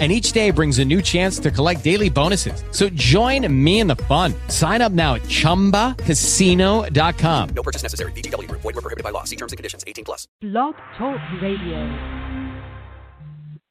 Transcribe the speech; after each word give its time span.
and 0.00 0.10
each 0.10 0.32
day 0.32 0.50
brings 0.50 0.80
a 0.80 0.84
new 0.84 1.00
chance 1.00 1.38
to 1.38 1.52
collect 1.52 1.84
daily 1.84 2.10
bonuses. 2.10 2.64
So 2.72 2.88
join 2.88 3.46
me 3.64 3.78
in 3.78 3.86
the 3.86 3.94
fun. 3.96 4.34
Sign 4.48 4.82
up 4.82 4.90
now 4.90 5.14
at 5.14 5.22
ChumbaCasino.com. 5.22 7.48
No 7.54 7.62
purchase 7.62 7.84
necessary. 7.84 8.10
VGW. 8.12 8.50
Void 8.50 8.64
were 8.64 8.72
prohibited 8.72 9.04
by 9.04 9.10
law. 9.10 9.22
See 9.22 9.36
terms 9.36 9.52
and 9.52 9.56
conditions. 9.56 9.84
18 9.86 10.04
plus. 10.04 10.26
Blog 10.40 10.74
Talk 10.98 11.20
Radio. 11.40 11.88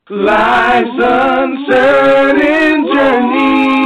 Life's 0.10 0.90
uncertain 1.00 2.88
journey. 2.94 3.80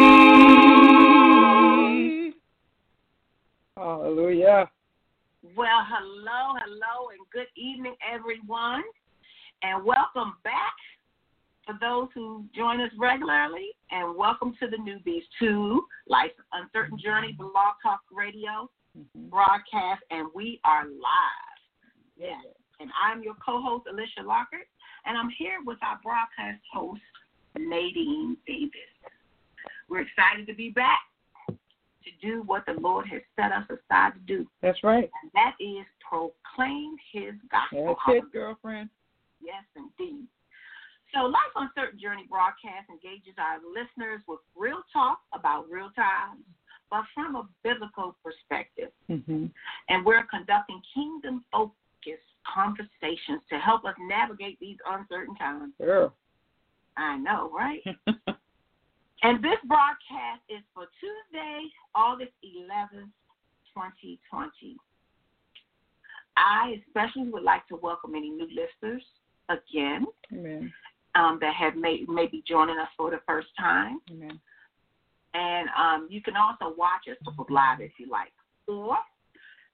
Hallelujah. 3.76 4.70
Well, 5.56 5.86
hello, 5.88 6.56
hello, 6.60 7.10
and 7.10 7.20
good 7.32 7.48
evening, 7.56 7.96
everyone, 8.12 8.84
and 9.62 9.84
welcome 9.86 10.34
back 10.44 10.74
for 11.68 11.78
those 11.82 12.08
who 12.16 12.46
join 12.56 12.80
us 12.82 12.90
regularly, 12.98 13.68
and 13.92 14.16
welcome 14.16 14.56
to 14.60 14.68
the 14.68 14.78
newbies 14.78 15.24
to 15.40 15.84
Life's 16.08 16.34
Uncertain 16.54 16.98
Journey 16.98 17.34
Blog 17.38 17.76
Talk 17.84 18.02
Radio 18.12 18.70
Mm-hmm. 18.98 19.30
broadcast, 19.30 20.02
and 20.10 20.28
we 20.34 20.60
are 20.64 20.86
live. 20.86 21.60
Yes. 22.18 22.44
And 22.80 22.90
I'm 23.00 23.22
your 23.22 23.36
co-host, 23.46 23.86
Alicia 23.88 24.24
Lockhart, 24.26 24.66
and 25.06 25.16
I'm 25.16 25.30
here 25.38 25.60
with 25.64 25.78
our 25.84 26.00
broadcast 26.02 26.64
host, 26.74 27.02
Nadine 27.60 28.38
Davis. 28.48 28.72
We're 29.88 30.02
excited 30.02 30.48
to 30.48 30.56
be 30.56 30.70
back 30.70 30.98
to 31.48 32.10
do 32.28 32.42
what 32.48 32.66
the 32.66 32.74
Lord 32.74 33.06
has 33.10 33.22
set 33.36 33.52
us 33.52 33.66
aside 33.70 34.14
to 34.16 34.20
do, 34.26 34.48
That's 34.64 34.84
right. 34.84 35.12
and 35.22 35.32
that 35.36 35.54
is 35.60 35.86
proclaim 36.02 36.96
His 37.14 37.36
gospel. 37.52 37.98
That's 38.08 38.18
it, 38.18 38.34
girlfriend. 38.34 38.90
Yes, 39.44 39.62
indeed. 39.76 40.26
So, 41.18 41.26
Life's 41.26 41.56
Uncertain 41.56 42.00
Journey 42.00 42.28
broadcast 42.30 42.94
engages 42.94 43.34
our 43.40 43.58
listeners 43.66 44.22
with 44.28 44.38
real 44.56 44.84
talk 44.94 45.22
about 45.34 45.66
real 45.68 45.90
times, 45.96 46.46
but 46.92 47.02
from 47.16 47.36
a 47.36 47.50
biblical 47.64 48.16
perspective. 48.24 48.92
Mm-hmm. 49.10 49.48
And 49.90 50.06
we're 50.06 50.26
conducting 50.30 50.80
kingdom 50.94 51.44
focused 51.52 52.30
conversations 52.46 53.42
to 53.50 53.58
help 53.58 53.84
us 53.86 53.96
navigate 54.00 54.60
these 54.60 54.78
uncertain 54.86 55.34
times. 55.38 55.74
Girl. 55.82 56.14
I 56.98 57.18
know, 57.18 57.50
right? 57.52 57.82
and 59.24 59.44
this 59.44 59.58
broadcast 59.66 60.46
is 60.50 60.62
for 60.76 60.86
Tuesday, 61.02 61.64
August 61.96 62.34
11th, 62.46 63.10
2020. 63.74 64.78
I 66.38 66.78
especially 66.86 67.32
would 67.32 67.42
like 67.42 67.68
to 67.70 67.76
welcome 67.76 68.14
any 68.14 68.30
new 68.30 68.48
listeners 68.54 69.04
again 69.50 70.06
Amen. 70.34 70.74
Um, 71.18 71.40
that 71.42 71.56
have 71.56 71.76
may, 71.76 72.06
may 72.08 72.28
be 72.28 72.44
joining 72.48 72.78
us 72.78 72.90
for 72.96 73.10
the 73.10 73.20
first 73.28 73.48
time. 73.60 74.00
Amen. 74.12 74.40
And 75.34 75.68
um, 75.78 76.08
you 76.10 76.22
can 76.22 76.36
also 76.36 76.76
watch 76.78 77.08
us 77.10 77.18
live 77.50 77.82
if 77.82 77.92
you 77.98 78.10
like. 78.10 78.32
Or 78.68 78.98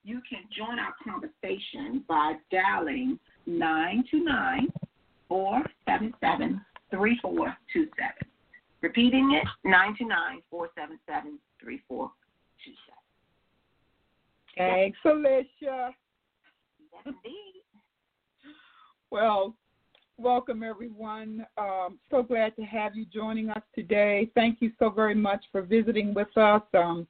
you 0.04 0.22
can 0.30 0.44
join 0.56 0.80
our 0.80 0.94
conversation 1.04 2.04
by 2.08 2.34
dialing 2.52 3.20
929 3.46 4.72
477 5.28 6.62
3427. 6.92 8.14
Repeating 8.82 9.32
it 9.34 9.48
929 9.64 10.42
477 10.50 11.40
3427. 11.62 12.94
Thanks, 14.58 15.00
Alicia. 15.06 15.96
Yes, 16.92 17.04
indeed. 17.06 17.64
Well, 19.10 19.56
welcome 20.18 20.64
everyone. 20.64 21.46
Um, 21.58 21.98
so 22.10 22.24
glad 22.24 22.56
to 22.56 22.62
have 22.64 22.96
you 22.96 23.06
joining 23.06 23.50
us 23.50 23.64
today. 23.74 24.30
Thank 24.36 24.62
you 24.62 24.72
so 24.78 24.90
very 24.90 25.16
much 25.16 25.44
for 25.52 25.62
visiting 25.62 26.14
with 26.14 26.36
us. 26.38 26.62
Um, 26.74 27.08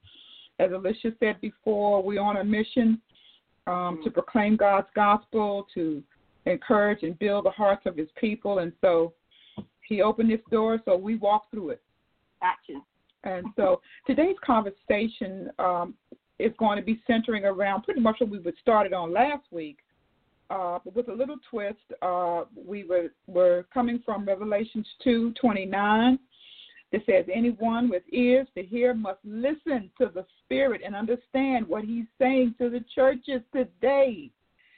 as 0.58 0.72
Alicia 0.72 1.12
said 1.20 1.40
before, 1.40 2.02
we're 2.02 2.20
on 2.20 2.38
a 2.38 2.44
mission 2.44 3.00
um, 3.66 4.00
to 4.04 4.10
proclaim 4.10 4.56
God's 4.56 4.88
gospel, 4.94 5.66
to 5.74 6.02
encourage 6.46 7.02
and 7.02 7.18
build 7.18 7.44
the 7.44 7.50
hearts 7.50 7.82
of 7.86 7.96
His 7.96 8.08
people. 8.18 8.60
And 8.60 8.72
so 8.80 9.12
He 9.86 10.00
opened 10.02 10.30
this 10.30 10.40
door, 10.50 10.80
so 10.84 10.96
we 10.96 11.16
walk 11.16 11.50
through 11.50 11.70
it. 11.70 11.82
Got 12.40 12.56
you. 12.68 12.82
And 13.24 13.46
so 13.56 13.80
today's 14.06 14.36
conversation 14.44 15.50
um, 15.58 15.94
is 16.38 16.52
going 16.58 16.78
to 16.78 16.84
be 16.84 17.02
centering 17.06 17.44
around 17.44 17.82
pretty 17.82 18.00
much 18.00 18.16
what 18.18 18.30
we 18.30 18.40
started 18.60 18.92
on 18.92 19.12
last 19.12 19.44
week, 19.50 19.78
uh, 20.50 20.78
but 20.84 20.94
with 20.94 21.08
a 21.08 21.12
little 21.12 21.36
twist. 21.50 21.78
Uh, 22.02 22.44
we 22.54 22.84
were 22.84 23.08
were 23.26 23.66
coming 23.72 24.00
from 24.04 24.24
Revelations 24.24 24.86
two 25.02 25.32
twenty 25.40 25.66
nine. 25.66 26.18
That 26.92 27.02
says, 27.06 27.24
"Anyone 27.32 27.88
with 27.88 28.02
ears 28.12 28.46
to 28.54 28.62
hear 28.62 28.94
must 28.94 29.18
listen 29.24 29.90
to 29.98 30.10
the 30.14 30.24
Spirit 30.44 30.82
and 30.84 30.94
understand 30.94 31.66
what 31.66 31.84
He's 31.84 32.06
saying 32.18 32.54
to 32.58 32.70
the 32.70 32.84
churches 32.94 33.40
today." 33.52 34.30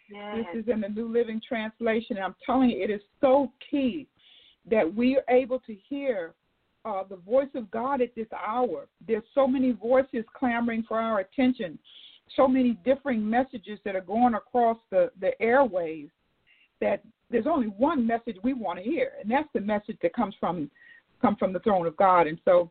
Yes. 0.09 0.47
This 0.53 0.63
is 0.63 0.69
in 0.73 0.81
the 0.81 0.89
New 0.89 1.09
Living 1.09 1.43
Translation. 1.47 2.17
And 2.17 2.25
I'm 2.25 2.37
telling 2.45 2.71
you, 2.71 2.83
it 2.83 2.91
is 2.91 3.01
so 3.21 3.53
key 3.71 4.07
that 4.71 4.95
we 4.95 5.17
are 5.17 5.25
able 5.29 5.59
to 5.61 5.75
hear 5.89 6.35
uh, 6.85 7.03
the 7.09 7.17
voice 7.17 7.49
of 7.55 7.71
God 7.71 8.01
at 8.01 8.15
this 8.15 8.29
hour. 8.47 8.87
There's 9.07 9.25
so 9.35 9.47
many 9.47 9.73
voices 9.73 10.25
clamoring 10.39 10.85
for 10.87 10.99
our 10.99 11.19
attention, 11.21 11.79
so 12.35 12.49
many 12.49 12.73
differing 12.85 13.29
messages 13.29 13.79
that 13.85 13.95
are 13.95 14.01
going 14.01 14.35
across 14.35 14.79
the, 14.91 15.11
the 15.21 15.41
airways 15.41 16.09
that 16.81 17.03
there's 17.31 17.47
only 17.47 17.69
one 17.69 18.07
message 18.07 18.37
we 18.43 18.53
want 18.53 18.79
to 18.79 18.85
hear, 18.85 19.13
and 19.21 19.31
that's 19.31 19.49
the 19.55 19.61
message 19.61 19.97
that 20.03 20.13
comes 20.13 20.35
from 20.39 20.71
come 21.23 21.37
from 21.37 21.53
the 21.53 21.61
throne 21.61 21.87
of 21.87 21.97
God. 21.97 22.27
And 22.27 22.39
so 22.45 22.71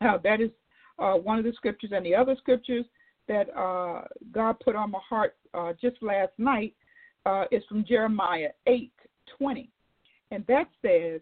uh, 0.00 0.18
that 0.22 0.40
is 0.40 0.50
uh, 0.98 1.14
one 1.14 1.38
of 1.38 1.44
the 1.44 1.52
scriptures, 1.54 1.90
and 1.94 2.04
the 2.04 2.14
other 2.14 2.36
scriptures 2.38 2.84
that 3.26 3.48
uh, 3.56 4.02
God 4.32 4.56
put 4.60 4.76
on 4.76 4.90
my 4.90 5.00
heart 5.08 5.36
uh, 5.54 5.72
just 5.80 5.96
last 6.02 6.32
night 6.38 6.74
uh, 7.26 7.44
is 7.50 7.62
from 7.68 7.84
Jeremiah 7.84 8.50
eight 8.66 8.92
twenty, 9.38 9.70
and 10.30 10.44
that 10.46 10.68
says, 10.82 11.20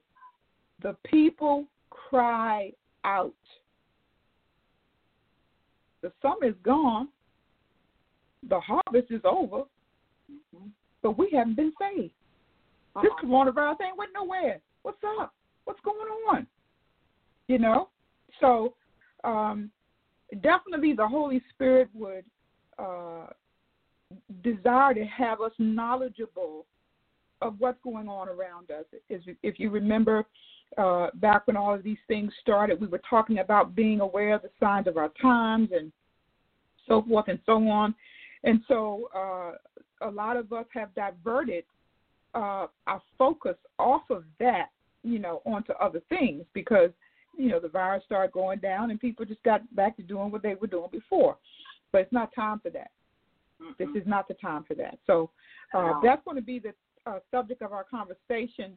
"The 0.82 0.96
people 1.04 1.64
cry 1.90 2.72
out. 3.04 3.32
The 6.02 6.12
summer 6.20 6.46
is 6.46 6.54
gone, 6.62 7.08
the 8.48 8.60
harvest 8.60 9.10
is 9.10 9.20
over, 9.24 9.62
but 11.02 11.18
we 11.18 11.30
haven't 11.32 11.56
been 11.56 11.72
saved. 11.80 12.12
This 13.02 13.10
Uh-uh. 13.12 13.26
coronavirus 13.26 13.76
ain't 13.86 13.98
went 13.98 14.10
nowhere. 14.14 14.60
What's 14.82 15.02
up? 15.20 15.34
What's 15.64 15.80
going 15.80 15.98
on? 16.30 16.46
You 17.48 17.58
know, 17.58 17.88
so 18.40 18.74
um, 19.24 19.70
definitely 20.40 20.92
the 20.94 21.06
Holy 21.06 21.42
Spirit 21.54 21.88
would 21.94 22.24
uh, 22.78 23.26
desire 24.42 24.94
to 24.94 25.04
have 25.04 25.40
us 25.40 25.52
knowledgeable 25.58 26.66
of 27.42 27.54
what's 27.58 27.78
going 27.82 28.08
on 28.08 28.28
around 28.28 28.70
us. 28.70 28.84
If, 29.08 29.22
if 29.42 29.60
you 29.60 29.70
remember 29.70 30.24
uh, 30.78 31.08
back 31.14 31.46
when 31.46 31.56
all 31.56 31.74
of 31.74 31.82
these 31.82 31.98
things 32.08 32.32
started, 32.40 32.80
we 32.80 32.86
were 32.86 33.02
talking 33.08 33.38
about 33.38 33.74
being 33.74 34.00
aware 34.00 34.34
of 34.34 34.42
the 34.42 34.50
signs 34.58 34.86
of 34.86 34.96
our 34.96 35.10
times 35.20 35.68
and 35.72 35.92
so 36.88 37.02
forth 37.02 37.28
and 37.28 37.38
so 37.46 37.68
on. 37.68 37.94
And 38.44 38.60
so 38.68 39.08
uh, 39.14 40.06
a 40.06 40.10
lot 40.10 40.36
of 40.36 40.52
us 40.52 40.66
have 40.74 40.94
diverted 40.94 41.64
uh, 42.34 42.66
our 42.86 43.02
focus 43.16 43.56
off 43.78 44.02
of 44.10 44.24
that, 44.38 44.66
you 45.02 45.18
know, 45.18 45.42
onto 45.46 45.72
other 45.74 46.02
things 46.08 46.44
because, 46.52 46.90
you 47.36 47.48
know, 47.48 47.60
the 47.60 47.68
virus 47.68 48.04
started 48.04 48.32
going 48.32 48.58
down 48.58 48.90
and 48.90 49.00
people 49.00 49.24
just 49.24 49.42
got 49.42 49.62
back 49.74 49.96
to 49.96 50.02
doing 50.02 50.30
what 50.30 50.42
they 50.42 50.54
were 50.54 50.66
doing 50.66 50.90
before. 50.92 51.36
But 51.92 52.02
it's 52.02 52.12
not 52.12 52.34
time 52.34 52.60
for 52.60 52.70
that. 52.70 52.90
This 53.78 53.88
is 53.94 54.06
not 54.06 54.28
the 54.28 54.34
time 54.34 54.64
for 54.64 54.74
that. 54.74 54.98
So 55.06 55.30
uh, 55.72 55.94
that's 56.02 56.22
going 56.24 56.36
to 56.36 56.42
be 56.42 56.58
the 56.58 56.74
uh, 57.06 57.20
subject 57.30 57.62
of 57.62 57.72
our 57.72 57.84
conversation 57.84 58.76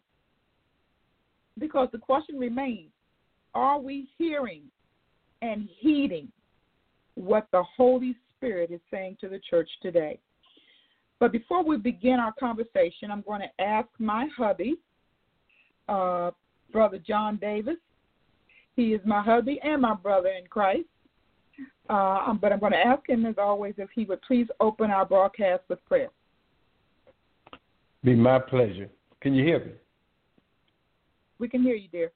because 1.57 1.89
the 1.91 1.97
question 1.97 2.37
remains 2.37 2.89
are 3.53 3.79
we 3.79 4.07
hearing 4.17 4.63
and 5.41 5.67
heeding 5.79 6.31
what 7.15 7.47
the 7.51 7.63
Holy 7.75 8.15
Spirit 8.39 8.71
is 8.71 8.79
saying 8.89 9.17
to 9.19 9.27
the 9.27 9.39
church 9.49 9.69
today? 9.81 10.17
But 11.19 11.33
before 11.33 11.63
we 11.63 11.75
begin 11.75 12.19
our 12.19 12.33
conversation, 12.39 13.11
I'm 13.11 13.23
going 13.27 13.41
to 13.41 13.63
ask 13.63 13.89
my 13.99 14.27
hubby, 14.37 14.77
uh, 15.89 16.31
Brother 16.71 16.99
John 17.05 17.35
Davis. 17.35 17.75
He 18.77 18.93
is 18.93 19.01
my 19.05 19.21
hubby 19.21 19.59
and 19.61 19.81
my 19.81 19.93
brother 19.93 20.29
in 20.29 20.47
Christ. 20.47 20.87
Uh, 21.89 22.33
but 22.35 22.53
I'm 22.53 22.59
going 22.59 22.71
to 22.71 22.77
ask 22.77 23.07
him, 23.09 23.25
as 23.25 23.35
always, 23.37 23.73
if 23.77 23.89
he 23.93 24.05
would 24.05 24.21
please 24.21 24.47
open 24.61 24.89
our 24.91 25.05
broadcast 25.05 25.63
with 25.67 25.83
prayer. 25.85 26.09
Be 28.03 28.15
my 28.15 28.39
pleasure. 28.39 28.89
Can 29.19 29.33
you 29.33 29.43
hear 29.43 29.59
me? 29.59 29.71
We 31.39 31.49
can 31.49 31.61
hear 31.61 31.75
you, 31.75 31.89
dear. 31.89 32.11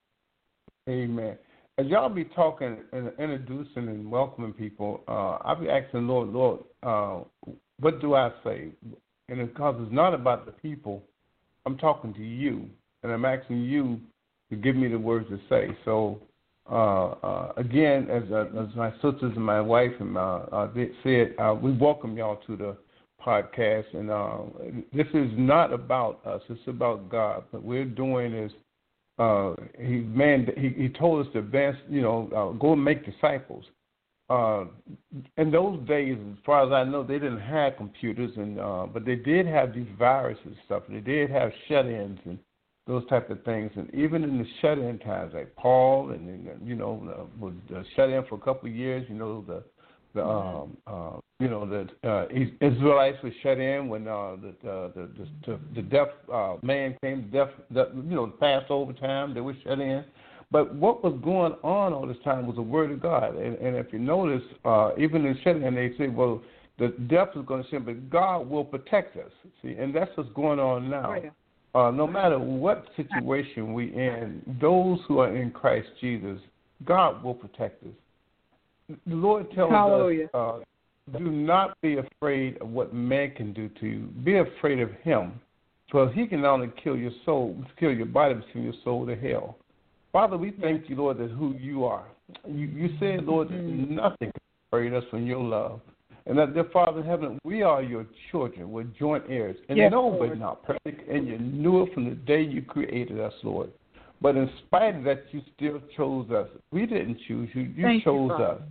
Amen. 0.87 1.37
As 1.79 1.87
y'all 1.87 2.07
be 2.07 2.25
talking 2.25 2.77
and 2.91 3.07
introducing 3.17 3.87
and 3.87 4.11
welcoming 4.11 4.53
people, 4.53 5.01
uh, 5.07 5.37
I'll 5.43 5.59
be 5.59 5.69
asking 5.69 6.07
Lord, 6.07 6.29
Lord, 6.29 6.59
uh, 6.83 7.21
what 7.79 7.99
do 7.99 8.13
I 8.13 8.29
say? 8.43 8.67
And 9.27 9.47
because 9.47 9.75
it's 9.79 9.91
not 9.91 10.13
about 10.13 10.45
the 10.45 10.51
people, 10.51 11.01
I'm 11.65 11.79
talking 11.79 12.13
to 12.13 12.23
you, 12.23 12.69
and 13.01 13.11
I'm 13.11 13.25
asking 13.25 13.63
you 13.63 13.99
to 14.51 14.55
give 14.55 14.75
me 14.75 14.87
the 14.87 14.99
words 14.99 15.27
to 15.29 15.39
say. 15.49 15.75
So, 15.83 16.21
uh, 16.69 17.07
uh, 17.23 17.53
again, 17.57 18.07
as, 18.07 18.21
uh, 18.31 18.45
as 18.61 18.75
my 18.75 18.91
sisters 19.01 19.33
and 19.35 19.43
my 19.43 19.59
wife 19.59 19.93
and 19.99 20.15
uh, 20.15 20.45
uh, 20.51 20.67
said, 21.01 21.33
we 21.59 21.71
welcome 21.71 22.15
y'all 22.15 22.39
to 22.45 22.55
the 22.55 22.77
podcast. 23.25 23.85
And 23.95 24.83
this 24.93 25.07
is 25.15 25.31
not 25.35 25.73
about 25.73 26.23
us; 26.23 26.43
it's 26.49 26.61
about 26.67 27.09
God. 27.09 27.45
What 27.49 27.63
we're 27.63 27.83
doing 27.83 28.31
is, 28.31 28.51
uh, 29.19 29.53
he 29.79 29.97
man, 29.97 30.47
he, 30.57 30.69
he 30.69 30.89
told 30.89 31.25
us 31.25 31.33
to 31.33 31.39
advance. 31.39 31.77
You 31.89 32.01
know, 32.01 32.29
uh, 32.35 32.57
go 32.57 32.73
and 32.73 32.83
make 32.83 33.05
disciples. 33.05 33.65
Uh, 34.29 34.65
in 35.37 35.51
those 35.51 35.85
days, 35.87 36.17
as 36.31 36.37
far 36.45 36.65
as 36.65 36.71
I 36.71 36.89
know, 36.89 37.03
they 37.03 37.19
didn't 37.19 37.41
have 37.41 37.77
computers, 37.77 38.31
and 38.37 38.59
uh, 38.59 38.87
but 38.91 39.05
they 39.05 39.15
did 39.15 39.45
have 39.45 39.73
these 39.73 39.87
viruses 39.99 40.45
and 40.45 40.55
stuff. 40.65 40.83
They 40.89 41.01
did 41.01 41.29
have 41.29 41.51
shut-ins 41.67 42.19
and 42.25 42.39
those 42.87 43.07
type 43.07 43.29
of 43.29 43.43
things. 43.43 43.71
And 43.75 43.93
even 43.93 44.23
in 44.23 44.39
the 44.39 44.45
shut-in 44.61 44.99
times, 44.99 45.33
like 45.33 45.55
Paul, 45.55 46.11
and, 46.11 46.49
you 46.65 46.75
know, 46.75 47.01
uh, 47.17 47.23
was 47.39 47.53
uh, 47.75 47.83
shut 47.95 48.09
in 48.09 48.23
for 48.25 48.35
a 48.35 48.39
couple 48.39 48.69
of 48.69 48.75
years. 48.75 49.05
You 49.09 49.15
know, 49.15 49.43
the 49.47 49.63
the 50.13 50.23
um, 50.23 50.77
uh, 50.87 51.17
you 51.39 51.49
know 51.49 51.65
the 51.65 52.09
uh, 52.09 52.27
Israelites 52.61 53.17
were 53.23 53.31
shut 53.41 53.59
in 53.59 53.87
when 53.87 54.07
uh, 54.07 54.35
the, 54.41 54.69
uh, 54.69 54.89
the 54.95 55.09
the 55.45 55.59
the 55.75 55.81
deaf 55.81 56.07
uh, 56.31 56.55
man 56.61 56.95
came. 57.01 57.29
Deaf, 57.31 57.49
the, 57.71 57.91
you 57.95 58.15
know, 58.15 58.27
the 58.27 58.33
Passover 58.33 58.93
time 58.93 59.33
they 59.33 59.41
were 59.41 59.55
shut 59.63 59.79
in. 59.79 60.03
But 60.51 60.75
what 60.75 61.03
was 61.03 61.19
going 61.23 61.53
on 61.63 61.93
all 61.93 62.05
this 62.05 62.17
time 62.23 62.45
was 62.45 62.57
the 62.57 62.61
word 62.61 62.91
of 62.91 63.01
God. 63.01 63.35
And, 63.35 63.57
and 63.57 63.75
if 63.75 63.91
you 63.91 63.97
notice, 63.97 64.43
uh, 64.63 64.91
even 64.99 65.25
in 65.25 65.35
shut 65.43 65.55
in, 65.55 65.73
they 65.73 65.93
say, 65.97 66.09
well, 66.09 66.43
the 66.77 66.89
deaf 67.09 67.29
is 67.35 67.43
going 67.47 67.63
to 67.63 67.69
sin, 67.71 67.83
but 67.83 68.07
God 68.11 68.47
will 68.47 68.63
protect 68.63 69.17
us. 69.17 69.31
See, 69.63 69.71
and 69.71 69.95
that's 69.95 70.11
what's 70.15 70.29
going 70.33 70.59
on 70.59 70.91
now. 70.91 71.15
Uh, 71.73 71.89
no 71.89 72.05
matter 72.05 72.37
what 72.37 72.85
situation 72.95 73.73
we 73.73 73.85
in, 73.93 74.43
those 74.61 74.99
who 75.07 75.17
are 75.17 75.35
in 75.35 75.49
Christ 75.49 75.87
Jesus, 75.99 76.39
God 76.85 77.23
will 77.23 77.33
protect 77.33 77.83
us. 77.83 77.93
The 78.89 79.15
Lord 79.15 79.51
tells 79.51 79.71
Hallelujah. 79.71 80.25
us, 80.25 80.29
uh, 80.33 81.17
do 81.17 81.29
not 81.31 81.79
be 81.81 81.97
afraid 81.97 82.61
of 82.61 82.69
what 82.69 82.93
man 82.93 83.31
can 83.35 83.53
do 83.53 83.69
to 83.79 83.85
you. 83.87 83.99
Be 84.23 84.37
afraid 84.37 84.79
of 84.79 84.91
him, 85.03 85.33
for 85.91 86.11
he 86.11 86.27
can 86.27 86.41
not 86.41 86.53
only 86.53 86.71
kill 86.81 86.95
your 86.95 87.11
soul, 87.25 87.55
kill 87.79 87.91
your 87.91 88.05
body, 88.05 88.35
but 88.35 88.43
send 88.53 88.63
your 88.65 88.73
soul 88.83 89.05
to 89.05 89.15
hell. 89.15 89.57
Father, 90.11 90.37
we 90.37 90.51
thank 90.61 90.89
you, 90.89 90.95
Lord, 90.95 91.17
that 91.17 91.31
who 91.31 91.55
you 91.55 91.85
are. 91.85 92.05
You, 92.47 92.67
you 92.67 92.89
said, 92.99 93.25
Lord, 93.25 93.49
that 93.49 93.53
Mm-hmm. 93.55 93.95
nothing 93.95 94.31
can 94.31 94.41
separate 94.69 94.93
us 94.93 95.03
from 95.09 95.25
your 95.25 95.41
love. 95.41 95.81
And 96.25 96.37
that, 96.37 96.53
dear 96.53 96.65
Father 96.71 97.01
in 97.01 97.05
heaven, 97.05 97.37
we 97.43 97.63
are 97.63 97.81
your 97.83 98.05
children. 98.31 98.71
We're 98.71 98.83
joint 98.83 99.25
heirs. 99.27 99.57
And 99.67 99.77
Yes, 99.77 99.91
no, 99.91 100.03
Lord. 100.07 100.19
we're 100.19 100.35
not 100.35 100.63
perfect. 100.63 101.09
And 101.09 101.27
you 101.27 101.37
knew 101.37 101.83
it 101.83 101.93
from 101.93 102.05
the 102.05 102.15
day 102.15 102.41
you 102.41 102.61
created 102.61 103.19
us, 103.19 103.33
Lord. 103.43 103.71
But 104.23 104.37
in 104.37 104.49
spite 104.65 104.95
of 104.95 105.03
that, 105.03 105.25
you 105.31 105.41
still 105.53 105.81
chose 105.97 106.31
us. 106.31 106.47
We 106.71 106.85
didn't 106.85 107.17
choose 107.27 107.49
you. 107.53 107.63
You 107.63 107.83
Thank 107.83 108.03
chose 108.05 108.29
Father. 108.29 108.45
us. 108.45 108.61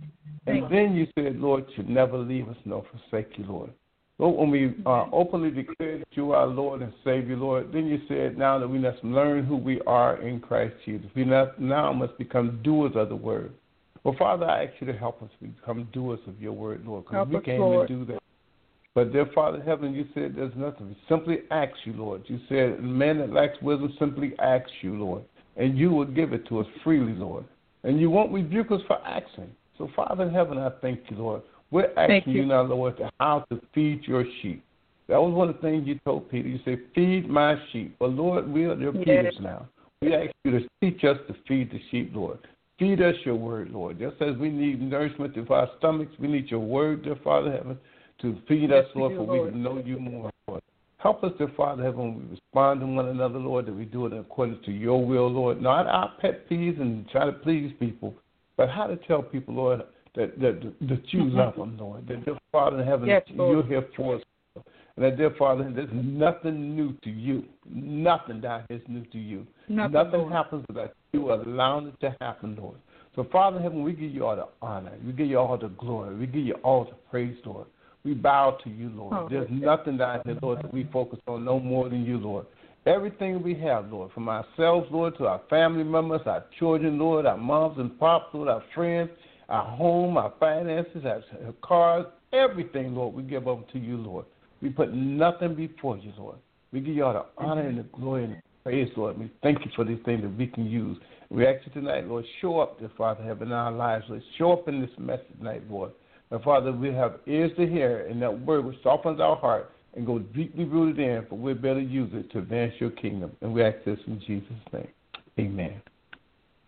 And 0.47 0.63
then 0.63 0.95
you 0.95 1.05
said, 1.13 1.37
Lord, 1.37 1.65
you 1.77 1.83
never 1.83 2.17
leave 2.17 2.49
us 2.49 2.57
nor 2.65 2.83
forsake 2.91 3.37
you, 3.37 3.45
Lord. 3.45 3.69
Lord, 4.17 4.35
when 4.35 4.49
we 4.49 4.75
uh, 4.87 5.05
openly 5.11 5.51
declared 5.51 6.01
that 6.01 6.17
you 6.17 6.31
are 6.31 6.41
our 6.41 6.47
Lord 6.47 6.81
and 6.81 6.91
Savior, 7.03 7.37
Lord, 7.37 7.71
then 7.71 7.85
you 7.85 8.01
said 8.07 8.35
now 8.35 8.57
that 8.57 8.67
we 8.67 8.79
must 8.79 9.03
learn 9.03 9.45
who 9.45 9.55
we 9.55 9.79
are 9.81 10.19
in 10.23 10.39
Christ 10.39 10.73
Jesus. 10.85 11.07
We 11.15 11.23
must, 11.23 11.59
now 11.59 11.93
must 11.93 12.17
become 12.17 12.59
doers 12.63 12.93
of 12.95 13.09
the 13.09 13.15
word. 13.15 13.53
Well, 14.03 14.15
Father, 14.17 14.45
I 14.45 14.65
ask 14.65 14.73
you 14.79 14.87
to 14.87 14.97
help 14.97 15.21
us 15.21 15.29
become 15.39 15.87
doers 15.93 16.19
of 16.27 16.41
your 16.41 16.53
word, 16.53 16.83
Lord, 16.83 17.05
because 17.05 17.27
we 17.27 17.39
can't 17.41 17.59
Lord. 17.59 17.89
even 17.91 18.05
do 18.05 18.13
that. 18.13 18.23
But 18.95 19.13
dear 19.13 19.27
Father 19.33 19.59
in 19.59 19.65
heaven, 19.65 19.93
you 19.93 20.05
said 20.13 20.33
there's 20.35 20.53
nothing. 20.55 20.95
Simply 21.07 21.39
ask 21.51 21.73
you, 21.85 21.93
Lord. 21.93 22.23
You 22.25 22.39
said, 22.49 22.83
man 22.83 23.19
that 23.19 23.31
lacks 23.31 23.57
wisdom 23.61 23.93
simply 23.97 24.33
asks 24.39 24.71
you, 24.81 24.95
Lord, 24.95 25.23
and 25.57 25.77
you 25.77 25.91
will 25.91 26.05
give 26.05 26.33
it 26.33 26.47
to 26.47 26.59
us 26.59 26.67
freely, 26.83 27.13
Lord. 27.13 27.45
And 27.83 27.99
you 27.99 28.09
won't 28.09 28.31
rebuke 28.31 28.71
us 28.71 28.81
for 28.87 28.97
asking. 29.05 29.51
So, 29.77 29.89
Father 29.95 30.23
in 30.23 30.33
heaven, 30.33 30.57
I 30.57 30.69
thank 30.81 31.01
you, 31.09 31.17
Lord. 31.17 31.41
We're 31.71 31.91
asking 31.97 32.33
you. 32.33 32.41
you. 32.41 32.47
now, 32.47 32.61
Lord, 32.61 32.97
to 32.97 33.11
how 33.19 33.45
to 33.49 33.59
feed 33.73 34.03
your 34.05 34.23
sheep. 34.41 34.63
That 35.09 35.21
was 35.21 35.33
one 35.33 35.49
of 35.49 35.55
the 35.55 35.61
things 35.61 35.87
you 35.87 35.99
told 36.05 36.29
Peter. 36.29 36.47
You 36.47 36.59
said, 36.63 36.79
feed 36.95 37.29
my 37.29 37.55
sheep. 37.71 37.95
But, 37.99 38.11
Lord, 38.11 38.47
we 38.47 38.65
are 38.65 38.75
your 38.75 38.93
Yes. 38.93 39.05
Peters 39.05 39.37
now. 39.41 39.67
We 40.01 40.13
ask 40.13 40.31
you 40.43 40.51
to 40.51 40.67
teach 40.81 41.03
us 41.03 41.17
to 41.27 41.35
feed 41.47 41.71
the 41.71 41.79
sheep, 41.91 42.11
Lord. 42.13 42.39
Feed 42.79 43.01
us 43.01 43.15
your 43.25 43.35
word, 43.35 43.71
Lord. 43.71 43.99
Just 43.99 44.21
as 44.21 44.35
we 44.37 44.49
need 44.49 44.81
nourishment 44.81 45.33
to 45.35 45.53
our 45.53 45.69
stomachs, 45.77 46.11
we 46.19 46.27
need 46.27 46.49
your 46.49 46.59
word, 46.59 47.03
dear 47.03 47.17
Father 47.23 47.47
in 47.47 47.53
heaven, 47.53 47.79
to 48.21 48.37
feed 48.47 48.69
Yes, 48.69 48.85
us, 48.85 48.91
we 48.95 49.01
Lord, 49.01 49.15
for 49.15 49.23
we 49.23 49.37
Lord. 49.37 49.51
can 49.51 49.63
know 49.63 49.81
you 49.85 49.99
more, 49.99 50.31
Lord. 50.47 50.61
Help 51.03 51.21
us, 51.25 51.33
dear 51.37 51.51
Father 51.57 51.83
heaven, 51.83 51.99
when 51.99 52.15
we 52.15 52.31
respond 52.31 52.79
to 52.79 52.87
one 52.87 53.09
another, 53.09 53.37
Lord, 53.37 53.65
that 53.65 53.75
we 53.75 53.83
do 53.83 54.05
it 54.05 54.13
according 54.13 54.61
to 54.63 54.71
your 54.71 55.05
will, 55.05 55.29
Lord. 55.29 55.61
Not 55.61 55.85
our 55.85 56.13
pet 56.21 56.49
peeves 56.49 56.79
and 56.79 57.05
try 57.09 57.25
to 57.25 57.33
please 57.33 57.73
people, 57.77 58.15
but 58.55 58.69
how 58.69 58.87
to 58.87 58.95
tell 58.95 59.21
people, 59.21 59.53
Lord, 59.53 59.81
that 60.15 60.39
that, 60.39 60.61
that 60.61 61.13
you 61.13 61.23
mm-hmm. 61.23 61.37
love 61.37 61.57
them, 61.57 61.77
Lord. 61.77 62.07
That, 62.07 62.23
dear 62.23 62.37
Father 62.53 62.79
in 62.79 62.87
heaven, 62.87 63.09
Yes, 63.09 63.23
you're 63.27 63.67
here 63.67 63.85
for 63.97 64.15
us. 64.15 64.21
And 64.55 65.03
that, 65.03 65.17
dear 65.17 65.35
Father, 65.37 65.69
there's 65.75 65.89
nothing 65.91 66.73
new 66.73 66.93
to 67.03 67.09
you. 67.09 67.43
Nothing 67.69 68.39
down 68.39 68.63
here 68.69 68.77
is 68.77 68.83
new 68.87 69.03
to 69.07 69.17
you. 69.17 69.45
Nothing, 69.67 70.21
Lord. 70.21 70.31
happens 70.31 70.65
without 70.69 70.93
you 71.11 71.33
allowing 71.33 71.87
it 71.87 71.99
to 71.99 72.15
happen, 72.21 72.55
Lord. 72.55 72.77
So, 73.17 73.27
Father 73.29 73.57
in 73.57 73.63
heaven, 73.63 73.83
we 73.83 73.91
give 73.91 74.11
you 74.11 74.25
all 74.25 74.37
the 74.37 74.47
honor. 74.61 74.93
We 75.05 75.11
give 75.11 75.27
you 75.27 75.37
all 75.37 75.57
the 75.57 75.67
glory. 75.67 76.15
We 76.15 76.27
give 76.27 76.45
you 76.45 76.55
all 76.63 76.85
the 76.85 76.95
praise, 77.11 77.35
Lord. 77.45 77.67
We 78.03 78.13
bow 78.13 78.57
to 78.63 78.69
you, 78.69 78.89
Lord. 78.89 79.13
Oh, 79.13 79.27
There's 79.29 79.47
nothing 79.49 79.97
down 79.97 80.21
here, 80.25 80.37
Lord, 80.41 80.59
that 80.59 80.73
we 80.73 80.87
focus 80.91 81.19
on 81.27 81.45
no 81.45 81.59
more 81.59 81.89
than 81.89 82.03
you, 82.03 82.17
Lord. 82.17 82.45
Everything 82.85 83.41
we 83.41 83.55
have, 83.55 83.89
Lord, 83.89 84.11
from 84.11 84.27
ourselves, 84.27 84.87
Lord, 84.91 85.17
to 85.17 85.27
our 85.27 85.41
family 85.49 85.85
members, 85.85 86.19
our 86.25 86.43
children, 86.59 86.99
Lord, 86.99 87.25
our 87.25 87.37
moms 87.37 87.79
and 87.79 87.97
pops, 87.97 88.33
Lord, 88.33 88.49
our 88.49 88.63
friends, 88.75 89.09
our 89.47 89.63
home, 89.63 90.17
our 90.17 90.33
finances, 90.37 91.05
our 91.05 91.23
cars, 91.61 92.05
everything, 92.33 92.93
Lord, 92.93 93.15
we 93.15 93.23
give 93.23 93.47
over 93.47 93.63
to 93.71 93.79
you, 93.79 93.95
Lord. 93.95 94.25
We 94.61 94.69
put 94.69 94.93
nothing 94.93 95.55
before 95.55 95.97
you, 95.97 96.11
Lord. 96.17 96.37
We 96.73 96.81
give 96.81 96.95
you 96.95 97.05
all 97.05 97.13
the 97.13 97.25
honor 97.37 97.67
and 97.67 97.77
the 97.77 97.83
glory 97.83 98.25
and 98.25 98.33
the 98.33 98.41
praise, 98.63 98.89
Lord. 98.97 99.17
We 99.17 99.31
thank 99.41 99.63
you 99.63 99.71
for 99.75 99.85
these 99.85 99.99
things 100.03 100.23
that 100.23 100.37
we 100.37 100.47
can 100.47 100.65
use. 100.65 100.97
We 101.29 101.47
ask 101.47 101.65
you 101.65 101.71
tonight, 101.71 102.07
Lord, 102.07 102.25
show 102.41 102.59
up, 102.59 102.79
dear 102.79 102.91
Father, 102.97 103.23
heaven 103.23 103.47
in 103.47 103.53
our 103.53 103.71
lives, 103.71 104.05
Lord. 104.09 104.23
Show 104.37 104.53
up 104.53 104.67
in 104.67 104.81
this 104.81 104.89
message 104.97 105.25
tonight, 105.37 105.63
Lord. 105.69 105.91
And 106.33 106.41
Father, 106.41 106.71
we 106.71 106.91
have 106.91 107.19
ears 107.27 107.51
to 107.57 107.67
hear, 107.67 108.07
and 108.07 108.19
that 108.23 108.39
word 108.41 108.65
which 108.65 108.81
softens 108.81 109.21
our 109.21 109.35
heart 109.35 109.71
and 109.95 110.03
goes 110.03 110.23
deeply 110.35 110.63
rooted 110.63 110.97
in, 110.97 111.27
for 111.29 111.37
we're 111.37 111.53
better 111.53 111.79
use 111.79 112.09
it 112.11 112.31
to 112.31 112.39
advance 112.39 112.73
your 112.79 112.89
kingdom. 112.89 113.31
And 113.41 113.53
we 113.53 113.61
ask 113.61 113.77
this 113.85 113.99
in 114.07 114.19
Jesus' 114.19 114.49
name. 114.73 114.87
Amen. 115.37 115.79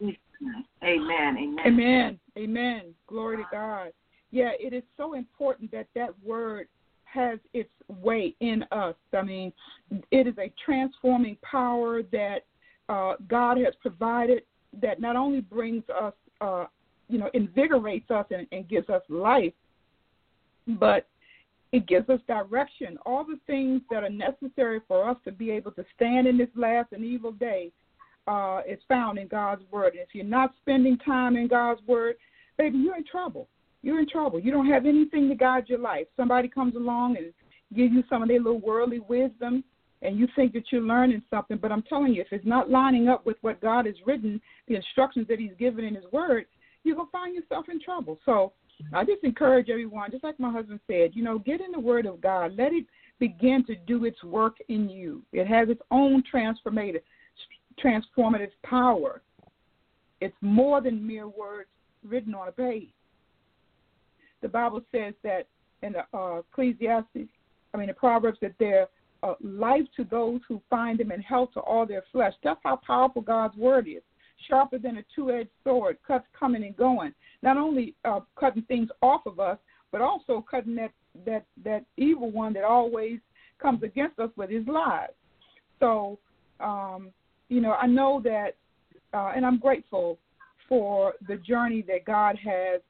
Amen. 0.04 0.66
Amen. 0.84 1.58
Amen. 1.66 2.20
Amen. 2.38 2.82
Glory 3.08 3.38
to 3.38 3.44
God. 3.52 3.92
Yeah, 4.30 4.52
it 4.60 4.72
is 4.72 4.84
so 4.98 5.16
important 5.16 5.72
that 5.72 5.88
that 5.96 6.12
word 6.24 6.68
has 7.06 7.40
its 7.56 7.72
way 7.88 8.36
in 8.42 8.64
us. 8.72 8.94
I 9.14 9.24
mean, 9.24 9.52
it 10.12 10.28
is 10.28 10.36
a 10.38 10.54
transforming 10.64 11.38
power 11.42 12.04
that 12.12 12.42
uh, 12.88 13.16
God 13.28 13.58
has 13.58 13.74
provided 13.82 14.44
that 14.80 15.02
not 15.02 15.16
only 15.16 15.42
brings 15.42 15.82
us, 15.90 16.14
uh, 16.40 16.66
you 17.08 17.18
know, 17.18 17.30
invigorates 17.34 18.10
us 18.12 18.26
and, 18.32 18.48
and 18.52 18.68
gives 18.68 18.90
us 18.90 19.02
life, 19.10 19.54
but 20.68 21.08
it 21.72 21.88
gives 21.88 22.10
us 22.10 22.20
direction. 22.28 22.98
All 23.06 23.24
the 23.24 23.40
things 23.48 23.82
that 23.92 24.04
are 24.04 24.10
necessary 24.10 24.80
for 24.88 25.10
us 25.10 25.18
to 25.26 25.32
be 25.32 25.52
able 25.52 25.72
to 25.72 25.86
stand 25.96 26.28
in 26.28 26.38
this 26.38 26.50
last 26.56 26.92
and 26.92 27.04
evil 27.04 27.32
day 27.32 27.72
uh, 28.28 28.62
is 28.68 28.80
found 28.88 29.18
in 29.18 29.28
God's 29.28 29.64
word. 29.72 29.94
And 29.94 30.02
if 30.02 30.10
you're 30.14 30.26
not 30.26 30.54
spending 30.62 30.98
time 31.00 31.36
in 31.36 31.48
God's 31.48 31.82
word, 31.86 32.16
baby, 32.58 32.78
you're 32.78 32.98
in 32.98 33.06
trouble. 33.06 33.48
You're 33.82 34.00
in 34.00 34.10
trouble. 34.10 34.40
You 34.40 34.52
don't 34.52 34.68
have 34.68 34.86
anything 34.86 35.30
to 35.30 35.36
guide 35.36 35.66
your 35.68 35.80
life. 35.80 36.08
Somebody 36.18 36.48
comes 36.48 36.76
along 36.76 37.18
and 37.18 37.32
gives 37.76 37.94
you 37.94 38.04
some 38.10 38.24
of 38.24 38.30
their 38.30 38.40
little 38.40 38.60
worldly 38.60 39.00
wisdom, 39.00 39.64
and 40.02 40.18
you 40.18 40.28
think 40.36 40.54
that 40.54 40.64
you're 40.72 40.82
learning 40.82 41.22
something. 41.30 41.58
But 41.58 41.72
I'm 41.72 41.84
telling 41.84 42.14
you, 42.14 42.22
if 42.22 42.28
it's 42.32 42.46
not 42.46 42.70
lining 42.70 43.10
up 43.10 43.26
with 43.26 43.38
what 43.42 43.62
God 43.62 43.86
has 43.86 43.96
written, 44.06 44.42
the 44.68 44.76
instructions 44.76 45.28
that 45.28 45.40
He's 45.40 45.54
given 45.60 45.86
in 45.86 45.94
His 45.94 46.06
Word, 46.12 46.46
you're 46.86 46.96
gonna 46.96 47.10
find 47.12 47.36
yourself 47.36 47.66
in 47.70 47.82
trouble. 47.82 48.20
So 48.26 48.54
I 48.94 49.04
just 49.04 49.24
encourage 49.24 49.70
everyone, 49.70 50.12
just 50.12 50.24
like 50.24 50.40
my 50.40 50.52
husband 50.52 50.80
said, 50.88 51.12
you 51.14 51.24
know, 51.24 51.40
get 51.40 51.62
in 51.62 51.72
the 51.72 51.80
Word 51.80 52.06
of 52.06 52.22
God. 52.22 52.56
Let 52.58 52.74
it 52.74 52.86
begin 53.20 53.64
to 53.66 53.76
do 53.76 54.06
its 54.06 54.22
work 54.24 54.58
in 54.68 54.90
you. 54.90 55.22
It 55.32 55.48
has 55.48 55.70
its 55.70 55.82
own 55.92 56.24
transformative 56.32 57.02
transformative 57.84 58.52
power. 58.64 59.22
It's 60.22 60.36
more 60.42 60.82
than 60.82 61.06
mere 61.06 61.28
words 61.28 61.70
written 62.04 62.34
on 62.34 62.48
a 62.48 62.52
page. 62.52 62.90
The 64.42 64.48
Bible 64.48 64.82
says 64.92 65.14
that 65.24 65.48
in 65.82 65.94
the 65.94 66.18
uh, 66.18 66.40
Ecclesiastes, 66.40 67.30
I 67.74 67.78
mean 67.78 67.88
the 67.88 67.94
Proverbs, 67.94 68.38
that 68.42 68.54
there 68.60 68.88
uh, 69.24 69.34
life 69.42 69.86
to 69.98 70.04
those 70.04 70.40
who 70.48 70.62
find 70.70 71.00
them 71.00 71.12
and 71.12 71.24
health 71.24 71.50
to 71.54 71.60
all 71.60 71.86
their 71.86 72.04
flesh. 72.12 72.34
That's 72.44 72.60
how 72.64 72.80
powerful 72.86 73.22
God's 73.22 73.56
word 73.56 73.88
is. 73.88 74.04
Sharper 74.48 74.78
than 74.78 74.98
a 74.98 75.04
two 75.16 75.32
edged 75.32 75.50
sword, 75.64 75.98
cuts 76.06 76.26
coming 76.38 76.64
and 76.64 76.76
going. 76.76 77.14
Not 77.42 77.58
only 77.58 77.96
uh, 78.06 78.20
cutting 78.40 78.64
things 78.64 78.90
off 79.02 79.26
of 79.26 79.40
us, 79.40 79.58
but 79.92 80.02
also 80.02 80.44
cutting 80.50 80.76
that, 80.76 80.92
that, 81.26 81.46
that 81.64 81.86
evil 81.98 82.32
one 82.32 82.54
that 82.54 82.64
always 82.64 83.20
comes 83.62 83.84
against 83.84 84.20
us 84.20 84.30
with 84.36 84.50
his 84.50 84.68
lies. 84.68 85.10
So, 85.80 86.20
um, 86.60 87.12
you 87.50 87.62
know, 87.62 87.74
I 87.74 87.88
know 87.88 88.22
that, 88.24 88.56
uh, 89.14 89.32
and 89.36 89.46
I'm 89.46 89.60
grateful 89.60 90.18
for 90.68 91.14
the 91.28 91.38
journey 91.38 91.84
that 91.88 92.06
God 92.06 92.38
has 92.44 92.82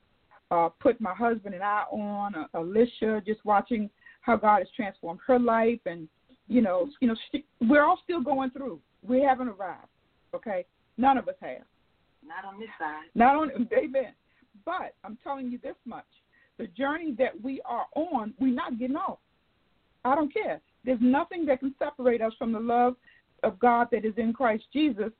uh, 0.51 0.69
put 0.79 0.99
my 1.01 1.13
husband 1.13 1.55
and 1.55 1.63
I 1.63 1.83
on. 1.91 2.35
Uh, 2.35 2.45
Alicia, 2.53 3.21
just 3.25 3.43
watching 3.45 3.89
how 4.21 4.35
God 4.35 4.59
has 4.59 4.67
transformed 4.75 5.19
her 5.27 5.39
life, 5.39 5.79
and 5.85 6.07
you 6.47 6.61
know, 6.61 6.89
you 6.99 7.07
know, 7.07 7.15
she, 7.31 7.45
we're 7.61 7.83
all 7.83 7.99
still 8.03 8.21
going 8.21 8.51
through. 8.51 8.79
We 9.07 9.21
haven't 9.21 9.49
arrived. 9.49 9.87
Okay, 10.33 10.65
none 10.97 11.17
of 11.17 11.27
us 11.27 11.35
have. 11.41 11.63
Not 12.25 12.45
on 12.45 12.59
this 12.59 12.69
side. 12.79 13.03
Not 13.13 13.35
on, 13.35 13.51
amen. 13.77 14.13
But 14.65 14.95
I'm 15.03 15.17
telling 15.23 15.51
you 15.51 15.59
this 15.61 15.75
much: 15.85 16.05
the 16.57 16.67
journey 16.67 17.13
that 17.17 17.39
we 17.41 17.61
are 17.65 17.85
on, 17.95 18.33
we're 18.39 18.53
not 18.53 18.79
getting 18.79 18.95
off. 18.95 19.19
I 20.03 20.15
don't 20.15 20.33
care. 20.33 20.61
There's 20.83 20.99
nothing 21.01 21.45
that 21.47 21.59
can 21.59 21.73
separate 21.79 22.21
us 22.21 22.33
from 22.37 22.51
the 22.51 22.59
love 22.59 22.95
of 23.43 23.59
God 23.59 23.87
that 23.91 24.05
is 24.05 24.13
in 24.17 24.33
Christ 24.33 24.63
Jesus. 24.71 25.11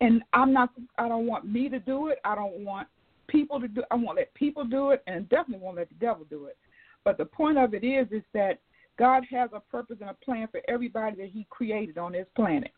And 0.00 0.22
I'm 0.32 0.52
not. 0.52 0.70
I 0.98 1.08
don't 1.08 1.26
want 1.26 1.44
me 1.46 1.68
to 1.68 1.78
do 1.78 2.08
it. 2.08 2.18
I 2.24 2.34
don't 2.34 2.64
want 2.64 2.88
people 3.28 3.60
to 3.60 3.68
do. 3.68 3.82
I 3.90 3.94
won't 3.94 4.18
let 4.18 4.32
people 4.34 4.64
do 4.64 4.90
it, 4.90 5.02
and 5.06 5.28
definitely 5.28 5.64
won't 5.64 5.76
let 5.76 5.88
the 5.88 5.94
devil 5.96 6.26
do 6.28 6.46
it. 6.46 6.56
But 7.04 7.18
the 7.18 7.24
point 7.24 7.58
of 7.58 7.74
it 7.74 7.84
is, 7.84 8.06
is 8.10 8.22
that 8.32 8.58
God 8.98 9.24
has 9.30 9.50
a 9.52 9.60
purpose 9.60 9.98
and 10.00 10.10
a 10.10 10.24
plan 10.24 10.48
for 10.50 10.60
everybody 10.68 11.16
that 11.16 11.30
He 11.30 11.46
created 11.50 11.98
on 11.98 12.12
this 12.12 12.26
planet. 12.34 12.72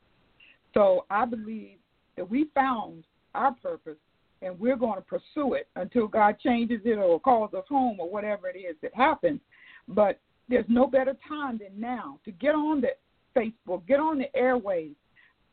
So 0.74 1.06
I 1.10 1.24
believe 1.24 1.78
that 2.16 2.28
we 2.28 2.48
found 2.54 3.04
our 3.34 3.52
purpose, 3.52 3.96
and 4.42 4.58
we're 4.58 4.76
going 4.76 4.96
to 4.96 5.02
pursue 5.02 5.54
it 5.54 5.68
until 5.76 6.06
God 6.06 6.36
changes 6.40 6.80
it 6.84 6.98
or 6.98 7.20
calls 7.20 7.54
us 7.54 7.64
home 7.68 7.98
or 8.00 8.08
whatever 8.08 8.48
it 8.48 8.58
is 8.58 8.76
that 8.82 8.94
happens. 8.94 9.40
But 9.88 10.20
there's 10.48 10.66
no 10.68 10.86
better 10.86 11.16
time 11.28 11.58
than 11.58 11.80
now 11.80 12.18
to 12.24 12.32
get 12.32 12.54
on 12.54 12.80
the 12.80 12.88
Facebook, 13.36 13.86
get 13.86 14.00
on 14.00 14.18
the 14.18 14.34
airways. 14.36 14.94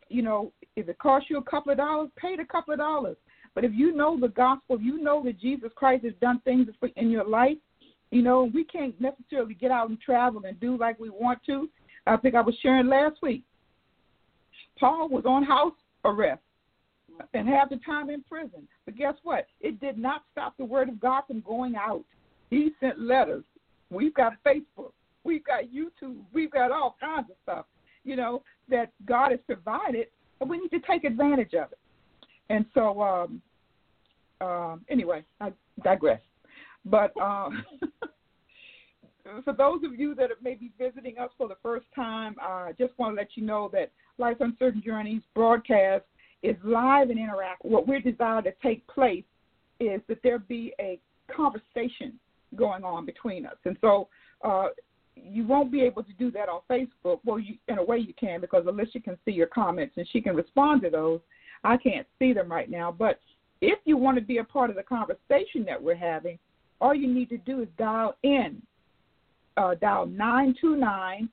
You 0.10 0.22
know, 0.22 0.52
if 0.76 0.88
it 0.90 0.98
costs 1.00 1.30
you 1.30 1.38
a 1.38 1.44
couple 1.44 1.72
of 1.72 1.78
dollars, 1.78 2.10
pay 2.18 2.36
the 2.36 2.46
couple 2.46 2.74
of 2.74 2.80
dollars. 2.80 3.18
But 3.56 3.64
if 3.64 3.72
you 3.74 3.96
know 3.96 4.20
the 4.20 4.30
gospel, 4.30 4.80
you 4.80 5.02
know 5.02 5.24
that 5.24 5.40
Jesus 5.40 5.72
Christ 5.76 6.06
has 6.06 6.14
done 6.22 6.40
things 6.44 6.68
in 6.96 7.10
your 7.10 7.28
life, 7.28 7.58
you 8.12 8.22
know, 8.22 8.50
we 8.54 8.64
can't 8.64 9.00
necessarily 9.02 9.56
get 9.56 9.72
out 9.72 9.90
and 9.90 10.00
travel 10.00 10.44
and 10.46 10.60
do 10.60 10.78
like 10.78 11.00
we 11.00 11.10
want 11.10 11.40
to. 11.48 11.70
I 12.06 12.18
think 12.18 12.36
I 12.36 12.42
was 12.42 12.56
sharing 12.62 12.88
last 12.88 13.18
week. 13.22 13.44
Paul 14.80 15.10
was 15.10 15.26
on 15.26 15.44
house 15.44 15.74
arrest 16.06 16.42
and 17.34 17.48
half 17.48 17.70
the 17.70 17.80
time 17.86 18.10
in 18.10 18.22
prison. 18.24 18.68
But 18.86 18.96
guess 18.96 19.16
what? 19.24 19.48
It 19.62 19.80
did 19.80 19.98
not 19.98 20.24
stop 20.32 20.56
the 20.58 20.66
word 20.66 20.90
of 20.90 21.00
God 21.00 21.24
from 21.28 21.42
going 21.42 21.76
out. 21.76 22.04
He 22.50 22.72
sent 22.80 23.00
letters. 23.00 23.44
We've 23.90 24.14
got 24.14 24.34
Facebook. 24.46 24.92
We've 25.24 25.44
got 25.44 25.64
YouTube. 25.66 26.18
We've 26.34 26.52
got 26.52 26.72
all 26.72 26.96
kinds 27.00 27.30
of 27.30 27.36
stuff, 27.44 27.66
you 28.04 28.16
know, 28.16 28.44
that 28.70 28.92
God 29.06 29.32
has 29.32 29.40
provided, 29.46 30.08
and 30.42 30.50
we 30.50 30.60
need 30.60 30.70
to 30.70 30.80
take 30.80 31.04
advantage 31.04 31.54
of 31.54 31.72
it. 31.72 31.80
And 32.50 32.66
so, 32.74 33.02
um, 33.02 33.42
um, 34.42 34.82
anyway, 34.90 35.24
I 35.40 35.52
digress. 35.84 36.20
But 36.86 37.16
um, 37.22 37.64
for 39.44 39.54
those 39.54 39.84
of 39.84 39.98
you 39.98 40.14
that 40.16 40.30
may 40.42 40.56
be 40.56 40.72
visiting 40.78 41.18
us 41.18 41.30
for 41.38 41.48
the 41.48 41.58
first 41.64 41.86
time, 41.96 42.36
I 42.42 42.70
uh, 42.70 42.74
just 42.78 42.98
want 43.00 43.16
to 43.16 43.22
let 43.22 43.30
you 43.36 43.46
know 43.46 43.70
that 43.72 43.92
Life's 44.18 44.42
Uncertain 44.42 44.82
Journeys 44.86 45.22
broadcast 45.34 46.04
is 46.44 46.58
live 46.64 47.10
and 47.10 47.18
interactive. 47.18 47.64
What 47.64 47.88
we're 47.88 48.02
to 48.02 48.54
take 48.62 48.86
place 48.88 49.24
is 49.80 50.02
that 50.08 50.22
there 50.24 50.40
be 50.40 50.74
a 50.80 51.00
conversation 51.34 52.20
going 52.56 52.84
on 52.84 53.06
between 53.06 53.46
us. 53.46 53.56
And 53.66 53.78
so 53.82 54.10
uh, 54.44 54.68
you 55.16 55.46
won't 55.46 55.72
be 55.72 55.82
able 55.82 56.04
to 56.04 56.14
do 56.14 56.30
that 56.32 56.50
on 56.50 56.62
Facebook. 56.70 57.20
Well, 57.26 57.40
you, 57.40 57.56
in 57.68 57.78
a 57.78 57.84
way 57.84 57.98
you 57.98 58.14
can 58.20 58.42
because 58.42 58.66
Alicia 58.68 59.00
can 59.00 59.18
see 59.26 59.32
your 59.32 59.48
comments 59.48 59.96
and 59.98 60.08
she 60.12 60.22
can 60.22 60.36
respond 60.36 60.82
to 60.84 60.90
those. 60.90 61.22
I 61.64 61.78
can't 61.78 62.06
see 62.20 62.34
them 62.34 62.52
right 62.52 62.70
now. 62.70 62.92
But 62.92 63.20
if 63.62 63.80
you 63.86 63.96
want 63.98 64.18
to 64.18 64.24
be 64.24 64.40
a 64.40 64.44
part 64.44 64.70
of 64.70 64.76
the 64.76 64.84
conversation 64.84 65.64
that 65.66 65.82
we're 65.82 65.96
having, 65.96 66.38
all 66.82 66.94
you 66.94 67.08
need 67.08 67.30
to 67.30 67.38
do 67.38 67.62
is 67.62 67.68
dial 67.78 68.18
in. 68.24 68.62
Uh, 69.56 69.76
dial 69.76 70.06
929 70.08 71.30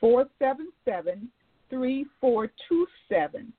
477 0.00 1.28
3427. 1.70 3.52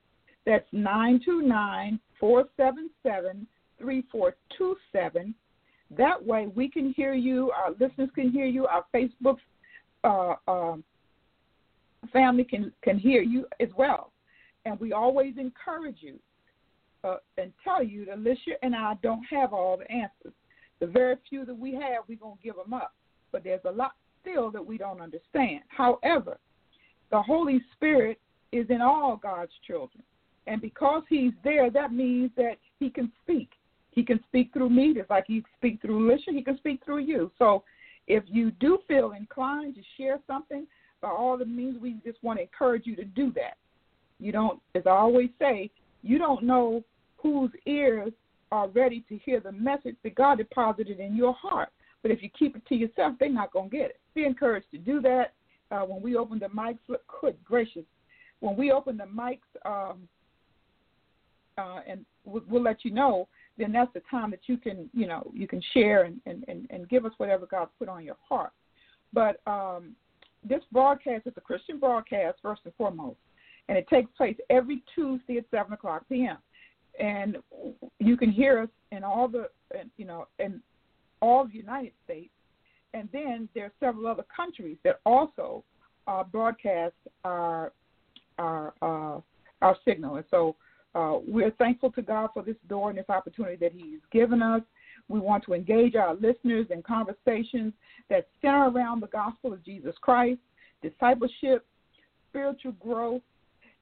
That's 0.44 0.66
929 0.72 2.00
477 2.18 3.46
3427. 3.78 5.34
That 5.96 6.24
way 6.24 6.46
we 6.54 6.68
can 6.68 6.92
hear 6.92 7.14
you, 7.14 7.50
our 7.50 7.72
listeners 7.72 8.08
can 8.14 8.30
hear 8.30 8.46
you, 8.46 8.66
our 8.66 8.84
Facebook 8.94 9.36
uh, 10.04 10.34
uh, 10.48 10.76
family 12.12 12.44
can, 12.44 12.72
can 12.82 12.98
hear 12.98 13.22
you 13.22 13.46
as 13.60 13.68
well. 13.76 14.12
And 14.64 14.78
we 14.80 14.92
always 14.92 15.34
encourage 15.38 15.98
you 16.00 16.18
uh, 17.04 17.16
and 17.36 17.52
tell 17.62 17.82
you 17.82 18.04
that 18.06 18.14
Alicia 18.14 18.52
and 18.62 18.74
I 18.74 18.94
don't 19.02 19.24
have 19.24 19.52
all 19.52 19.76
the 19.76 19.90
answers. 19.90 20.32
The 20.80 20.86
very 20.86 21.16
few 21.28 21.44
that 21.44 21.56
we 21.56 21.74
have, 21.74 22.04
we're 22.08 22.18
going 22.18 22.36
to 22.36 22.42
give 22.42 22.56
them 22.56 22.72
up. 22.72 22.94
But 23.30 23.44
there's 23.44 23.60
a 23.64 23.70
lot 23.70 23.92
still 24.20 24.50
that 24.50 24.64
we 24.64 24.78
don't 24.78 25.00
understand. 25.00 25.60
However, 25.68 26.38
the 27.10 27.20
Holy 27.20 27.60
Spirit 27.74 28.20
is 28.52 28.66
in 28.70 28.80
all 28.80 29.16
God's 29.16 29.52
children. 29.66 30.02
And 30.46 30.60
because 30.60 31.02
He's 31.08 31.32
there, 31.44 31.70
that 31.70 31.92
means 31.92 32.30
that 32.36 32.56
He 32.78 32.90
can 32.90 33.10
speak. 33.22 33.50
He 33.90 34.02
can 34.02 34.20
speak 34.28 34.52
through 34.52 34.70
me, 34.70 34.94
just 34.94 35.10
like 35.10 35.24
He 35.26 35.44
speak 35.56 35.80
through 35.80 36.08
Alicia, 36.08 36.32
He 36.32 36.42
can 36.42 36.56
speak 36.58 36.84
through 36.84 37.00
you. 37.00 37.30
So 37.38 37.64
if 38.06 38.24
you 38.26 38.50
do 38.52 38.78
feel 38.88 39.12
inclined 39.12 39.74
to 39.76 39.82
share 39.96 40.18
something, 40.26 40.66
by 41.00 41.08
all 41.08 41.36
the 41.36 41.44
means, 41.44 41.80
we 41.80 41.96
just 42.04 42.22
want 42.22 42.38
to 42.38 42.42
encourage 42.42 42.86
you 42.86 42.96
to 42.96 43.04
do 43.04 43.32
that. 43.32 43.56
You 44.18 44.32
don't, 44.32 44.60
as 44.74 44.82
I 44.86 44.90
always 44.90 45.30
say, 45.38 45.70
you 46.02 46.18
don't 46.18 46.44
know 46.44 46.84
whose 47.16 47.50
ears 47.66 48.12
are 48.52 48.68
ready 48.68 49.04
to 49.08 49.18
hear 49.18 49.40
the 49.40 49.52
message 49.52 49.96
that 50.02 50.14
God 50.14 50.38
deposited 50.38 51.00
in 51.00 51.16
your 51.16 51.32
heart. 51.34 51.70
But 52.02 52.10
if 52.10 52.22
you 52.22 52.28
keep 52.36 52.56
it 52.56 52.66
to 52.66 52.74
yourself, 52.74 53.14
they're 53.18 53.30
not 53.30 53.52
going 53.52 53.70
to 53.70 53.76
get 53.76 53.90
it. 53.90 54.00
Be 54.14 54.24
encouraged 54.24 54.70
to 54.72 54.78
do 54.78 55.00
that. 55.00 55.32
Uh, 55.70 55.80
when 55.80 56.02
we 56.02 56.16
open 56.16 56.38
the 56.38 56.46
mics, 56.46 56.78
look, 56.88 57.02
good 57.20 57.36
gracious, 57.44 57.84
when 58.40 58.56
we 58.56 58.70
open 58.70 58.96
the 58.96 59.04
mics, 59.04 59.38
um, 59.64 60.06
uh, 61.58 61.80
and 61.86 62.04
we'll, 62.24 62.42
we'll 62.48 62.62
let 62.62 62.84
you 62.84 62.90
know, 62.90 63.28
then 63.58 63.72
that's 63.72 63.92
the 63.94 64.02
time 64.10 64.30
that 64.30 64.40
you 64.46 64.56
can, 64.56 64.88
you 64.92 65.06
know, 65.06 65.30
you 65.34 65.46
can 65.46 65.62
share 65.74 66.04
and, 66.04 66.20
and, 66.26 66.44
and, 66.48 66.66
and 66.70 66.88
give 66.88 67.04
us 67.04 67.12
whatever 67.18 67.46
God 67.46 67.68
put 67.78 67.88
on 67.88 68.04
your 68.04 68.16
heart. 68.26 68.52
But 69.12 69.40
um, 69.46 69.94
this 70.42 70.62
broadcast 70.72 71.26
is 71.26 71.34
a 71.36 71.40
Christian 71.40 71.78
broadcast, 71.78 72.38
first 72.42 72.62
and 72.64 72.74
foremost, 72.74 73.18
and 73.68 73.76
it 73.76 73.86
takes 73.88 74.10
place 74.16 74.36
every 74.50 74.82
Tuesday 74.94 75.38
at 75.38 75.44
7 75.50 75.72
o'clock 75.72 76.04
p.m 76.08 76.38
and 76.98 77.36
you 77.98 78.16
can 78.16 78.30
hear 78.30 78.60
us 78.60 78.68
in 78.90 79.04
all 79.04 79.28
the 79.28 79.48
you 79.96 80.04
know 80.04 80.26
in 80.38 80.60
all 81.20 81.46
the 81.46 81.54
United 81.54 81.92
States, 82.04 82.32
and 82.94 83.08
then 83.12 83.48
there 83.54 83.66
are 83.66 83.72
several 83.80 84.06
other 84.06 84.24
countries 84.34 84.76
that 84.84 85.00
also 85.06 85.64
uh, 86.06 86.22
broadcast 86.24 86.94
our 87.24 87.72
our 88.38 88.74
uh, 88.82 89.20
our 89.62 89.76
signal, 89.84 90.16
and 90.16 90.24
so 90.30 90.56
uh, 90.94 91.18
we're 91.26 91.50
thankful 91.52 91.90
to 91.92 92.02
God 92.02 92.30
for 92.34 92.42
this 92.42 92.56
door 92.68 92.90
and 92.90 92.98
this 92.98 93.08
opportunity 93.08 93.56
that 93.56 93.72
He's 93.72 94.00
given 94.10 94.42
us. 94.42 94.62
We 95.08 95.20
want 95.20 95.44
to 95.44 95.54
engage 95.54 95.94
our 95.94 96.14
listeners 96.14 96.66
in 96.70 96.82
conversations 96.82 97.72
that 98.08 98.28
center 98.40 98.68
around 98.68 99.00
the 99.00 99.08
gospel 99.08 99.52
of 99.52 99.64
Jesus 99.64 99.94
Christ, 100.00 100.40
discipleship, 100.82 101.66
spiritual 102.30 102.72
growth, 102.72 103.22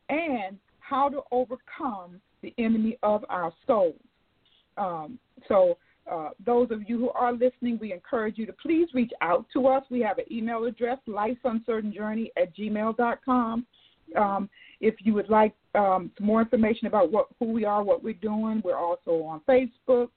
and 0.09 0.59
how 0.79 1.09
to 1.09 1.21
overcome 1.31 2.21
the 2.43 2.55
enemy 2.59 2.99
of 3.03 3.25
our 3.29 3.53
souls. 3.67 3.95
Um, 4.77 5.19
so, 5.47 5.79
uh, 6.11 6.31
those 6.45 6.71
of 6.71 6.89
you 6.89 6.99
who 6.99 7.11
are 7.11 7.33
listening, 7.33 7.79
we 7.81 7.93
encourage 7.93 8.39
you 8.39 8.47
to 8.47 8.53
please 8.55 8.89
reach 8.95 9.13
out 9.21 9.47
to 9.53 9.69
us. 9.69 9.85
We 9.91 10.01
have 10.01 10.19
an 10.19 10.25
email 10.33 10.65
address, 10.65 10.99
lifesuncertainjourney 11.07 12.31
at 12.37 12.57
gmail.com. 12.57 13.67
Um, 14.17 14.51
if 14.81 14.95
you 15.01 15.13
would 15.15 15.29
like 15.29 15.53
um, 15.75 16.13
some 16.17 16.27
more 16.27 16.41
information 16.41 16.87
about 16.87 17.13
what, 17.13 17.27
who 17.39 17.47
we 17.47 17.65
are, 17.65 17.83
what 17.83 18.03
we're 18.03 18.15
doing, 18.15 18.63
we're 18.65 18.79
also 18.79 19.23
on 19.25 19.41
Facebook, 19.49 20.09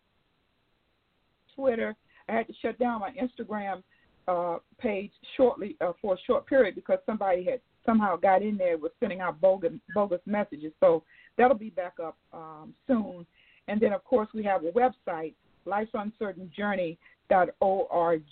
Twitter. 1.56 1.96
I 2.30 2.34
had 2.34 2.48
to 2.48 2.54
shut 2.62 2.80
down 2.80 3.02
my 3.02 3.12
Instagram 3.12 3.84
uh, 4.28 4.58
page 4.80 5.12
shortly 5.36 5.76
uh, 5.82 5.92
for 6.02 6.14
a 6.14 6.18
short 6.26 6.48
period 6.48 6.76
because 6.76 7.00
somebody 7.06 7.44
had 7.44 7.60
somehow 7.86 8.16
got 8.16 8.42
in 8.42 8.56
there 8.58 8.78
was 8.78 8.94
sending 9.00 9.20
out 9.20 9.42
bogus 9.42 9.74
bogus 9.94 10.22
messages. 10.26 10.72
So 10.80 11.04
that'll 11.38 11.58
be 11.58 11.70
back 11.70 11.96
up 12.02 12.18
um, 12.32 12.74
soon. 12.88 13.26
And 13.68 13.82
then 13.82 13.92
of 13.94 14.04
course 14.06 14.30
we 14.34 14.44
have 14.44 14.64
a 14.64 14.72
website, 14.72 15.34
lifesuncertainjourney.org, 15.68 18.24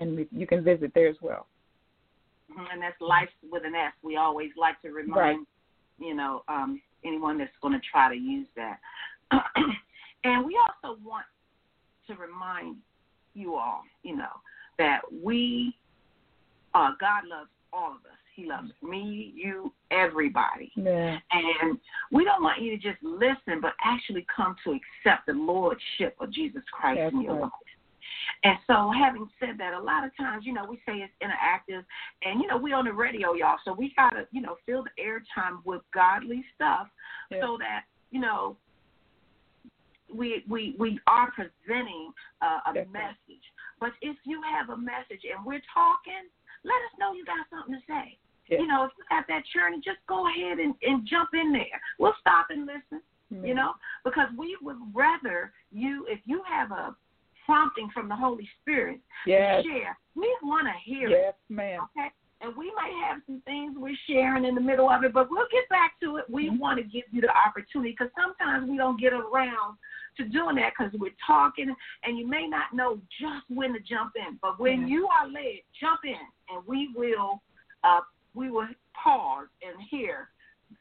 and 0.00 0.16
we, 0.16 0.26
you 0.32 0.46
can 0.46 0.64
visit 0.64 0.92
there 0.94 1.08
as 1.08 1.16
well. 1.20 1.46
And 2.72 2.82
that's 2.82 3.00
life 3.00 3.28
with 3.50 3.64
an 3.64 3.74
S. 3.74 3.92
We 4.02 4.16
always 4.16 4.50
like 4.56 4.80
to 4.82 4.90
remind, 4.90 5.46
you 5.98 6.14
know, 6.14 6.42
um, 6.48 6.80
anyone 7.04 7.38
that's 7.38 7.50
going 7.62 7.74
to 7.74 7.80
try 7.90 8.08
to 8.08 8.20
use 8.20 8.46
that. 8.56 8.78
and 10.24 10.44
we 10.44 10.58
also 10.58 10.98
want 11.04 11.26
to 12.08 12.14
remind 12.14 12.76
you 13.34 13.54
all, 13.54 13.82
you 14.02 14.16
know, 14.16 14.40
that 14.78 15.00
we, 15.22 15.74
uh, 16.74 16.90
God 17.00 17.22
loves 17.28 17.50
all 17.72 17.90
of 17.90 17.98
us. 17.98 18.18
He 18.34 18.46
loves 18.46 18.70
me, 18.82 19.32
you, 19.34 19.72
everybody. 19.90 20.72
Yeah. 20.74 21.18
And 21.32 21.78
we 22.10 22.24
don't 22.24 22.42
want 22.42 22.62
you 22.62 22.70
to 22.70 22.76
just 22.76 23.02
listen, 23.02 23.60
but 23.60 23.72
actually 23.84 24.26
come 24.34 24.56
to 24.64 24.70
accept 24.70 25.26
the 25.26 25.32
lordship 25.34 26.16
of 26.20 26.32
Jesus 26.32 26.62
Christ 26.72 27.00
That's 27.02 27.14
in 27.14 27.22
your 27.22 27.34
right. 27.34 27.42
life. 27.42 27.50
And 28.44 28.56
so, 28.66 28.90
having 28.96 29.28
said 29.38 29.58
that, 29.58 29.74
a 29.74 29.80
lot 29.80 30.04
of 30.04 30.16
times, 30.16 30.44
you 30.46 30.52
know, 30.52 30.64
we 30.68 30.76
say 30.86 31.04
it's 31.04 31.12
interactive, 31.22 31.84
and 32.22 32.40
you 32.40 32.46
know, 32.46 32.56
we 32.56 32.72
on 32.72 32.84
the 32.84 32.92
radio, 32.92 33.34
y'all, 33.34 33.58
so 33.64 33.72
we 33.72 33.92
gotta, 33.96 34.26
you 34.32 34.40
know, 34.40 34.56
fill 34.66 34.84
the 34.84 35.02
airtime 35.02 35.64
with 35.64 35.82
godly 35.92 36.44
stuff, 36.54 36.88
Yeah. 37.30 37.40
so 37.42 37.58
that 37.58 37.84
you 38.10 38.20
know, 38.20 38.56
we 40.12 40.44
we 40.48 40.74
we 40.78 40.98
are 41.06 41.30
presenting 41.32 42.12
uh, 42.42 42.60
a 42.66 42.74
That's 42.74 42.90
message. 42.90 43.44
But 43.78 43.90
if 44.02 44.16
you 44.24 44.42
have 44.42 44.70
a 44.70 44.76
message 44.76 45.24
and 45.24 45.44
we're 45.44 45.62
talking, 45.72 46.28
let 46.64 46.74
us 46.74 46.98
know 46.98 47.12
you 47.12 47.24
got 47.24 47.46
something 47.48 47.74
to 47.74 47.80
say. 47.86 48.18
Yeah. 48.48 48.58
You 48.58 48.66
know, 48.66 48.84
if 48.84 48.90
you 48.98 49.04
have 49.08 49.24
that 49.28 49.42
journey, 49.54 49.80
just 49.82 50.04
go 50.06 50.28
ahead 50.28 50.58
and, 50.58 50.74
and 50.82 51.06
jump 51.06 51.30
in 51.32 51.52
there. 51.52 51.80
We'll 51.98 52.16
stop 52.20 52.48
and 52.50 52.66
listen 52.66 53.00
you 53.30 53.54
know, 53.54 53.72
because 54.04 54.28
we 54.36 54.56
would 54.60 54.76
rather 54.92 55.52
you, 55.70 56.04
if 56.08 56.18
you 56.24 56.42
have 56.48 56.72
a 56.72 56.94
prompting 57.44 57.88
from 57.90 58.08
the 58.08 58.16
Holy 58.16 58.48
Spirit 58.60 59.00
Yes. 59.26 59.62
to 59.64 59.68
share, 59.68 59.98
we 60.14 60.34
want 60.42 60.66
to 60.66 60.72
hear 60.84 61.08
Yes, 61.08 61.34
it, 61.48 61.52
ma'am. 61.52 61.82
okay? 61.96 62.10
And 62.42 62.56
we 62.56 62.72
might 62.74 62.92
have 63.06 63.20
some 63.26 63.42
things 63.42 63.76
we're 63.76 63.94
sharing 64.06 64.44
in 64.46 64.54
the 64.54 64.60
middle 64.60 64.88
of 64.88 65.04
it, 65.04 65.12
but 65.12 65.30
we'll 65.30 65.46
get 65.52 65.68
back 65.68 66.00
to 66.00 66.16
it. 66.16 66.24
We 66.30 66.48
Mhm. 66.48 66.58
want 66.58 66.78
to 66.78 66.84
give 66.84 67.04
you 67.12 67.20
the 67.20 67.36
opportunity 67.36 67.90
because 67.90 68.10
sometimes 68.14 68.68
we 68.68 68.76
don't 68.78 68.98
get 68.98 69.12
around 69.12 69.76
to 70.16 70.24
doing 70.24 70.56
that 70.56 70.72
because 70.76 70.92
we're 70.94 71.14
talking 71.26 71.74
and 72.02 72.18
you 72.18 72.26
may 72.26 72.46
not 72.46 72.72
know 72.72 73.00
just 73.10 73.48
when 73.50 73.72
to 73.74 73.80
jump 73.80 74.16
in. 74.16 74.36
But 74.42 74.58
when 74.58 74.82
Yeah. 74.82 74.86
you 74.86 75.08
are 75.08 75.26
led, 75.28 75.60
jump 75.72 76.04
in 76.04 76.18
and 76.48 76.66
we 76.66 76.88
will 76.88 77.42
uh, 77.82 78.02
we 78.34 78.50
will 78.50 78.68
pause 78.94 79.48
and 79.62 79.80
hear 79.80 80.30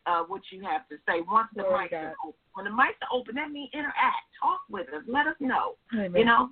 uh, 0.05 0.24
what 0.27 0.41
you 0.51 0.62
have 0.62 0.88
to 0.89 0.96
say 1.08 1.22
once 1.27 1.48
the 1.55 1.63
mics 1.63 1.93
are 1.93 2.15
open. 2.25 2.39
When 2.53 2.65
the 2.65 2.72
mics 2.72 3.00
are 3.01 3.13
open, 3.13 3.36
that 3.36 3.51
means 3.51 3.69
interact, 3.74 4.27
talk 4.41 4.62
with 4.69 4.88
us, 4.89 5.03
let 5.08 5.27
us 5.27 5.36
know, 5.39 5.75
Amen. 5.93 6.15
you 6.15 6.25
know. 6.25 6.50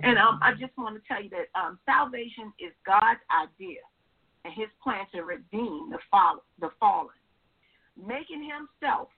And 0.00 0.18
um, 0.18 0.38
I 0.42 0.52
just 0.52 0.76
want 0.76 0.94
to 0.96 1.02
tell 1.08 1.22
you 1.22 1.30
that 1.30 1.48
um, 1.58 1.78
salvation 1.86 2.52
is 2.60 2.72
God's 2.84 3.20
idea 3.32 3.80
and 4.44 4.52
His 4.54 4.68
plan 4.82 5.06
to 5.14 5.22
redeem 5.22 5.90
the 5.90 5.98
fall, 6.10 6.44
the 6.60 6.70
fallen, 6.78 7.16
making 7.96 8.44
Himself, 8.44 9.08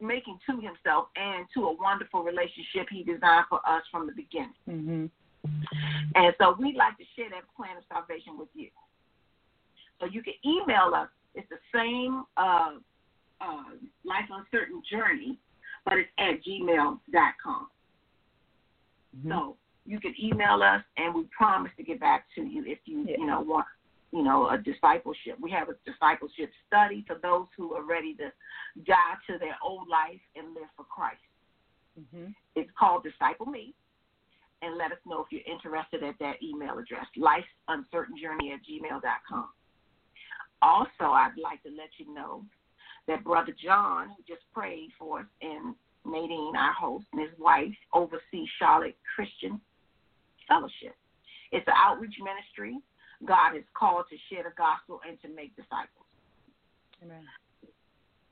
making 0.00 0.38
to 0.48 0.56
Himself, 0.60 1.08
and 1.16 1.46
to 1.54 1.66
a 1.66 1.72
wonderful 1.76 2.22
relationship 2.24 2.88
He 2.90 3.04
designed 3.04 3.46
for 3.48 3.60
us 3.68 3.82
from 3.90 4.06
the 4.06 4.12
beginning. 4.12 4.54
Mhm. 4.68 5.10
And 6.14 6.34
so 6.38 6.56
we'd 6.58 6.76
like 6.76 6.96
to 6.96 7.04
share 7.16 7.28
that 7.30 7.44
plan 7.54 7.76
of 7.76 7.84
salvation 7.92 8.38
with 8.38 8.48
you. 8.54 8.70
So 10.00 10.06
you 10.06 10.22
can 10.22 10.34
email 10.44 10.94
us. 10.94 11.08
It's 11.34 11.48
the 11.48 11.58
same 11.74 12.24
uh, 12.36 12.76
uh, 13.40 13.64
Life 14.04 14.28
Uncertain 14.30 14.82
Journey, 14.90 15.38
but 15.84 15.94
it's 15.98 16.10
at 16.18 16.42
gmail.com. 16.44 17.68
Mhm. 19.16 19.28
So 19.28 19.56
you 19.86 20.00
can 20.00 20.14
email 20.20 20.62
us, 20.62 20.82
and 20.96 21.14
we 21.14 21.24
promise 21.36 21.72
to 21.76 21.82
get 21.82 22.00
back 22.00 22.26
to 22.34 22.42
you 22.42 22.64
if 22.64 22.78
you 22.86 23.04
Yeah. 23.04 23.16
you 23.18 23.26
know 23.26 23.40
want 23.40 23.66
you 24.12 24.22
know 24.22 24.48
a 24.48 24.58
discipleship. 24.58 25.38
We 25.40 25.50
have 25.50 25.68
a 25.68 25.74
discipleship 25.84 26.52
study 26.66 27.02
for 27.06 27.16
those 27.16 27.48
who 27.56 27.74
are 27.74 27.82
ready 27.82 28.14
to 28.14 28.32
die 28.84 29.16
to 29.26 29.38
their 29.38 29.56
old 29.62 29.88
life 29.88 30.20
and 30.36 30.54
live 30.54 30.70
for 30.76 30.84
Christ. 30.84 31.22
Mhm. 31.98 32.34
It's 32.54 32.70
called 32.72 33.02
Disciple 33.04 33.46
Me. 33.46 33.74
And 34.62 34.76
let 34.78 34.92
us 34.92 34.98
know 35.04 35.20
if 35.22 35.30
you're 35.30 35.42
interested 35.44 36.02
at 36.02 36.18
that 36.20 36.42
email 36.42 36.78
address, 36.78 37.06
lifeuncertainjourney 37.16 38.54
at 38.54 38.62
gmail.com. 38.62 39.52
Also, 40.64 41.12
I'd 41.12 41.36
like 41.36 41.62
to 41.64 41.68
let 41.68 41.90
you 41.98 42.14
know 42.14 42.42
that 43.06 43.22
Brother 43.22 43.54
John, 43.62 44.08
who 44.08 44.22
just 44.26 44.40
prayed 44.54 44.88
for 44.98 45.20
us, 45.20 45.26
and 45.42 45.74
Nadine, 46.06 46.56
our 46.56 46.72
host, 46.72 47.04
and 47.12 47.20
his 47.20 47.38
wife 47.38 47.74
oversee 47.92 48.46
Charlotte 48.58 48.96
Christian 49.14 49.60
Fellowship. 50.48 50.96
It's 51.52 51.66
an 51.68 51.74
outreach 51.76 52.14
ministry. 52.18 52.78
God 53.26 53.56
is 53.56 53.64
called 53.78 54.06
to 54.08 54.16
share 54.30 54.44
the 54.44 54.56
gospel 54.56 55.00
and 55.06 55.20
to 55.20 55.28
make 55.28 55.54
disciples. 55.54 56.08
Amen. 57.02 57.24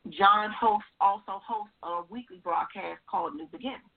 John 0.08 0.50
hosts 0.58 0.88
also 1.00 1.36
hosts 1.44 1.76
a 1.82 2.00
weekly 2.08 2.40
broadcast 2.42 3.00
called 3.08 3.34
New 3.34 3.46
Beginning 3.52 3.92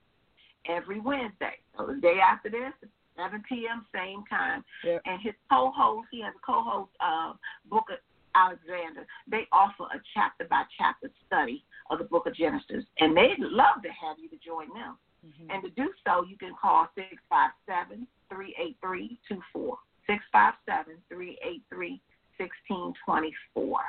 every 0.68 1.00
Wednesday. 1.00 1.56
So 1.78 1.88
the 1.88 2.02
day 2.02 2.18
after 2.20 2.50
this, 2.50 2.74
7 3.16 3.42
p.m. 3.48 3.86
same 3.96 4.24
time. 4.30 4.64
Yep. 4.84 5.02
And 5.06 5.22
his 5.22 5.34
co-host, 5.50 6.08
he 6.12 6.22
has 6.22 6.34
a 6.36 6.46
co-host, 6.46 6.92
uh, 7.00 7.34
Booker 7.70 7.98
Alexander. 8.36 9.08
They 9.28 9.48
offer 9.52 9.84
a 9.86 10.00
chapter 10.14 10.46
by 10.50 10.64
chapter 10.78 11.10
study 11.26 11.64
of 11.90 12.00
the 12.00 12.06
Book 12.06 12.28
of 12.28 12.36
Genesis, 12.36 12.84
and 13.00 13.16
they'd 13.16 13.40
love 13.40 13.82
to 13.84 13.90
have 13.90 14.18
you 14.20 14.30
to 14.30 14.38
join 14.38 14.68
them. 14.74 14.98
Mhm. 15.26 15.54
And 15.54 15.64
to 15.64 15.70
do 15.72 15.94
so, 16.06 16.24
you 16.26 16.38
can 16.38 16.54
call 16.56 16.88
657 16.96 18.08
383 18.30 19.18
24. 19.28 19.78
657 20.08 21.02
383 21.10 22.02
1624. 22.38 23.82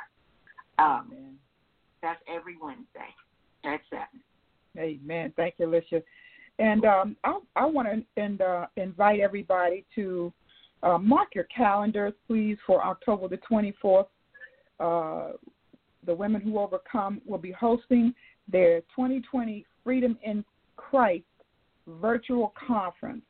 Um, 0.79 1.09
Amen. 1.11 1.39
that's 2.01 2.21
every 2.27 2.57
Wednesday 2.61 3.13
at 3.63 3.81
7. 3.89 4.05
Amen. 4.77 5.33
Thank 5.35 5.55
you, 5.57 5.67
Alicia. 5.67 6.01
And 6.59 6.85
um, 6.85 7.17
I, 7.23 7.39
I 7.55 7.65
want 7.65 7.87
to 7.87 8.21
and, 8.21 8.41
uh, 8.41 8.67
invite 8.77 9.19
everybody 9.19 9.85
to 9.95 10.33
uh, 10.83 10.97
mark 10.97 11.35
your 11.35 11.45
calendars, 11.45 12.13
please, 12.27 12.57
for 12.65 12.83
October 12.83 13.27
the 13.27 13.37
24th. 13.49 14.07
Uh, 14.79 15.31
the 16.05 16.13
Women 16.13 16.41
Who 16.41 16.59
Overcome 16.59 17.21
will 17.25 17.37
be 17.37 17.51
hosting 17.51 18.13
their 18.47 18.81
2020 18.81 19.65
Freedom 19.83 20.17
in 20.23 20.43
Christ 20.75 21.23
virtual 21.87 22.53
conference. 22.67 23.23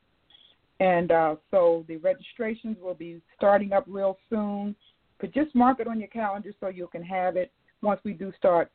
And 0.80 1.10
uh, 1.10 1.36
so 1.50 1.84
the 1.88 1.96
registrations 1.98 2.76
will 2.80 2.94
be 2.94 3.20
starting 3.36 3.72
up 3.72 3.84
real 3.86 4.16
soon. 4.30 4.74
But 5.20 5.32
just 5.32 5.54
mark 5.54 5.80
it 5.80 5.88
on 5.88 5.98
your 5.98 6.08
calendar 6.08 6.52
so 6.60 6.68
you 6.68 6.88
can 6.88 7.02
have 7.02 7.36
it 7.36 7.52
once 7.82 8.00
we 8.04 8.12
do 8.12 8.32
start 8.36 8.70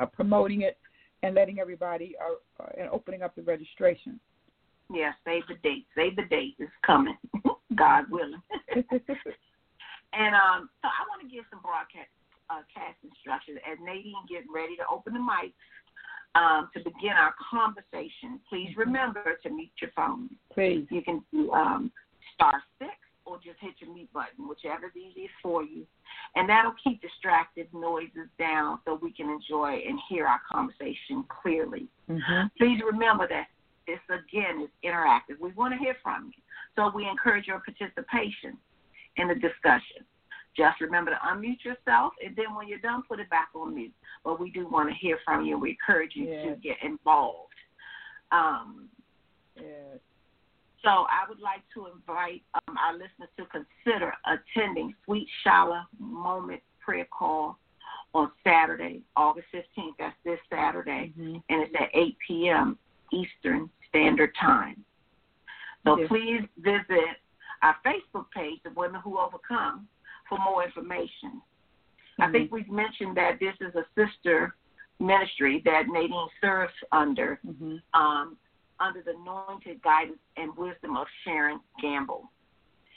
uh, 0.00 0.06
promoting 0.06 0.62
it 0.62 0.78
and 1.22 1.34
letting 1.34 1.58
everybody 1.58 2.14
uh, 2.20 2.62
uh, 2.62 2.68
and 2.78 2.88
opening 2.90 3.22
up 3.22 3.34
the 3.34 3.42
registration. 3.42 4.18
Yeah, 4.92 5.12
save 5.24 5.42
the 5.48 5.54
date. 5.62 5.86
Save 5.94 6.16
the 6.16 6.24
date. 6.24 6.54
It's 6.58 6.72
coming. 6.84 7.16
God 7.76 8.04
willing. 8.10 8.42
and 10.12 10.34
um, 10.34 10.70
so 10.82 10.88
I 10.88 11.02
want 11.08 11.20
to 11.22 11.28
give 11.28 11.44
some 11.50 11.60
broadcast 11.60 12.10
uh, 12.50 12.64
cast 12.72 12.96
instructions 13.04 13.58
as 13.64 13.76
Nadine 13.80 14.24
getting 14.28 14.52
ready 14.52 14.76
to 14.76 14.84
open 14.88 15.12
the 15.12 15.20
mic 15.20 15.52
um, 16.34 16.68
to 16.74 16.80
begin 16.80 17.12
our 17.12 17.34
conversation. 17.38 18.40
Please 18.48 18.72
remember 18.76 19.38
to 19.42 19.48
mute 19.50 19.70
your 19.80 19.90
phone. 19.94 20.30
Please. 20.52 20.86
You 20.90 21.02
can 21.02 21.22
do 21.32 21.52
um, 21.52 21.92
star 22.34 22.62
six 22.78 22.92
or 23.24 23.36
just 23.36 23.60
hit 23.60 23.74
your 23.80 23.92
mute 23.92 24.08
button, 24.12 24.48
whichever 24.48 24.86
is 24.86 24.96
easiest 24.96 25.34
for 25.42 25.62
you. 25.62 25.84
And 26.34 26.48
that'll 26.48 26.74
keep 26.82 27.02
distracted 27.02 27.68
noises 27.74 28.28
down 28.38 28.78
so 28.84 28.98
we 29.00 29.12
can 29.12 29.28
enjoy 29.28 29.80
and 29.86 29.98
hear 30.08 30.26
our 30.26 30.40
conversation 30.50 31.24
clearly. 31.42 31.86
Mm-hmm. 32.08 32.46
Please 32.56 32.80
remember 32.84 33.28
that 33.28 33.48
this 33.86 34.00
again 34.08 34.62
is 34.62 34.70
interactive. 34.84 35.40
We 35.40 35.52
want 35.52 35.74
to 35.74 35.78
hear 35.78 35.96
from 36.02 36.32
you. 36.34 36.42
So 36.76 36.90
we 36.94 37.08
encourage 37.08 37.46
your 37.46 37.60
participation 37.60 38.56
in 39.18 39.28
the 39.28 39.34
discussion. 39.34 40.04
Just 40.56 40.80
remember 40.80 41.10
to 41.12 41.16
unmute 41.24 41.64
yourself 41.64 42.12
and 42.24 42.34
then 42.34 42.54
when 42.54 42.66
you're 42.66 42.78
done 42.80 43.02
put 43.06 43.20
it 43.20 43.30
back 43.30 43.48
on 43.54 43.74
mute. 43.74 43.92
But 44.24 44.40
we 44.40 44.50
do 44.50 44.66
want 44.68 44.88
to 44.88 44.94
hear 44.94 45.18
from 45.24 45.44
you. 45.44 45.58
We 45.58 45.70
encourage 45.70 46.12
you 46.14 46.26
to 46.26 46.56
get 46.62 46.76
involved. 46.82 47.52
Um, 48.32 48.88
Yes. 49.56 49.98
so 50.82 50.88
I 50.88 51.28
would 51.28 51.40
like 51.40 51.62
to 51.74 51.86
invite 51.88 52.42
um, 52.68 52.76
our 52.78 52.92
listeners 52.92 53.28
to 53.36 53.46
consider 53.46 54.12
attending 54.26 54.94
Sweet 55.04 55.28
Selah 55.42 55.88
Moment 55.98 56.62
Prayer 56.80 57.06
Call 57.16 57.58
on 58.14 58.30
Saturday, 58.44 59.02
August 59.16 59.48
15th. 59.52 59.94
That's 59.98 60.16
this 60.24 60.38
Saturday, 60.48 61.12
Mhm. 61.18 61.42
and 61.48 61.62
it's 61.62 61.74
at 61.74 61.90
8 61.92 62.16
p.m. 62.26 62.78
Eastern 63.12 63.68
Standard 63.88 64.34
Time. 64.36 64.84
So 65.84 65.96
Yes. 65.98 66.08
please 66.08 66.48
visit 66.58 67.20
our 67.62 67.76
Facebook 67.84 68.30
page, 68.34 68.60
The 68.62 68.70
Women 68.70 69.00
Who 69.02 69.18
Overcome, 69.18 69.88
for 70.28 70.38
more 70.38 70.64
information. 70.64 71.42
I 72.18 72.26
Mhm. 72.26 72.32
think 72.32 72.52
we've 72.52 72.68
mentioned 72.68 73.16
that 73.16 73.38
this 73.38 73.54
is 73.60 73.74
a 73.74 73.86
sister 73.94 74.54
ministry 74.98 75.60
that 75.60 75.86
Nadine 75.88 76.28
serves 76.40 76.74
under 76.92 77.40
Mhm. 77.44 77.82
um, 77.94 78.38
under 78.80 79.02
the 79.02 79.14
anointed 79.16 79.82
guidance 79.82 80.20
and 80.36 80.56
wisdom 80.56 80.96
of 80.96 81.08
Sharon 81.24 81.60
Gamble. 81.80 82.30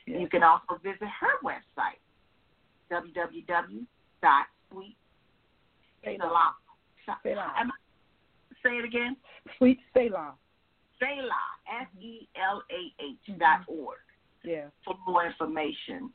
Yes. 0.05 0.21
You 0.21 0.27
can 0.27 0.43
also 0.43 0.75
visit 0.77 1.07
her 1.07 1.39
website. 1.43 1.99
Am 7.57 7.71
I- 7.71 7.77
Say 8.63 8.77
it 8.77 8.85
again. 8.85 9.17
Sweet 9.57 9.81
Selah. 9.93 10.37
Selah, 10.99 11.59
S 11.67 11.87
E 11.99 12.27
L 12.35 12.63
A 12.69 12.93
H 12.99 13.37
dot 13.37 13.63
org 13.67 13.97
Yeah. 14.43 14.67
for 14.83 14.95
more 15.05 15.25
information. 15.25 16.11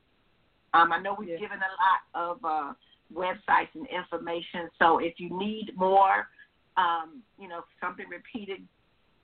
Um, 0.75 0.93
I 0.93 0.99
know 0.99 1.15
we've 1.19 1.29
Yeah. 1.29 1.37
given 1.37 1.59
a 1.59 1.73
lot 1.79 2.29
of 2.29 2.45
uh, 2.45 2.75
websites 3.13 3.75
and 3.75 3.87
information, 3.87 4.69
so 4.79 4.99
if 4.99 5.19
you 5.19 5.37
need 5.39 5.77
more, 5.77 6.29
um, 6.77 7.23
you 7.39 7.49
know, 7.49 7.65
something 7.81 8.07
repeated, 8.09 8.67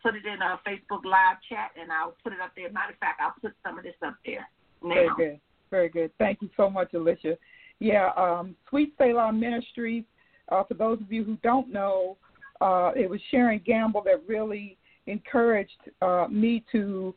put 0.02 0.14
it 0.14 0.24
in 0.24 0.40
a 0.40 0.60
Facebook 0.66 1.04
live 1.04 1.36
chat, 1.48 1.72
and 1.80 1.92
I'll 1.92 2.16
put 2.22 2.32
it 2.32 2.40
up 2.40 2.52
there. 2.56 2.70
Matter 2.70 2.92
of 2.92 2.98
fact, 2.98 3.20
I'll 3.20 3.34
put 3.40 3.54
some 3.62 3.78
of 3.78 3.84
this 3.84 3.94
up 4.02 4.16
there 4.24 4.48
Very 4.82 5.08
good. 5.16 5.40
Very 5.70 5.88
good. 5.88 6.10
Thank 6.18 6.42
you 6.42 6.50
so 6.56 6.68
much, 6.68 6.92
Alicia. 6.94 7.38
Yeah, 7.78 8.10
um, 8.16 8.54
Sweet 8.68 8.94
Selah 8.98 9.32
Ministries, 9.32 10.04
uh, 10.50 10.64
for 10.64 10.74
those 10.74 11.00
of 11.00 11.10
you 11.10 11.24
who 11.24 11.36
don't 11.42 11.72
know, 11.72 12.16
uh, 12.60 12.92
it 12.94 13.08
was 13.08 13.20
Sharon 13.30 13.60
Gamble 13.64 14.02
that 14.02 14.22
really 14.26 14.76
encouraged 15.06 15.80
uh, 16.00 16.26
me 16.30 16.64
to 16.72 17.14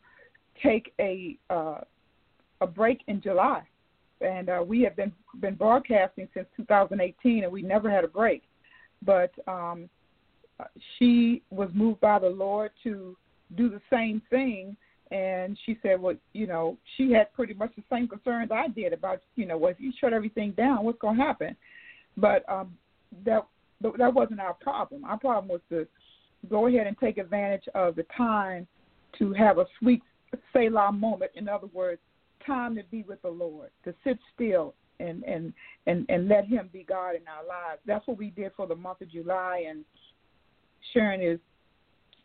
take 0.61 0.93
a 0.99 1.37
uh, 1.49 1.81
a 2.61 2.67
break 2.67 3.01
in 3.07 3.21
July. 3.21 3.63
And 4.21 4.49
uh, 4.49 4.63
we 4.65 4.81
have 4.83 4.95
been 4.95 5.11
been 5.39 5.55
broadcasting 5.55 6.27
since 6.33 6.47
2018, 6.57 7.43
and 7.43 7.51
we 7.51 7.61
never 7.61 7.89
had 7.89 8.03
a 8.03 8.07
break. 8.07 8.43
But 9.01 9.31
um, 9.47 9.89
she 10.97 11.41
was 11.49 11.69
moved 11.73 11.99
by 11.99 12.19
the 12.19 12.29
Lord 12.29 12.71
to 12.83 13.17
do 13.55 13.69
the 13.69 13.81
same 13.89 14.21
thing 14.29 14.75
and 15.11 15.57
she 15.65 15.77
said, 15.81 16.01
"Well, 16.01 16.15
you 16.33 16.47
know, 16.47 16.77
she 16.97 17.11
had 17.11 17.31
pretty 17.33 17.53
much 17.53 17.71
the 17.75 17.83
same 17.91 18.07
concerns 18.07 18.51
I 18.51 18.67
did 18.69 18.91
about, 18.93 19.21
you 19.35 19.45
know, 19.45 19.57
well, 19.57 19.71
if 19.71 19.79
you 19.79 19.91
shut 19.99 20.13
everything 20.13 20.51
down, 20.51 20.83
what's 20.83 20.99
going 20.99 21.17
to 21.17 21.23
happen?" 21.23 21.55
But 22.17 22.47
um, 22.49 22.75
that 23.23 23.45
that 23.81 24.13
wasn't 24.13 24.39
our 24.39 24.55
problem. 24.55 25.05
Our 25.05 25.19
problem 25.19 25.47
was 25.47 25.61
to 25.69 25.87
go 26.49 26.67
ahead 26.67 26.87
and 26.87 26.97
take 26.97 27.17
advantage 27.17 27.65
of 27.75 27.95
the 27.95 28.05
time 28.17 28.67
to 29.19 29.31
have 29.33 29.57
a 29.59 29.65
sweet 29.79 30.01
Selah 30.53 30.91
moment. 30.91 31.31
In 31.35 31.47
other 31.47 31.67
words, 31.67 32.01
time 32.45 32.75
to 32.75 32.83
be 32.91 33.03
with 33.03 33.21
the 33.21 33.29
Lord, 33.29 33.69
to 33.83 33.93
sit 34.03 34.17
still 34.33 34.73
and 34.99 35.23
and 35.23 35.53
and 35.87 36.05
and 36.09 36.27
let 36.27 36.45
Him 36.45 36.69
be 36.71 36.83
God 36.83 37.11
in 37.11 37.27
our 37.27 37.45
lives. 37.47 37.81
That's 37.85 38.05
what 38.07 38.17
we 38.17 38.29
did 38.29 38.51
for 38.55 38.67
the 38.67 38.75
month 38.75 39.01
of 39.01 39.09
July, 39.09 39.65
and 39.67 39.83
Sharon 40.93 41.21
is 41.21 41.39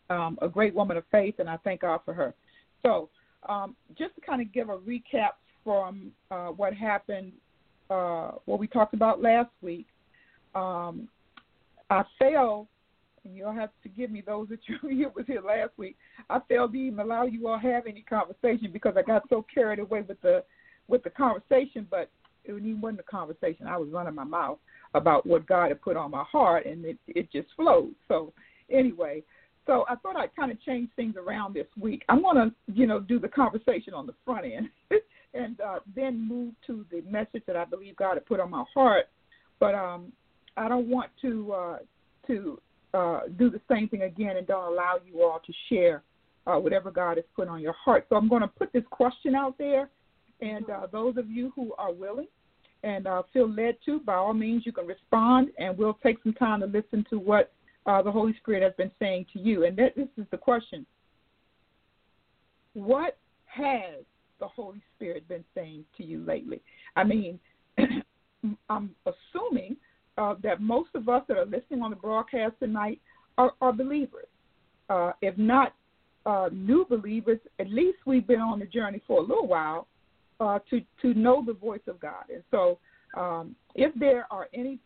um, 0.08 0.38
a 0.42 0.48
great 0.48 0.74
woman 0.74 0.96
of 0.96 1.04
faith, 1.10 1.36
and 1.38 1.48
I 1.48 1.56
thank 1.58 1.82
God 1.82 2.00
for 2.04 2.14
her. 2.14 2.34
So, 2.82 3.08
um, 3.48 3.76
just 3.96 4.14
to 4.16 4.20
kind 4.20 4.40
of 4.42 4.52
give 4.52 4.68
a 4.68 4.78
recap 4.78 5.30
from 5.64 6.12
uh, 6.30 6.48
what 6.48 6.74
happened, 6.74 7.32
uh, 7.90 8.32
what 8.44 8.58
we 8.58 8.66
talked 8.66 8.94
about 8.94 9.22
last 9.22 9.50
week, 9.62 9.86
um, 10.54 11.08
I 11.90 12.02
failed, 12.18 12.66
and 13.24 13.36
you'll 13.36 13.52
have 13.52 13.70
to 13.70 13.88
forgive 13.88 14.10
me, 14.10 14.22
those 14.24 14.48
that 14.48 14.60
you 14.66 14.90
you 14.90 15.10
was 15.14 15.26
here 15.26 15.42
last 15.42 15.72
week. 15.76 15.96
I 16.28 16.40
failed 16.48 16.72
to 16.72 16.78
even 16.78 17.00
allow 17.00 17.24
you 17.24 17.48
all 17.48 17.58
have 17.58 17.86
any 17.86 18.02
conversation 18.02 18.70
because 18.72 18.94
I 18.96 19.02
got 19.02 19.28
so 19.28 19.44
carried 19.52 19.78
away 19.78 20.02
with 20.02 20.20
the 20.22 20.44
with 20.88 21.04
the 21.04 21.10
conversation, 21.10 21.86
but 21.90 22.10
it 22.44 22.52
wasn't 22.52 23.00
a 23.00 23.04
conversation. 23.04 23.66
I 23.66 23.76
was 23.76 23.88
running 23.90 24.14
my 24.14 24.24
mouth 24.24 24.58
about 24.94 25.26
what 25.26 25.46
God 25.46 25.68
had 25.68 25.80
put 25.80 25.96
on 25.96 26.10
my 26.10 26.24
heart, 26.24 26.66
and 26.66 26.84
it 26.84 26.98
it 27.06 27.30
just 27.30 27.48
flowed. 27.56 27.94
So 28.08 28.32
anyway, 28.70 29.22
so 29.66 29.84
I 29.88 29.94
thought 29.96 30.16
I'd 30.16 30.34
kind 30.34 30.50
of 30.50 30.60
change 30.62 30.90
things 30.96 31.14
around 31.16 31.54
this 31.54 31.66
week. 31.78 32.02
I'm 32.08 32.22
to, 32.22 32.52
you 32.72 32.86
know, 32.86 33.00
do 33.00 33.18
the 33.18 33.28
conversation 33.28 33.94
on 33.94 34.06
the 34.06 34.14
front 34.24 34.44
end 34.46 34.68
and 35.34 35.60
uh, 35.60 35.78
then 35.94 36.26
move 36.26 36.54
to 36.66 36.84
the 36.90 37.02
message 37.08 37.42
that 37.46 37.56
I 37.56 37.64
believe 37.64 37.96
God 37.96 38.14
had 38.14 38.26
put 38.26 38.40
on 38.40 38.50
my 38.50 38.64
heart. 38.74 39.06
But 39.60 39.74
um, 39.74 40.12
I 40.56 40.68
don't 40.68 40.88
want 40.88 41.10
to 41.22 41.52
uh, 41.52 41.78
to 42.26 42.60
uh, 42.94 43.20
do 43.38 43.50
the 43.50 43.60
same 43.70 43.88
thing 43.88 44.02
again 44.02 44.36
and 44.36 44.46
don't 44.46 44.72
allow 44.72 44.98
you 45.04 45.22
all 45.22 45.40
to 45.46 45.52
share 45.68 46.02
uh, 46.46 46.56
whatever 46.56 46.90
God 46.90 47.16
has 47.16 47.24
put 47.36 47.48
on 47.48 47.60
your 47.60 47.74
heart. 47.74 48.06
So 48.08 48.16
I'm 48.16 48.28
going 48.28 48.42
to 48.42 48.48
put 48.48 48.72
this 48.72 48.84
question 48.90 49.34
out 49.34 49.56
there, 49.58 49.88
and 50.40 50.68
uh, 50.68 50.86
those 50.90 51.16
of 51.16 51.30
you 51.30 51.52
who 51.54 51.72
are 51.78 51.92
willing 51.92 52.26
and 52.82 53.06
uh, 53.06 53.22
feel 53.32 53.48
led 53.48 53.76
to, 53.84 54.00
by 54.00 54.14
all 54.14 54.32
means, 54.32 54.64
you 54.64 54.72
can 54.72 54.86
respond, 54.86 55.48
and 55.58 55.76
we'll 55.76 55.98
take 56.02 56.16
some 56.22 56.32
time 56.32 56.60
to 56.60 56.66
listen 56.66 57.04
to 57.10 57.18
what 57.18 57.52
uh, 57.86 58.00
the 58.02 58.10
Holy 58.10 58.34
Spirit 58.38 58.62
has 58.62 58.72
been 58.76 58.90
saying 58.98 59.26
to 59.32 59.38
you. 59.38 59.64
And 59.64 59.76
that, 59.76 59.94
this 59.96 60.08
is 60.16 60.24
the 60.30 60.38
question 60.38 60.86
What 62.72 63.18
has 63.46 64.04
the 64.38 64.48
Holy 64.48 64.80
Spirit 64.96 65.28
been 65.28 65.44
saying 65.54 65.84
to 65.98 66.04
you 66.04 66.24
lately? 66.24 66.62
I 66.96 67.04
mean, 67.04 67.38
I'm 68.70 68.94
assuming 69.04 69.76
uh, 70.20 70.34
that 70.42 70.60
most 70.60 70.90
of 70.94 71.08
us 71.08 71.22
that 71.28 71.38
are 71.38 71.46
listening 71.46 71.80
on 71.82 71.90
the 71.90 71.96
broadcast 71.96 72.52
tonight 72.60 73.00
are, 73.38 73.52
are 73.60 73.72
believers. 73.72 74.26
Uh, 74.90 75.12
if 75.22 75.36
not 75.38 75.72
uh, 76.26 76.50
new 76.52 76.84
believers, 76.88 77.38
at 77.58 77.70
least 77.70 77.98
we've 78.04 78.26
been 78.26 78.40
on 78.40 78.58
the 78.58 78.66
journey 78.66 79.00
for 79.06 79.18
a 79.18 79.22
little 79.22 79.46
while 79.46 79.86
uh, 80.40 80.58
to 80.68 80.80
to 81.00 81.14
know 81.14 81.42
the 81.46 81.54
voice 81.54 81.80
of 81.86 81.98
God. 82.00 82.24
And 82.32 82.42
so, 82.50 82.78
um, 83.16 83.54
if 83.74 83.94
there 83.94 84.26
are 84.30 84.48
any 84.52 84.78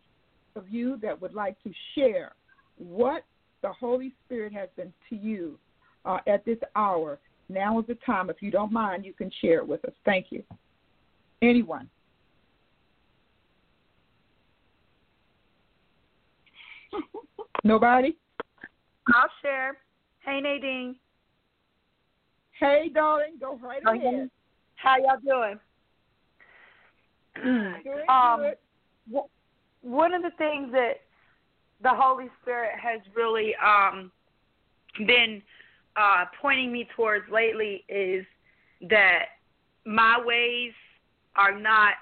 of 0.55 0.68
you 0.68 0.99
that 1.03 1.20
would 1.20 1.35
like 1.35 1.61
to 1.64 1.73
share 1.94 2.33
what 2.79 3.25
the 3.62 3.73
Holy 3.73 4.12
Spirit 4.25 4.53
has 4.53 4.68
been 4.77 4.92
to 5.11 5.16
you 5.16 5.59
uh, 6.05 6.18
at 6.29 6.44
this 6.44 6.59
hour, 6.77 7.18
now 7.49 7.81
is 7.81 7.87
the 7.87 7.97
time. 8.07 8.31
If 8.31 8.37
you 8.40 8.53
don't 8.53 8.73
mind, 8.73 9.05
you 9.05 9.12
can 9.12 9.31
share 9.40 9.59
it 9.59 9.66
with 9.66 9.85
us. 9.85 9.94
Thank 10.05 10.27
you. 10.31 10.44
Anyone? 11.42 11.88
Nobody? 17.64 18.16
I'll 19.14 19.30
share. 19.42 19.78
Hey 20.24 20.40
Nadine. 20.40 20.96
Hey, 22.59 22.90
darling, 22.92 23.35
go 23.40 23.59
right 23.62 23.83
ahead. 23.85 24.30
How 24.76 24.96
y'all 24.98 25.18
doing? 25.24 25.59
Good, 27.83 28.09
um, 28.09 28.52
w- 29.11 29.28
one 29.83 30.14
of 30.14 30.22
the 30.22 30.30
things 30.38 30.70
that 30.72 31.00
the 31.83 31.90
Holy 31.90 32.30
Spirit 32.42 32.78
has 32.80 33.00
really 33.14 33.54
um, 33.57 34.12
been 35.07 35.42
uh, 35.96 36.26
pointing 36.40 36.72
me 36.72 36.88
towards 36.96 37.28
lately 37.30 37.85
is 37.88 38.24
that 38.88 39.26
my 39.85 40.22
ways 40.24 40.72
are 41.37 41.59
not 41.59 41.94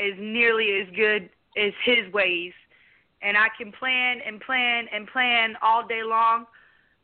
as 0.00 0.12
nearly 0.18 0.80
as 0.80 0.88
good 0.96 1.30
as 1.56 1.72
His 1.84 2.12
ways, 2.12 2.52
and 3.22 3.36
I 3.36 3.48
can 3.56 3.72
plan 3.72 4.20
and 4.26 4.40
plan 4.40 4.86
and 4.92 5.06
plan 5.06 5.54
all 5.62 5.86
day 5.86 6.02
long, 6.02 6.46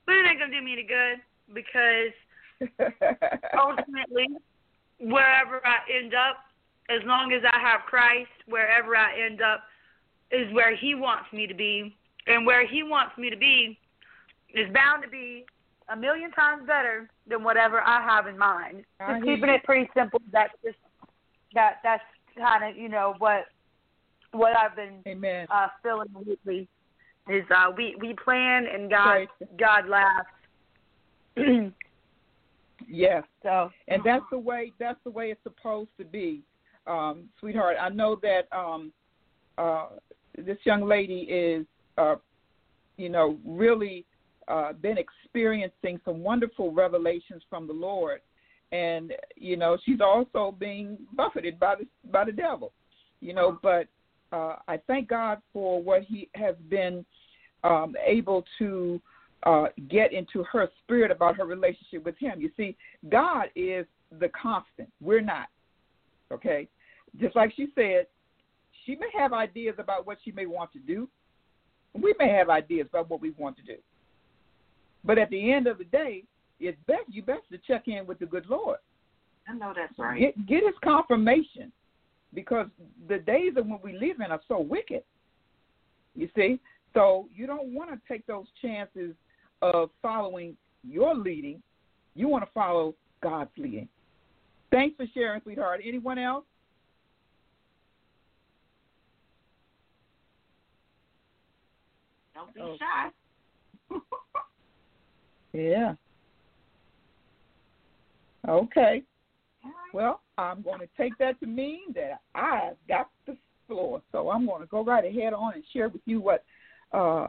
but 0.07 0.17
it 0.17 0.27
ain't 0.27 0.39
gonna 0.39 0.53
do 0.53 0.65
me 0.65 0.73
any 0.73 0.83
good 0.83 1.19
because 1.53 2.13
ultimately, 3.59 4.29
wherever 4.99 5.61
I 5.67 5.79
end 5.93 6.15
up, 6.15 6.37
as 6.89 7.01
long 7.05 7.33
as 7.33 7.43
I 7.53 7.61
have 7.61 7.81
Christ, 7.87 8.31
wherever 8.47 8.97
I 8.97 9.21
end 9.21 9.43
up 9.43 9.63
is 10.31 10.53
where 10.53 10.75
He 10.75 10.95
wants 10.95 11.33
me 11.33 11.47
to 11.47 11.55
be. 11.55 11.95
And 12.27 12.47
where 12.47 12.67
He 12.67 12.83
wants 12.83 13.17
me 13.19 13.31
to 13.31 13.37
be 13.37 13.79
is 14.55 14.73
bound 14.73 15.03
to 15.03 15.09
be 15.09 15.45
a 15.89 15.97
million 15.97 16.31
times 16.33 16.67
better 16.67 17.09
than 17.29 17.45
whatever 17.45 17.81
I 17.81 18.03
have 18.03 18.27
in 18.27 18.39
mind. 18.39 18.85
Just 18.99 19.25
keeping 19.25 19.51
it 19.51 19.63
pretty 19.65 19.89
simple. 19.95 20.21
That's 20.33 20.53
just 20.65 20.79
that 21.55 21.77
that's 21.83 22.03
kind 22.37 22.65
of 22.65 22.77
you 22.77 22.89
know 22.89 23.15
what 23.19 23.47
what 24.37 24.57
I've 24.57 24.77
been 24.77 25.03
Amen. 25.07 25.47
uh, 25.51 25.69
feeling 25.83 26.09
lately 26.27 26.69
is 27.29 27.45
uh, 27.55 27.71
we 27.77 27.97
we 28.01 28.15
plan 28.15 28.67
and 28.73 28.91
God 28.91 29.07
Right. 29.07 29.29
God 29.59 29.89
laughs. 29.89 30.29
Yes. 32.89 33.25
so 33.43 33.71
and 33.89 34.03
that's 34.05 34.25
the 34.31 34.39
way 34.39 34.73
that's 34.79 34.99
the 35.05 35.11
way 35.11 35.31
it's 35.31 35.43
supposed 35.43 35.91
to 35.99 36.05
be 36.05 36.43
um 36.87 37.25
sweetheart 37.41 37.77
i 37.81 37.89
know 37.89 38.17
that 38.23 38.43
um 38.57 38.93
uh 39.59 39.87
this 40.37 40.59
young 40.65 40.87
lady 40.87 41.21
is 41.23 41.67
uh 41.99 42.17
you 42.97 43.09
know 43.09 43.39
really 43.45 44.05
uh 44.49 44.73
been 44.75 44.99
experiencing 44.99 45.99
some 46.05 46.21
wonderful 46.23 46.71
revelations 46.73 47.43
from 47.49 47.67
the 47.67 47.73
lord 47.73 48.21
and 48.73 49.13
you 49.37 49.57
know 49.57 49.77
she's 49.85 50.01
also 50.01 50.55
being 50.59 50.97
buffeted 51.15 51.59
by 51.59 51.75
the 51.75 51.87
by 52.11 52.25
the 52.25 52.33
devil 52.33 52.73
you 53.21 53.33
know 53.33 53.59
but 53.63 53.89
uh 54.33 54.57
i 54.69 54.79
thank 54.87 55.09
god 55.09 55.41
for 55.53 55.83
what 55.83 56.03
he 56.03 56.29
has 56.35 56.55
been 56.69 57.05
um 57.65 57.95
able 58.07 58.45
to 58.59 59.01
uh, 59.47 59.67
get 59.89 60.13
into 60.13 60.43
her 60.45 60.69
spirit 60.83 61.11
about 61.11 61.37
her 61.37 61.45
relationship 61.45 62.05
with 62.05 62.19
him. 62.19 62.41
You 62.41 62.51
see, 62.57 62.77
God 63.09 63.47
is 63.55 63.87
the 64.19 64.29
constant. 64.31 64.89
We're 65.01 65.21
not. 65.21 65.47
Okay? 66.33 66.69
Just 67.21 67.37
like 67.37 67.53
she 67.57 67.69
said, 67.75 68.07
she 68.85 68.97
may 68.97 69.09
have 69.17 69.33
ideas 69.33 69.77
about 69.79 70.07
what 70.07 70.19
she 70.25 70.33
may 70.33 70.47
want 70.47 70.73
to 70.73 70.79
do. 70.81 71.09
We 71.95 72.15
may 72.19 72.29
have 72.29 72.51
ideas 72.51 72.89
about 72.91 73.09
what 73.09 73.21
we 73.21 73.31
want 73.31 73.57
to 73.59 73.63
do. 73.63 73.77
But 75.05 75.19
at 75.19 75.31
the 75.31 75.53
end 75.53 75.67
of 75.67 75.79
the 75.79 75.85
day, 75.85 76.25
it's 76.59 76.79
best 76.87 77.05
you 77.09 77.23
best 77.23 77.43
to 77.53 77.59
check 77.59 77.87
in 77.87 78.07
with 78.07 78.19
the 78.19 78.27
good 78.27 78.47
Lord. 78.49 78.79
I 79.49 79.55
know 79.55 79.73
that's 79.75 79.97
right. 79.99 80.19
Get 80.19 80.47
get 80.47 80.63
his 80.65 80.75
confirmation. 80.83 81.71
Because 82.35 82.67
the 83.09 83.19
days 83.19 83.53
of 83.57 83.67
when 83.67 83.79
we 83.83 83.93
live 83.93 84.21
in 84.25 84.31
are 84.31 84.41
so 84.49 84.61
wicked. 84.61 85.03
You 86.15 86.29
see, 86.35 86.61
so 86.95 87.29
you 87.35 87.47
don't 87.47 87.75
want 87.75 87.91
to 87.91 88.01
take 88.09 88.27
those 88.27 88.47
chances 88.63 89.15
of 89.63 89.91
following 90.01 90.57
your 90.83 91.15
leading. 91.15 91.63
You 92.15 92.29
want 92.29 92.45
to 92.45 92.51
follow 92.53 92.95
God's 93.23 93.51
leading. 93.57 93.89
Thanks 94.71 94.97
for 94.97 95.07
sharing, 95.13 95.43
sweetheart. 95.43 95.81
Anyone 95.87 96.19
else? 96.19 96.45
Don't 102.35 102.55
be 102.55 102.61
Oh. 102.61 102.77
shy. 102.79 103.11
Yeah. 105.53 105.95
Okay. 108.47 109.03
Well, 109.95 110.21
I'm 110.39 110.63
going 110.63 110.81
to 110.81 110.89
take 110.97 111.17
that 111.19 111.41
to 111.41 111.47
mean 111.47 111.93
that 111.95 112.21
I've 112.35 112.77
got 112.89 113.09
the 113.27 113.37
floor. 113.67 114.03
So 114.13 114.31
I'm 114.31 114.47
going 114.47 114.61
to 114.61 114.67
go 114.67 114.85
right 114.85 115.05
ahead 115.05 115.33
on 115.33 115.55
and 115.55 115.65
share 115.73 115.89
with 115.89 116.03
you 116.05 116.21
what 116.21 116.45
uh, 116.93 117.29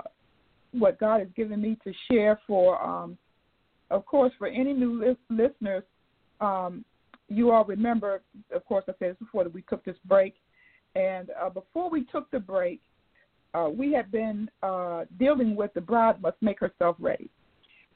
what 0.72 1.00
God 1.00 1.20
has 1.20 1.30
given 1.36 1.62
me 1.62 1.78
to 1.84 1.94
share 2.12 2.40
for, 2.46 2.82
um, 2.84 3.18
of 3.90 4.06
course, 4.06 4.34
for 4.38 4.48
any 4.48 4.74
new 4.74 5.00
lis- 5.00 5.18
listeners. 5.30 5.84
Um, 6.42 6.84
you 7.30 7.52
all 7.52 7.66
remember, 7.66 8.22
of 8.54 8.66
course, 8.66 8.84
I 8.88 8.94
said 9.00 9.12
this 9.12 9.18
before 9.20 9.44
that 9.44 9.54
we 9.54 9.64
took 9.64 9.84
this 9.84 9.98
break, 10.06 10.36
and 10.96 11.32
uh, 11.42 11.50
before 11.50 11.90
we 11.90 12.06
took 12.06 12.30
the 12.32 12.40
break, 12.40 12.82
uh, 13.54 13.70
we 13.70 13.92
had 13.92 14.12
been 14.12 14.50
uh, 14.62 15.06
dealing 15.18 15.56
with 15.56 15.74
the 15.74 15.82
bride 15.82 16.22
must 16.22 16.38
make 16.42 16.60
herself 16.60 16.96
ready. 17.00 17.30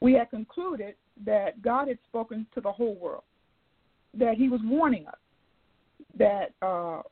We 0.00 0.14
had 0.14 0.30
concluded 0.30 0.94
that 1.24 1.62
God 1.62 1.88
had 1.88 1.98
spoken 2.08 2.46
to 2.54 2.60
the 2.60 2.72
whole 2.72 2.96
world, 2.96 3.22
that 4.14 4.34
He 4.34 4.48
was 4.48 4.60
warning 4.64 5.06
us 5.06 5.14
that 6.18 6.52
uh, 6.60 7.02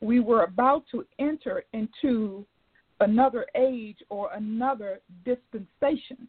we 0.00 0.20
were 0.20 0.44
about 0.44 0.84
to 0.90 1.04
enter 1.18 1.64
into 1.72 2.44
another 3.00 3.46
age 3.54 3.98
or 4.10 4.30
another 4.34 5.00
dispensation. 5.24 6.28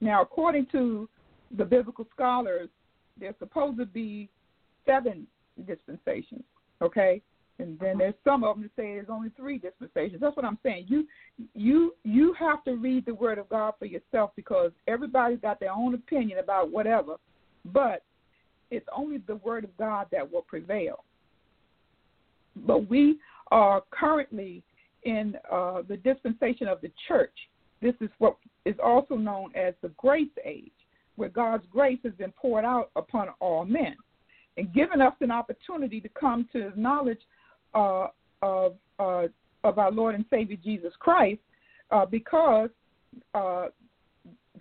Now, 0.00 0.22
according 0.22 0.66
to 0.72 1.08
the 1.56 1.64
biblical 1.64 2.06
scholars, 2.14 2.68
there's 3.18 3.34
supposed 3.38 3.78
to 3.78 3.86
be 3.86 4.28
seven 4.86 5.26
dispensations, 5.66 6.44
okay? 6.82 7.20
And 7.58 7.78
then 7.78 7.98
there's 7.98 8.14
some 8.24 8.42
of 8.42 8.56
them 8.56 8.62
that 8.64 8.70
say 8.76 8.94
there's 8.94 9.06
only 9.08 9.30
three 9.36 9.58
dispensations. 9.58 10.20
That's 10.20 10.36
what 10.36 10.44
I'm 10.44 10.58
saying. 10.64 10.86
You 10.88 11.06
you 11.54 11.94
you 12.02 12.34
have 12.36 12.64
to 12.64 12.74
read 12.74 13.06
the 13.06 13.14
word 13.14 13.38
of 13.38 13.48
God 13.48 13.74
for 13.78 13.84
yourself 13.86 14.32
because 14.34 14.72
everybody's 14.88 15.38
got 15.38 15.60
their 15.60 15.72
own 15.72 15.94
opinion 15.94 16.38
about 16.38 16.72
whatever, 16.72 17.14
but 17.66 18.02
it's 18.74 18.88
only 18.94 19.18
the 19.18 19.36
word 19.36 19.64
of 19.64 19.76
God 19.76 20.06
that 20.12 20.30
will 20.30 20.42
prevail. 20.42 21.04
But 22.66 22.88
we 22.88 23.18
are 23.50 23.82
currently 23.90 24.62
in 25.04 25.36
uh, 25.50 25.82
the 25.88 25.96
dispensation 25.98 26.68
of 26.68 26.80
the 26.80 26.90
church. 27.08 27.34
This 27.82 27.94
is 28.00 28.08
what 28.18 28.36
is 28.64 28.76
also 28.82 29.16
known 29.16 29.50
as 29.54 29.74
the 29.82 29.90
grace 29.96 30.28
age, 30.44 30.72
where 31.16 31.28
God's 31.28 31.64
grace 31.70 31.98
has 32.04 32.12
been 32.14 32.32
poured 32.32 32.64
out 32.64 32.90
upon 32.96 33.28
all 33.40 33.64
men 33.64 33.96
and 34.56 34.72
given 34.72 35.00
us 35.00 35.14
an 35.20 35.30
opportunity 35.30 36.00
to 36.00 36.08
come 36.08 36.48
to 36.52 36.72
knowledge 36.76 37.20
uh, 37.74 38.08
of 38.42 38.74
uh, 38.98 39.26
of 39.64 39.78
our 39.78 39.90
Lord 39.90 40.14
and 40.14 40.24
Savior 40.30 40.58
Jesus 40.62 40.92
Christ, 40.98 41.40
uh, 41.90 42.04
because 42.06 42.68
uh, 43.34 43.66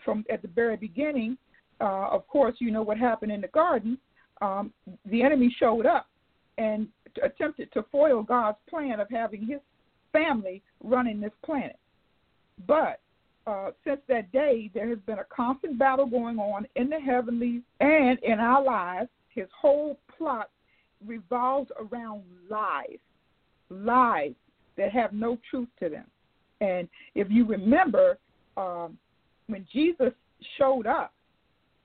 from 0.03 0.23
at 0.31 0.41
the 0.41 0.47
very 0.47 0.77
beginning, 0.77 1.37
uh, 1.81 2.07
of 2.09 2.27
course, 2.27 2.55
you 2.59 2.71
know 2.71 2.81
what 2.81 2.97
happened 2.97 3.31
in 3.31 3.41
the 3.41 3.47
garden. 3.49 3.97
Um, 4.41 4.73
the 5.05 5.23
enemy 5.23 5.55
showed 5.59 5.85
up 5.85 6.07
and 6.57 6.87
attempted 7.23 7.71
to 7.73 7.85
foil 7.91 8.23
God's 8.23 8.57
plan 8.69 8.99
of 8.99 9.07
having 9.09 9.45
His 9.45 9.59
family 10.11 10.61
running 10.83 11.19
this 11.19 11.31
planet. 11.43 11.77
But 12.67 12.99
uh, 13.45 13.71
since 13.85 13.99
that 14.07 14.31
day, 14.31 14.69
there 14.73 14.87
has 14.89 14.99
been 15.05 15.19
a 15.19 15.25
constant 15.35 15.77
battle 15.77 16.05
going 16.05 16.37
on 16.37 16.65
in 16.75 16.89
the 16.89 16.99
heavenlies 16.99 17.61
and 17.79 18.17
in 18.23 18.39
our 18.39 18.63
lives. 18.63 19.09
His 19.29 19.47
whole 19.59 19.99
plot 20.17 20.49
revolves 21.05 21.69
around 21.79 22.23
lies, 22.49 22.99
lies 23.69 24.33
that 24.77 24.91
have 24.91 25.13
no 25.13 25.37
truth 25.49 25.67
to 25.81 25.89
them. 25.89 26.05
And 26.61 26.87
if 27.15 27.29
you 27.29 27.45
remember, 27.45 28.17
um, 28.55 28.97
when 29.47 29.67
Jesus 29.73 30.13
showed 30.57 30.87
up, 30.87 31.12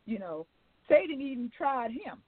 you 0.08 0.18
know, 0.18 0.46
Satan 0.88 1.20
even 1.20 1.50
tried 1.56 1.90
him. 1.90 2.22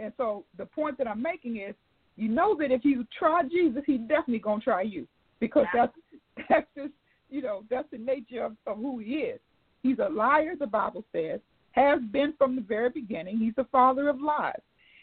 And 0.00 0.12
so 0.16 0.44
the 0.56 0.66
point 0.66 0.98
that 0.98 1.06
I'm 1.06 1.22
making 1.22 1.56
is, 1.56 1.74
you 2.16 2.28
know 2.28 2.56
that 2.58 2.72
if 2.72 2.84
you 2.84 3.06
try 3.16 3.42
Jesus, 3.44 3.82
he's 3.86 4.00
definitely 4.00 4.40
gonna 4.40 4.60
try 4.60 4.82
you 4.82 5.06
because 5.38 5.66
that's 5.72 5.92
that's 6.48 6.66
just 6.76 6.92
you 7.30 7.40
know 7.40 7.62
that's 7.70 7.88
the 7.92 7.98
nature 7.98 8.44
of, 8.44 8.56
of 8.66 8.76
who 8.78 8.98
he 8.98 9.14
is. 9.14 9.40
He's 9.82 9.98
a 10.00 10.08
liar, 10.08 10.54
the 10.58 10.66
Bible 10.66 11.04
says, 11.12 11.38
has 11.70 12.00
been 12.10 12.34
from 12.36 12.56
the 12.56 12.62
very 12.62 12.90
beginning. 12.90 13.38
He's 13.38 13.54
the 13.56 13.66
father 13.70 14.08
of 14.08 14.20
lies. 14.20 14.60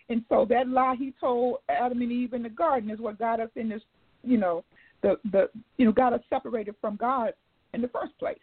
And 0.09 0.23
so 0.27 0.45
that 0.49 0.67
lie 0.67 0.95
he 0.99 1.13
told 1.19 1.59
Adam 1.69 2.01
and 2.01 2.11
Eve 2.11 2.33
in 2.33 2.43
the 2.43 2.49
garden 2.49 2.91
is 2.91 2.99
what 2.99 3.17
got 3.17 3.39
us 3.39 3.49
in 3.55 3.69
this, 3.69 3.81
you 4.23 4.37
know, 4.37 4.65
the 5.01 5.17
the 5.31 5.49
you 5.77 5.85
know 5.85 5.93
got 5.93 6.11
us 6.11 6.21
separated 6.29 6.75
from 6.81 6.97
God 6.97 7.33
in 7.73 7.81
the 7.81 7.87
first 7.87 8.17
place. 8.19 8.37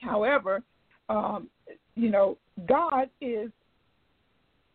However, 0.00 0.62
um, 1.08 1.48
you 1.96 2.10
know, 2.10 2.38
God 2.68 3.08
is 3.20 3.50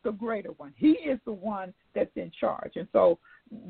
the 0.04 0.12
greater 0.12 0.52
one. 0.54 0.74
He 0.76 0.92
is 0.92 1.20
the 1.26 1.32
one 1.32 1.74
that's 1.94 2.10
in 2.16 2.32
charge. 2.40 2.74
And 2.76 2.88
so 2.92 3.20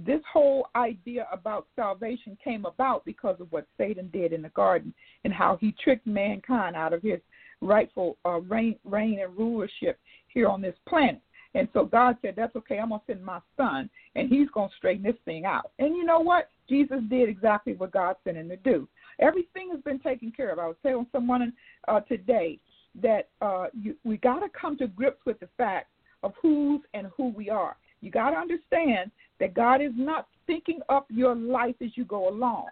this 0.05 0.21
whole 0.31 0.67
idea 0.75 1.27
about 1.31 1.67
salvation 1.75 2.37
came 2.43 2.65
about 2.65 3.03
because 3.03 3.39
of 3.39 3.51
what 3.51 3.67
Satan 3.77 4.09
did 4.13 4.31
in 4.31 4.41
the 4.41 4.49
garden 4.49 4.93
and 5.25 5.33
how 5.33 5.57
he 5.59 5.75
tricked 5.83 6.07
mankind 6.07 6.75
out 6.75 6.93
of 6.93 7.01
his 7.01 7.19
rightful 7.61 8.17
uh, 8.25 8.39
reign, 8.41 8.75
reign 8.85 9.19
and 9.19 9.37
rulership 9.37 9.99
here 10.27 10.47
on 10.47 10.61
this 10.61 10.75
planet. 10.87 11.21
And 11.53 11.67
so 11.73 11.83
God 11.83 12.15
said, 12.21 12.35
That's 12.37 12.55
okay, 12.55 12.79
I'm 12.79 12.89
going 12.89 13.01
to 13.01 13.05
send 13.07 13.25
my 13.25 13.39
son, 13.57 13.89
and 14.15 14.29
he's 14.29 14.49
going 14.53 14.69
to 14.69 14.75
straighten 14.77 15.03
this 15.03 15.15
thing 15.25 15.45
out. 15.45 15.71
And 15.79 15.95
you 15.95 16.05
know 16.05 16.19
what? 16.19 16.49
Jesus 16.69 16.99
did 17.09 17.27
exactly 17.27 17.73
what 17.73 17.91
God 17.91 18.15
sent 18.23 18.37
him 18.37 18.47
to 18.49 18.55
do. 18.57 18.87
Everything 19.19 19.69
has 19.71 19.81
been 19.81 19.99
taken 19.99 20.31
care 20.31 20.51
of. 20.51 20.59
I 20.59 20.67
was 20.67 20.77
telling 20.81 21.07
someone 21.11 21.51
uh, 21.89 21.99
today 22.01 22.57
that 23.01 23.29
uh, 23.41 23.67
you, 23.79 23.95
we 24.03 24.17
got 24.17 24.39
to 24.39 24.47
come 24.49 24.77
to 24.77 24.87
grips 24.87 25.25
with 25.25 25.39
the 25.39 25.49
fact 25.57 25.87
of 26.23 26.33
whose 26.41 26.81
and 26.93 27.07
who 27.15 27.29
we 27.29 27.49
are. 27.49 27.77
You 28.01 28.11
got 28.11 28.31
to 28.31 28.37
understand 28.37 29.11
that 29.39 29.53
God 29.53 29.81
is 29.81 29.91
not 29.95 30.27
thinking 30.47 30.79
up 30.89 31.05
your 31.09 31.35
life 31.35 31.75
as 31.81 31.91
you 31.95 32.05
go 32.05 32.29
along. 32.29 32.67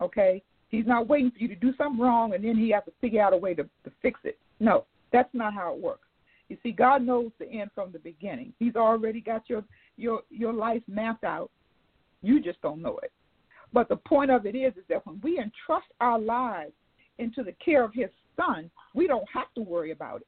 Okay? 0.00 0.42
He's 0.68 0.86
not 0.86 1.08
waiting 1.08 1.30
for 1.30 1.38
you 1.38 1.48
to 1.48 1.54
do 1.54 1.72
something 1.78 2.00
wrong 2.00 2.34
and 2.34 2.44
then 2.44 2.56
he 2.56 2.70
has 2.70 2.84
to 2.84 2.92
figure 3.00 3.22
out 3.22 3.32
a 3.32 3.36
way 3.36 3.54
to, 3.54 3.62
to 3.62 3.92
fix 4.02 4.20
it. 4.24 4.38
No, 4.58 4.84
that's 5.12 5.32
not 5.32 5.54
how 5.54 5.74
it 5.74 5.80
works. 5.80 6.08
You 6.48 6.58
see, 6.62 6.72
God 6.72 7.02
knows 7.02 7.30
the 7.38 7.50
end 7.50 7.70
from 7.74 7.92
the 7.92 7.98
beginning. 7.98 8.52
He's 8.58 8.76
already 8.76 9.20
got 9.20 9.48
your 9.48 9.64
your 9.96 10.22
your 10.30 10.52
life 10.52 10.82
mapped 10.86 11.24
out. 11.24 11.50
You 12.22 12.40
just 12.40 12.60
don't 12.60 12.82
know 12.82 12.98
it. 13.02 13.12
But 13.72 13.88
the 13.88 13.96
point 13.96 14.30
of 14.30 14.46
it 14.46 14.54
is, 14.54 14.74
is 14.76 14.84
that 14.88 15.06
when 15.06 15.20
we 15.22 15.38
entrust 15.38 15.86
our 16.00 16.18
lives 16.18 16.72
into 17.18 17.42
the 17.42 17.54
care 17.64 17.82
of 17.82 17.94
His 17.94 18.10
Son, 18.36 18.70
we 18.94 19.06
don't 19.06 19.28
have 19.32 19.52
to 19.54 19.62
worry 19.62 19.90
about 19.90 20.20
it 20.20 20.26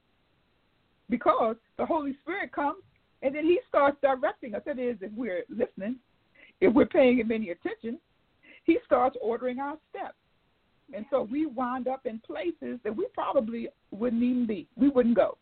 because 1.10 1.56
the 1.76 1.86
Holy 1.86 2.16
Spirit 2.22 2.52
comes 2.52 2.82
and 3.22 3.34
then 3.34 3.44
He 3.44 3.58
starts 3.68 3.96
directing 4.02 4.54
us. 4.54 4.62
That 4.66 4.78
is, 4.78 4.96
if 5.00 5.12
we're 5.16 5.44
listening, 5.48 5.96
if 6.60 6.72
we're 6.72 6.86
paying 6.86 7.18
Him 7.18 7.32
any 7.32 7.50
attention, 7.50 7.98
He 8.64 8.78
starts 8.84 9.16
ordering 9.20 9.58
our 9.58 9.76
steps. 9.90 10.14
And 10.94 11.04
so 11.10 11.22
we 11.22 11.46
wind 11.46 11.88
up 11.88 12.06
in 12.06 12.20
places 12.20 12.78
that 12.84 12.94
we 12.94 13.06
probably 13.12 13.68
wouldn't 13.90 14.22
even 14.22 14.46
be. 14.46 14.68
We 14.76 14.88
wouldn't 14.88 15.16
go. 15.16 15.36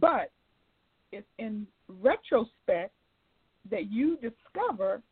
But 0.00 0.30
it's 1.12 1.26
in 1.38 1.66
retrospect 1.88 2.92
that 3.70 3.90
you 3.90 4.16
discover 4.16 5.02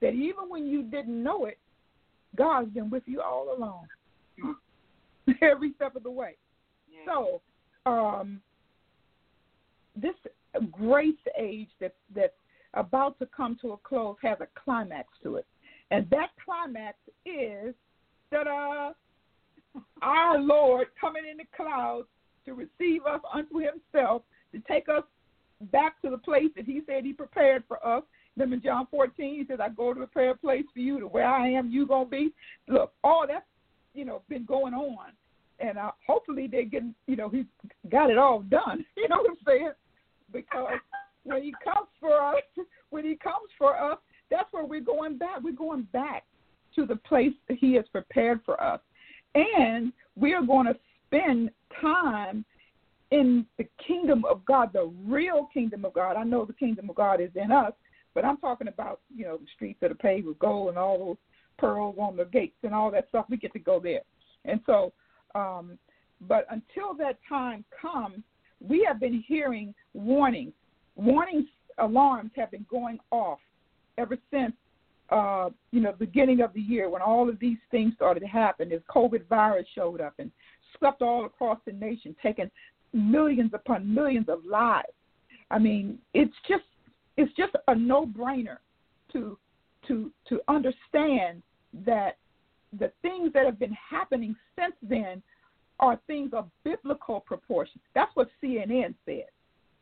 that 0.00 0.12
even 0.12 0.48
when 0.48 0.66
you 0.66 0.82
didn't 0.84 1.22
know 1.22 1.46
it, 1.46 1.58
God's 2.36 2.70
been 2.70 2.90
with 2.90 3.02
you 3.06 3.20
all 3.20 3.54
along, 3.56 3.86
every 5.42 5.72
step 5.74 5.96
of 5.96 6.02
the 6.02 6.10
way. 6.10 6.36
Yeah. 6.90 7.12
So, 7.12 7.40
um, 7.90 8.40
this 9.96 10.14
grace 10.70 11.14
age 11.38 11.68
that 11.80 11.94
that's 12.14 12.32
about 12.74 13.18
to 13.18 13.26
come 13.26 13.56
to 13.62 13.72
a 13.72 13.76
close 13.78 14.16
has 14.22 14.38
a 14.40 14.48
climax 14.62 15.08
to 15.22 15.36
it, 15.36 15.46
and 15.90 16.08
that 16.10 16.30
climax 16.44 16.96
is 17.24 17.74
ta-da, 18.32 18.92
our 20.02 20.38
Lord 20.38 20.88
coming 21.00 21.22
in 21.30 21.38
the 21.38 21.44
clouds 21.56 22.06
to 22.44 22.54
receive 22.54 23.06
us 23.06 23.20
unto 23.32 23.58
Himself, 23.58 24.22
to 24.52 24.60
take 24.60 24.88
us 24.88 25.04
back 25.72 26.00
to 26.02 26.10
the 26.10 26.18
place 26.18 26.50
that 26.56 26.64
He 26.64 26.82
said 26.86 27.04
He 27.04 27.12
prepared 27.12 27.64
for 27.66 27.84
us. 27.86 28.02
Remember 28.36 28.56
John 28.64 28.86
14, 28.90 29.34
He 29.34 29.44
says, 29.46 29.60
"I 29.60 29.68
go 29.70 29.92
to 29.92 29.98
prepare 29.98 30.30
a 30.30 30.36
place 30.36 30.64
for 30.72 30.80
you. 30.80 31.00
To 31.00 31.06
where 31.06 31.28
I 31.28 31.48
am, 31.48 31.70
you 31.70 31.86
gonna 31.86 32.08
be." 32.08 32.32
Look, 32.68 32.92
all 33.02 33.26
that's 33.26 33.44
you 33.98 34.04
know 34.04 34.22
been 34.28 34.44
going 34.44 34.74
on, 34.74 35.12
and 35.58 35.76
uh, 35.76 35.90
hopefully 36.06 36.46
they're 36.50 36.64
getting 36.64 36.94
you 37.06 37.16
know 37.16 37.28
He's 37.28 37.46
got 37.90 38.10
it 38.10 38.18
all 38.18 38.40
done. 38.42 38.84
You 38.96 39.08
know 39.08 39.16
what 39.18 39.30
I'm 39.30 39.36
saying? 39.46 39.72
Because 40.32 40.78
when 41.24 41.42
He 41.42 41.52
comes 41.64 41.88
for 42.00 42.20
us, 42.20 42.42
when 42.90 43.04
He 43.04 43.16
comes 43.16 43.50
for 43.58 43.76
us, 43.76 43.98
that's 44.30 44.52
where 44.52 44.64
we're 44.64 44.80
going 44.80 45.18
back. 45.18 45.42
We're 45.42 45.52
going 45.52 45.88
back 45.92 46.24
to 46.76 46.86
the 46.86 46.96
place 46.96 47.32
that 47.48 47.58
He 47.58 47.74
has 47.74 47.84
prepared 47.90 48.40
for 48.44 48.62
us, 48.62 48.80
and 49.34 49.92
we 50.16 50.32
are 50.32 50.42
going 50.42 50.66
to 50.66 50.76
spend 51.06 51.50
time 51.80 52.44
in 53.10 53.46
the 53.56 53.66
kingdom 53.84 54.24
of 54.30 54.44
God, 54.44 54.70
the 54.72 54.92
real 55.06 55.48
kingdom 55.52 55.84
of 55.84 55.94
God. 55.94 56.16
I 56.16 56.24
know 56.24 56.44
the 56.44 56.52
kingdom 56.52 56.90
of 56.90 56.96
God 56.96 57.20
is 57.20 57.30
in 57.34 57.50
us, 57.50 57.72
but 58.14 58.24
I'm 58.24 58.36
talking 58.36 58.68
about 58.68 59.00
you 59.12 59.24
know 59.24 59.38
the 59.38 59.46
streets 59.56 59.78
that 59.80 59.90
are 59.90 59.96
paved 59.96 60.26
with 60.26 60.38
gold 60.38 60.68
and 60.68 60.78
all 60.78 60.98
those 60.98 61.16
pearls 61.58 61.96
on 61.98 62.16
the 62.16 62.24
gates 62.24 62.56
and 62.62 62.74
all 62.74 62.90
that 62.90 63.08
stuff. 63.08 63.26
We 63.28 63.36
get 63.36 63.52
to 63.52 63.58
go 63.58 63.80
there, 63.80 64.02
and 64.44 64.60
so. 64.66 64.92
Um, 65.34 65.78
but 66.22 66.46
until 66.50 66.94
that 66.98 67.18
time 67.28 67.64
comes, 67.80 68.24
we 68.60 68.84
have 68.88 68.98
been 68.98 69.22
hearing 69.28 69.72
warnings. 69.92 70.52
Warnings, 70.96 71.46
alarms 71.78 72.32
have 72.34 72.50
been 72.50 72.66
going 72.68 72.98
off 73.12 73.38
ever 73.98 74.16
since 74.32 74.52
uh, 75.10 75.48
you 75.70 75.80
know, 75.80 75.92
beginning 75.92 76.40
of 76.40 76.52
the 76.52 76.60
year 76.60 76.90
when 76.90 77.02
all 77.02 77.28
of 77.28 77.38
these 77.38 77.58
things 77.70 77.94
started 77.94 78.20
to 78.20 78.26
happen, 78.26 78.68
This 78.68 78.82
COVID 78.94 79.26
virus 79.26 79.66
showed 79.74 80.00
up 80.00 80.14
and 80.18 80.30
swept 80.76 81.02
all 81.02 81.24
across 81.24 81.58
the 81.64 81.72
nation, 81.72 82.14
taking 82.22 82.50
millions 82.92 83.52
upon 83.54 83.92
millions 83.92 84.28
of 84.28 84.44
lives. 84.44 84.88
I 85.50 85.58
mean, 85.58 85.98
it's 86.12 86.34
just 86.46 86.64
it's 87.16 87.34
just 87.36 87.54
a 87.68 87.74
no-brainer 87.74 88.58
to 89.12 89.38
to 89.86 90.12
to 90.28 90.40
understand 90.48 91.42
that 91.84 92.18
the 92.78 92.92
things 93.02 93.32
that 93.32 93.46
have 93.46 93.58
been 93.58 93.76
happening 93.90 94.36
since 94.58 94.74
then 94.82 95.22
are 95.80 95.98
things 96.06 96.30
of 96.32 96.50
biblical 96.64 97.20
proportions. 97.20 97.82
That's 97.94 98.14
what 98.14 98.28
CNN 98.42 98.94
said. 99.04 99.26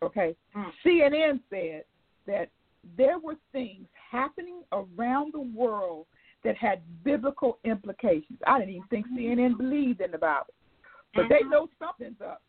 Okay, 0.02 0.36
Mm. 0.54 0.72
CNN 0.84 1.40
said 1.48 1.84
that 2.26 2.50
there 2.96 3.18
were 3.18 3.36
things 3.52 3.88
happening 4.10 4.62
around 4.72 5.32
the 5.32 5.40
world 5.40 6.06
that 6.44 6.56
had 6.56 6.82
biblical 7.02 7.58
implications. 7.64 8.38
I 8.46 8.58
didn't 8.58 8.74
even 8.74 8.88
think 8.88 9.06
CNN 9.08 9.56
believed 9.56 10.00
in 10.00 10.10
the 10.10 10.18
Bible, 10.18 10.54
but 11.14 11.28
they 11.28 11.40
Mhm. 11.40 11.50
know 11.50 11.68
something's 11.78 12.20
up. 12.20 12.42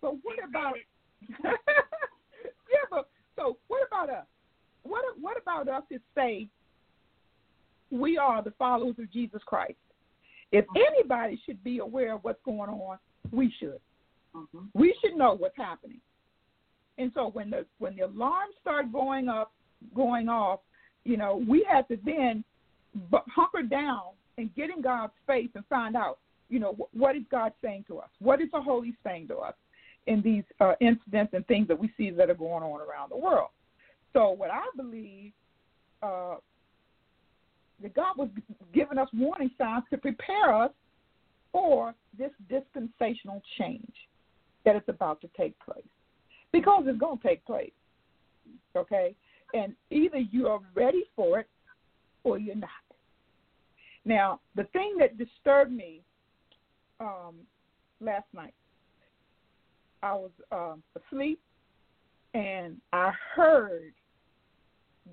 So 0.00 0.18
what 0.22 0.42
about? 0.42 0.76
yeah, 1.44 2.84
but 2.90 3.08
so 3.36 3.58
what 3.68 3.86
about 3.86 4.10
us? 4.10 4.26
What 4.82 5.04
what 5.20 5.36
about 5.36 5.68
us 5.68 5.84
that 5.90 6.00
say 6.14 6.48
we 7.92 8.16
are 8.18 8.42
the 8.42 8.52
followers 8.52 8.96
of 8.98 9.12
Jesus 9.12 9.42
Christ? 9.44 9.78
If 10.50 10.64
anybody 10.74 11.40
should 11.46 11.62
be 11.62 11.78
aware 11.78 12.14
of 12.14 12.24
what's 12.24 12.42
going 12.44 12.70
on, 12.70 12.98
we 13.30 13.50
should. 13.58 13.80
Mhm. 14.34 14.68
We 14.74 14.94
should 15.00 15.16
know 15.16 15.34
what's 15.34 15.56
happening. 15.56 16.00
And 16.98 17.12
so 17.14 17.28
when 17.28 17.50
the 17.50 17.66
when 17.78 17.96
the 17.96 18.02
alarms 18.02 18.54
start 18.60 18.92
going 18.92 19.28
up, 19.28 19.52
going 19.94 20.28
off, 20.28 20.60
you 21.04 21.16
know, 21.16 21.36
we 21.48 21.64
have 21.64 21.88
to 21.88 21.96
then 22.04 22.44
hunker 23.10 23.62
down 23.62 24.12
and 24.38 24.54
get 24.54 24.70
in 24.70 24.82
God's 24.82 25.12
face 25.26 25.50
and 25.54 25.66
find 25.66 25.96
out, 25.96 26.18
you 26.48 26.58
know, 26.58 26.74
wh- 26.74 26.94
what 26.94 27.16
is 27.16 27.22
God 27.30 27.52
saying 27.62 27.84
to 27.88 27.98
us? 27.98 28.10
What 28.18 28.40
is 28.40 28.50
the 28.52 28.60
Holy 28.60 28.94
saying 29.04 29.28
to 29.28 29.36
us 29.36 29.54
in 30.06 30.20
these 30.22 30.44
uh, 30.60 30.74
incidents 30.80 31.32
and 31.34 31.46
things 31.46 31.68
that 31.68 31.78
we 31.78 31.92
see 31.96 32.10
that 32.10 32.28
are 32.30 32.34
going 32.34 32.62
on 32.62 32.80
around 32.80 33.10
the 33.10 33.16
world? 33.16 33.50
So 34.12 34.30
what 34.30 34.50
I 34.50 34.64
believe 34.76 35.32
uh, 36.02 36.36
that 37.82 37.94
God 37.94 38.16
was 38.16 38.28
giving 38.72 38.98
us 38.98 39.08
warning 39.12 39.50
signs 39.58 39.84
to 39.90 39.98
prepare 39.98 40.54
us 40.54 40.70
for 41.52 41.94
this 42.16 42.30
dispensational 42.48 43.42
change 43.58 43.92
that 44.64 44.76
is 44.76 44.82
about 44.88 45.20
to 45.20 45.28
take 45.36 45.58
place. 45.60 45.84
Because 46.52 46.84
it's 46.86 46.98
going 46.98 47.18
to 47.18 47.28
take 47.28 47.44
place. 47.44 47.72
Okay? 48.76 49.14
And 49.54 49.74
either 49.90 50.18
you 50.18 50.48
are 50.48 50.60
ready 50.74 51.04
for 51.16 51.40
it 51.40 51.48
or 52.24 52.38
you're 52.38 52.54
not. 52.54 52.70
Now, 54.04 54.40
the 54.56 54.64
thing 54.72 54.96
that 54.98 55.18
disturbed 55.18 55.72
me 55.72 56.00
um, 57.00 57.34
last 58.00 58.26
night, 58.32 58.54
I 60.02 60.14
was 60.14 60.30
um, 60.50 60.82
asleep 60.96 61.38
and 62.34 62.78
I 62.92 63.12
heard 63.34 63.92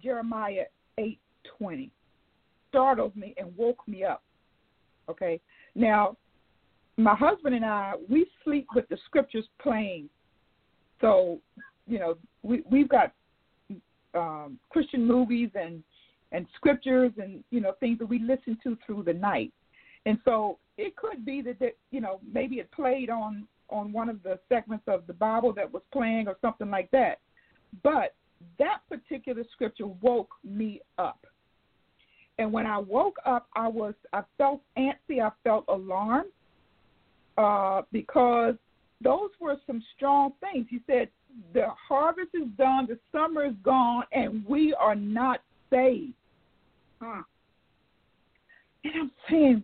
Jeremiah 0.02 0.66
8:20 0.98 1.92
startled 2.70 3.16
me 3.16 3.34
and 3.38 3.56
woke 3.58 3.88
me 3.88 4.04
up. 4.04 4.24
Okay? 5.10 5.40
Now, 5.76 6.16
my 6.98 7.16
husband 7.16 7.56
and 7.56 7.66
I, 7.66 7.94
we 8.10 8.28
sleep 8.44 8.68
with 8.76 8.88
the 8.90 8.98
scriptures 9.06 9.46
playing. 9.62 10.10
So, 11.02 11.40
you 11.88 12.00
know, 12.00 12.16
we 12.44 12.64
we've 12.70 12.90
got 12.90 13.14
um, 14.14 14.60
Christian 14.70 15.06
movies 15.06 15.50
and 15.56 15.84
and 16.32 16.46
scriptures 16.56 17.12
and 17.18 17.44
you 17.50 17.62
know 17.62 17.74
things 17.80 18.00
that 18.00 18.06
we 18.06 18.20
listen 18.20 18.58
to 18.64 18.78
through 18.86 19.04
the 19.04 19.14
night. 19.14 19.52
And 20.06 20.18
so 20.26 20.58
it 20.78 20.96
could 20.96 21.26
be 21.26 21.42
that, 21.42 21.60
that 21.60 21.78
you 21.92 22.02
know 22.02 22.20
maybe 22.32 22.56
it 22.56 22.72
played 22.72 23.10
on 23.10 23.48
on 23.70 23.92
one 23.92 24.10
of 24.10 24.22
the 24.24 24.40
segments 24.50 24.84
of 24.88 25.08
the 25.08 25.14
Bible 25.14 25.54
that 25.54 25.72
was 25.72 25.84
playing 25.94 26.28
or 26.28 26.36
something 26.42 26.70
like 26.70 26.92
that. 26.92 27.20
But 27.84 28.16
that 28.58 28.80
particular 28.90 29.44
scripture 29.54 29.88
woke 29.88 30.32
me 30.44 30.82
up. 30.98 31.26
And 32.40 32.54
when 32.54 32.66
I 32.66 32.78
woke 32.78 33.18
up, 33.26 33.50
I 33.54 33.68
was 33.68 33.94
I 34.14 34.22
felt 34.38 34.62
antsy. 34.78 35.22
I 35.22 35.30
felt 35.44 35.66
alarmed 35.68 36.32
uh, 37.38 37.82
because 37.92 38.56
those 39.04 39.30
were 39.42 39.58
some 39.68 39.84
strong 39.98 40.32
things. 40.40 40.66
He 40.70 40.80
said, 40.88 41.10
"The 41.54 41.68
harvest 41.88 42.30
is 42.34 42.48
done, 42.58 42.88
the 42.88 42.98
summer 43.12 43.46
is 43.46 43.56
gone, 43.62 44.06
and 44.14 44.46
we 44.48 44.74
are 44.74 44.96
not 44.96 45.42
saved." 45.70 46.14
Hmm. 47.02 47.22
And 48.86 48.94
I'm 48.98 49.12
saying, 49.30 49.64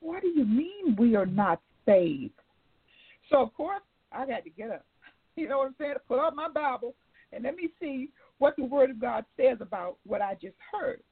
"What 0.00 0.22
do 0.22 0.28
you 0.28 0.44
mean 0.44 0.96
we 0.98 1.14
are 1.14 1.24
not 1.24 1.60
saved?" 1.86 2.34
So 3.30 3.42
of 3.42 3.54
course, 3.54 3.82
I 4.10 4.26
got 4.26 4.42
to 4.44 4.50
get 4.50 4.70
up. 4.70 4.84
You 5.38 5.50
know 5.50 5.58
what 5.58 5.66
I'm 5.66 5.74
saying? 5.78 5.94
Pull 6.08 6.18
out 6.18 6.34
my 6.34 6.48
Bible 6.48 6.94
and 7.30 7.44
let 7.44 7.56
me 7.56 7.68
see 7.78 8.08
what 8.38 8.56
the 8.56 8.64
Word 8.64 8.88
of 8.88 8.98
God 8.98 9.26
says 9.36 9.58
about 9.60 9.98
what 10.06 10.22
I 10.22 10.32
just 10.40 10.56
heard. 10.72 11.02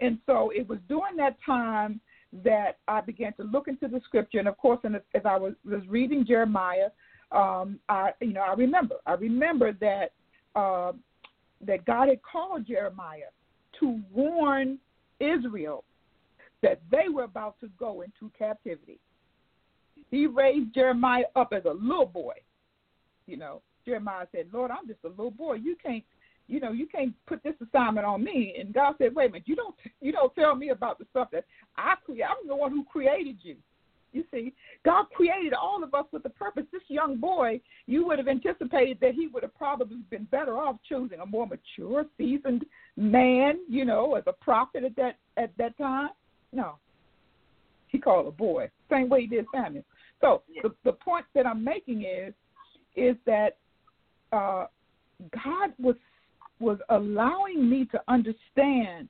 And 0.00 0.18
so 0.26 0.50
it 0.54 0.68
was 0.68 0.78
during 0.88 1.16
that 1.16 1.36
time 1.44 2.00
that 2.42 2.78
I 2.88 3.00
began 3.00 3.32
to 3.34 3.44
look 3.44 3.68
into 3.68 3.86
the 3.86 4.00
scripture. 4.04 4.38
And 4.38 4.48
of 4.48 4.56
course, 4.58 4.80
and 4.84 4.96
as 4.96 5.22
I 5.24 5.36
was, 5.36 5.54
was 5.64 5.82
reading 5.88 6.26
Jeremiah, 6.26 6.88
um, 7.30 7.78
I 7.88 8.10
you 8.20 8.32
know 8.32 8.42
I 8.42 8.54
remember 8.54 8.96
I 9.06 9.14
remember 9.14 9.72
that 9.72 10.12
uh, 10.54 10.92
that 11.66 11.84
God 11.84 12.08
had 12.08 12.20
called 12.22 12.66
Jeremiah 12.66 13.30
to 13.80 14.00
warn 14.12 14.78
Israel 15.20 15.84
that 16.62 16.80
they 16.90 17.08
were 17.12 17.24
about 17.24 17.58
to 17.60 17.68
go 17.78 18.02
into 18.02 18.32
captivity. 18.36 18.98
He 20.10 20.26
raised 20.26 20.74
Jeremiah 20.74 21.24
up 21.34 21.52
as 21.52 21.64
a 21.64 21.72
little 21.72 22.06
boy. 22.06 22.34
You 23.26 23.36
know, 23.36 23.62
Jeremiah 23.84 24.26
said, 24.32 24.46
"Lord, 24.52 24.70
I'm 24.70 24.86
just 24.86 25.04
a 25.04 25.08
little 25.08 25.30
boy. 25.30 25.54
You 25.54 25.76
can't 25.82 26.04
you 26.46 26.60
know, 26.60 26.72
you 26.72 26.86
can't 26.86 27.14
put 27.26 27.42
this 27.42 27.54
assignment 27.66 28.06
on 28.06 28.22
me. 28.22 28.56
And 28.58 28.72
God 28.72 28.94
said, 28.98 29.14
wait 29.14 29.30
a 29.30 29.32
minute, 29.32 29.48
you 29.48 29.56
don't 29.56 29.74
you 30.00 30.12
don't 30.12 30.34
tell 30.34 30.54
me 30.54 30.70
about 30.70 30.98
the 30.98 31.06
stuff 31.10 31.28
that 31.32 31.44
I 31.76 31.94
create. 32.04 32.24
I'm 32.24 32.46
the 32.46 32.56
one 32.56 32.70
who 32.70 32.84
created 32.84 33.36
you. 33.42 33.56
You 34.12 34.24
see, 34.32 34.52
God 34.84 35.06
created 35.12 35.54
all 35.54 35.82
of 35.82 35.92
us 35.92 36.04
with 36.12 36.24
a 36.24 36.30
purpose. 36.30 36.62
This 36.70 36.82
young 36.86 37.16
boy, 37.16 37.60
you 37.86 38.06
would 38.06 38.18
have 38.18 38.28
anticipated 38.28 38.98
that 39.00 39.14
he 39.14 39.26
would 39.26 39.42
have 39.42 39.54
probably 39.56 39.96
been 40.08 40.24
better 40.30 40.56
off 40.56 40.76
choosing 40.88 41.18
a 41.18 41.26
more 41.26 41.48
mature, 41.48 42.04
seasoned 42.16 42.64
man, 42.96 43.58
you 43.68 43.84
know, 43.84 44.14
as 44.14 44.22
a 44.28 44.32
prophet 44.32 44.84
at 44.84 44.94
that 44.96 45.18
at 45.36 45.50
that 45.58 45.76
time. 45.78 46.10
No, 46.52 46.76
he 47.88 47.98
called 47.98 48.28
a 48.28 48.30
boy, 48.30 48.70
same 48.88 49.08
way 49.08 49.22
he 49.22 49.26
did 49.26 49.46
Samuel. 49.52 49.84
So 50.20 50.42
the 50.62 50.72
the 50.84 50.92
point 50.92 51.26
that 51.34 51.44
I'm 51.44 51.64
making 51.64 52.02
is 52.02 52.32
is 52.94 53.16
that 53.26 53.56
uh, 54.30 54.66
God 55.32 55.72
was 55.78 55.96
was 56.60 56.78
allowing 56.88 57.68
me 57.68 57.84
to 57.86 58.00
understand 58.08 59.08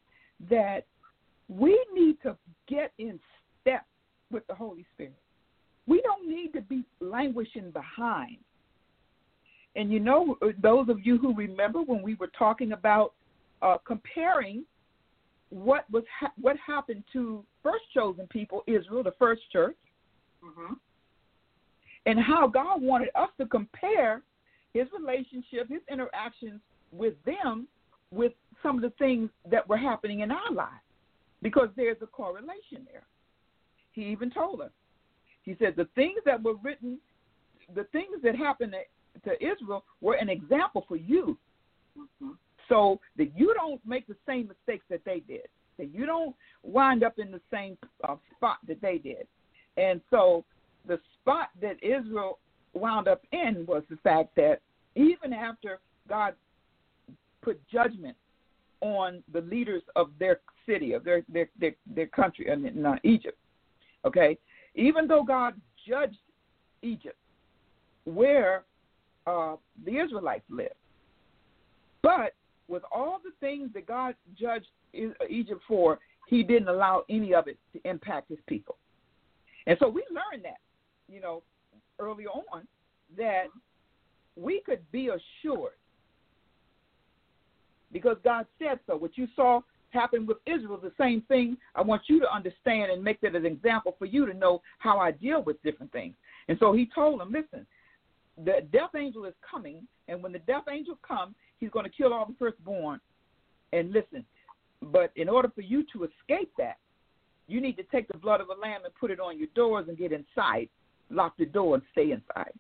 that 0.49 0.87
we 1.49 1.83
need 1.93 2.17
to 2.23 2.37
get 2.69 2.93
in 2.99 3.19
step 3.61 3.85
with 4.31 4.47
the 4.47 4.55
Holy 4.55 4.87
Spirit. 4.95 5.15
We 5.87 6.01
don't 6.03 6.29
need 6.29 6.53
to 6.55 6.63
be 6.63 6.85
languishing 7.01 7.71
behind. 7.71 8.39
And 9.77 9.93
you 9.93 10.01
know, 10.01 10.37
those 10.63 10.89
of 10.89 11.05
you 11.05 11.19
who 11.19 11.35
remember 11.35 11.83
when 11.83 12.03
we 12.03 12.15
were 12.15 12.31
talking 12.39 12.73
about 12.73 13.13
uh, 13.61 13.77
comparing 13.85 14.65
what 15.51 15.89
was 15.91 16.05
ha- 16.19 16.33
what 16.41 16.57
happened 16.65 17.05
to 17.13 17.45
first 17.63 17.85
chosen 17.93 18.27
people, 18.29 18.63
Israel, 18.67 19.03
the 19.03 19.13
first 19.19 19.43
church, 19.53 19.77
Mhm. 20.43 20.79
and 22.07 22.19
how 22.19 22.47
God 22.47 22.83
wanted 22.83 23.11
us 23.15 23.31
to 23.39 23.47
compare 23.47 24.23
His 24.73 24.91
relationship, 24.93 25.69
His 25.69 25.83
interactions 25.89 26.61
with 26.97 27.15
them 27.25 27.67
with 28.11 28.33
some 28.63 28.77
of 28.77 28.83
the 28.83 28.93
things 28.99 29.29
that 29.51 29.69
were 29.69 29.77
happening 29.77 30.21
in 30.21 30.31
our 30.31 30.53
lives 30.53 30.71
because 31.43 31.69
there's 31.77 31.97
a 32.03 32.07
correlation 32.07 32.87
there. 32.91 33.07
He 33.93 34.03
even 34.07 34.31
told 34.31 34.61
us. 34.61 34.71
He 35.43 35.57
said 35.59 35.75
the 35.77 35.89
things 35.95 36.21
that 36.25 36.43
were 36.43 36.55
written, 36.63 36.99
the 37.75 37.85
things 37.93 38.23
that 38.23 38.35
happened 38.37 38.75
to, 39.25 39.33
Israel 39.45 39.85
were 40.01 40.15
an 40.15 40.29
example 40.29 40.85
for 40.89 40.97
you. 40.97 41.39
Mhm. 41.97 42.37
so 42.69 42.99
that 43.17 43.31
you 43.37 43.55
don't 43.55 43.85
make 43.87 44.07
the 44.07 44.17
same 44.27 44.49
mistakes 44.49 44.85
that 44.89 45.05
they 45.05 45.21
did, 45.21 45.47
that 45.77 45.95
you 45.95 46.07
don't 46.07 46.35
wind 46.63 47.05
up 47.05 47.19
in 47.19 47.31
the 47.31 47.41
same 47.51 47.77
uh, 48.05 48.17
spot 48.35 48.59
that 48.67 48.81
they 48.81 48.99
did. 48.99 49.27
And 49.77 50.01
so 50.11 50.45
the 50.87 50.99
spot 51.21 51.51
that 51.61 51.77
Israel 51.83 52.39
wound 52.73 53.07
up 53.07 53.23
in 53.33 53.65
was 53.67 53.83
the 53.91 53.97
fact 53.99 54.35
that 54.37 54.61
even 54.95 55.33
after 55.33 55.79
God 56.09 56.35
put 57.45 57.61
judgment 57.69 58.17
on 58.81 59.23
the 59.33 59.43
leaders 59.43 59.83
of 59.97 60.11
their 60.19 60.41
city, 60.67 60.93
of 60.93 61.05
their 61.05 61.23
their 61.29 61.49
their, 61.61 61.75
their 61.95 62.07
country, 62.07 62.49
in 62.49 62.85
uh, 62.85 62.97
Egypt, 63.05 63.39
okay, 64.05 64.39
even 64.75 65.07
though 65.07 65.23
God 65.23 65.55
judged 65.87 66.19
Egypt, 66.83 67.17
where 68.05 68.65
uh, 69.27 69.57
the 69.85 69.99
Israelites 69.99 70.45
lived, 70.51 70.75
but 72.03 72.35
with 72.69 72.83
all 72.91 73.21
the 73.23 73.33
things 73.41 73.71
that 73.75 73.87
God 73.87 74.15
judged 74.39 74.67
Egypt 75.29 75.63
for, 75.69 75.99
He 76.29 76.43
didn't 76.43 76.69
allow 76.69 77.05
any 77.09 77.35
of 77.35 77.47
it 77.47 77.59
to 77.75 77.89
impact 77.89 78.29
His 78.31 78.39
people. 78.47 78.77
And 79.67 79.77
so 79.81 79.89
we 79.89 80.03
learned 80.11 80.45
that, 80.45 80.59
you 81.09 81.21
know, 81.21 81.43
early 81.99 82.27
on, 82.27 82.67
that 83.17 83.47
we 84.37 84.61
could 84.61 84.81
be 84.93 85.09
assured 85.09 85.73
because 87.95 88.17
God 88.25 88.45
said 88.59 88.81
so. 88.87 88.97
What 88.97 89.17
you 89.17 89.27
saw 89.35 89.61
happen 89.91 90.27
with 90.27 90.39
Israel, 90.45 90.79
the 90.83 90.93
same 90.99 91.23
thing. 91.23 91.57
I 91.75 91.81
want 91.81 92.03
you 92.09 92.21
to 92.21 92.31
understand 92.31 92.91
and 92.91 93.03
make 93.03 93.21
that 93.23 93.37
an 93.37 93.47
example 93.47 93.95
for 93.99 94.05
you 94.05 94.27
to 94.27 94.35
know 94.35 94.61
how 94.79 94.99
I 94.99 95.13
deal 95.13 95.43
with 95.43 95.63
different 95.63 95.93
things. 95.93 96.15
And 96.49 96.59
so 96.59 96.75
he 96.75 96.91
told 96.93 97.21
them, 97.21 97.33
listen, 97.33 97.65
the 98.37 98.67
death 98.73 98.91
angel 98.99 99.25
is 99.25 99.35
coming, 99.49 99.87
and 100.09 100.21
when 100.23 100.33
the 100.33 100.41
death 100.41 100.65
angel 100.69 100.99
comes, 101.07 101.37
he's 101.61 101.71
going 101.71 101.85
to 101.85 101.91
kill 101.91 102.13
all 102.13 102.27
the 102.27 102.35
firstborn. 102.37 103.01
And 103.73 103.93
listen, 103.93 104.25
but 104.83 105.13
in 105.15 105.29
order 105.29 105.51
for 105.55 105.63
you 105.63 105.85
to 105.93 106.05
escape 106.05 106.51
that, 106.59 106.77
you 107.47 107.61
need 107.61 107.77
to 107.77 107.85
take 107.85 108.09
the 108.09 108.19
blood 108.19 108.41
of 108.41 108.49
a 108.49 108.61
lamb 108.61 108.81
and 108.85 108.95
put 108.97 109.13
it 109.13 109.21
on 109.21 109.39
your 109.39 109.49
doors 109.55 109.87
and 109.89 109.97
get 109.97 110.11
inside, 110.11 110.69
lock 111.11 111.37
the 111.39 111.47
door 111.47 111.77
and 111.77 111.85
stay 111.93 112.11
inside. 112.11 112.53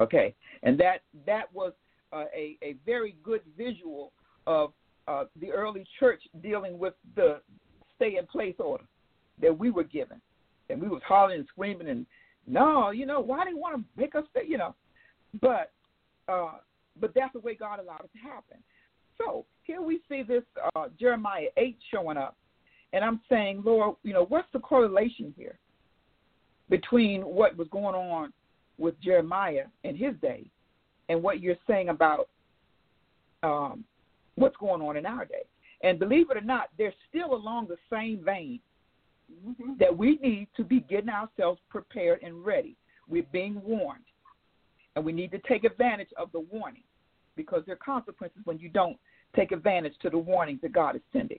Okay, 0.00 0.34
and 0.62 0.78
that 0.80 1.02
that 1.26 1.52
was 1.54 1.72
uh, 2.12 2.24
a 2.34 2.56
a 2.62 2.76
very 2.86 3.16
good 3.22 3.40
visual 3.56 4.12
of 4.46 4.72
uh, 5.08 5.24
the 5.40 5.50
early 5.50 5.84
church 5.98 6.22
dealing 6.42 6.78
with 6.78 6.94
the 7.14 7.40
stay 7.94 8.16
in 8.18 8.26
place 8.26 8.54
order 8.58 8.84
that 9.40 9.56
we 9.56 9.70
were 9.70 9.84
given, 9.84 10.20
and 10.70 10.80
we 10.80 10.88
was 10.88 11.02
hollering 11.06 11.40
and 11.40 11.48
screaming 11.48 11.88
and 11.88 12.06
no, 12.46 12.90
you 12.90 13.06
know 13.06 13.20
why 13.20 13.48
you 13.48 13.58
want 13.58 13.76
to 13.76 13.84
make 14.00 14.14
us 14.14 14.24
stay, 14.30 14.42
you 14.46 14.58
know, 14.58 14.74
but 15.40 15.72
uh, 16.28 16.52
but 17.00 17.12
that's 17.14 17.32
the 17.32 17.40
way 17.40 17.54
God 17.54 17.80
allowed 17.80 18.04
it 18.04 18.10
to 18.12 18.18
happen. 18.18 18.58
So 19.18 19.44
here 19.62 19.80
we 19.82 20.00
see 20.08 20.22
this 20.22 20.42
uh, 20.74 20.86
Jeremiah 20.98 21.48
eight 21.56 21.78
showing 21.92 22.16
up, 22.16 22.36
and 22.92 23.04
I'm 23.04 23.20
saying, 23.28 23.62
Lord, 23.64 23.96
you 24.02 24.12
know 24.12 24.26
what's 24.26 24.48
the 24.52 24.60
correlation 24.60 25.34
here 25.36 25.58
between 26.68 27.22
what 27.22 27.56
was 27.56 27.68
going 27.70 27.94
on 27.94 28.32
with 28.78 29.00
Jeremiah 29.00 29.64
in 29.84 29.96
his 29.96 30.14
day 30.20 30.50
and 31.08 31.22
what 31.22 31.40
you're 31.40 31.56
saying 31.66 31.88
about 31.88 32.28
um, 33.42 33.84
what's 34.36 34.56
going 34.56 34.82
on 34.82 34.96
in 34.96 35.06
our 35.06 35.24
day. 35.24 35.44
And 35.82 35.98
believe 35.98 36.30
it 36.30 36.36
or 36.36 36.42
not, 36.42 36.68
they're 36.78 36.94
still 37.08 37.34
along 37.34 37.68
the 37.68 37.76
same 37.90 38.24
vein 38.24 38.60
mm-hmm. 39.46 39.72
that 39.78 39.96
we 39.96 40.18
need 40.22 40.48
to 40.56 40.64
be 40.64 40.80
getting 40.80 41.10
ourselves 41.10 41.60
prepared 41.68 42.22
and 42.22 42.44
ready. 42.44 42.76
We're 43.08 43.26
being 43.32 43.60
warned, 43.62 44.04
and 44.94 45.04
we 45.04 45.12
need 45.12 45.30
to 45.32 45.38
take 45.48 45.64
advantage 45.64 46.08
of 46.16 46.32
the 46.32 46.40
warning 46.40 46.82
because 47.36 47.62
there 47.66 47.74
are 47.74 47.78
consequences 47.84 48.40
when 48.44 48.58
you 48.58 48.68
don't 48.68 48.96
take 49.36 49.52
advantage 49.52 49.94
to 50.02 50.10
the 50.10 50.18
warnings 50.18 50.60
that 50.62 50.72
God 50.72 50.96
is 50.96 51.02
sending. 51.12 51.38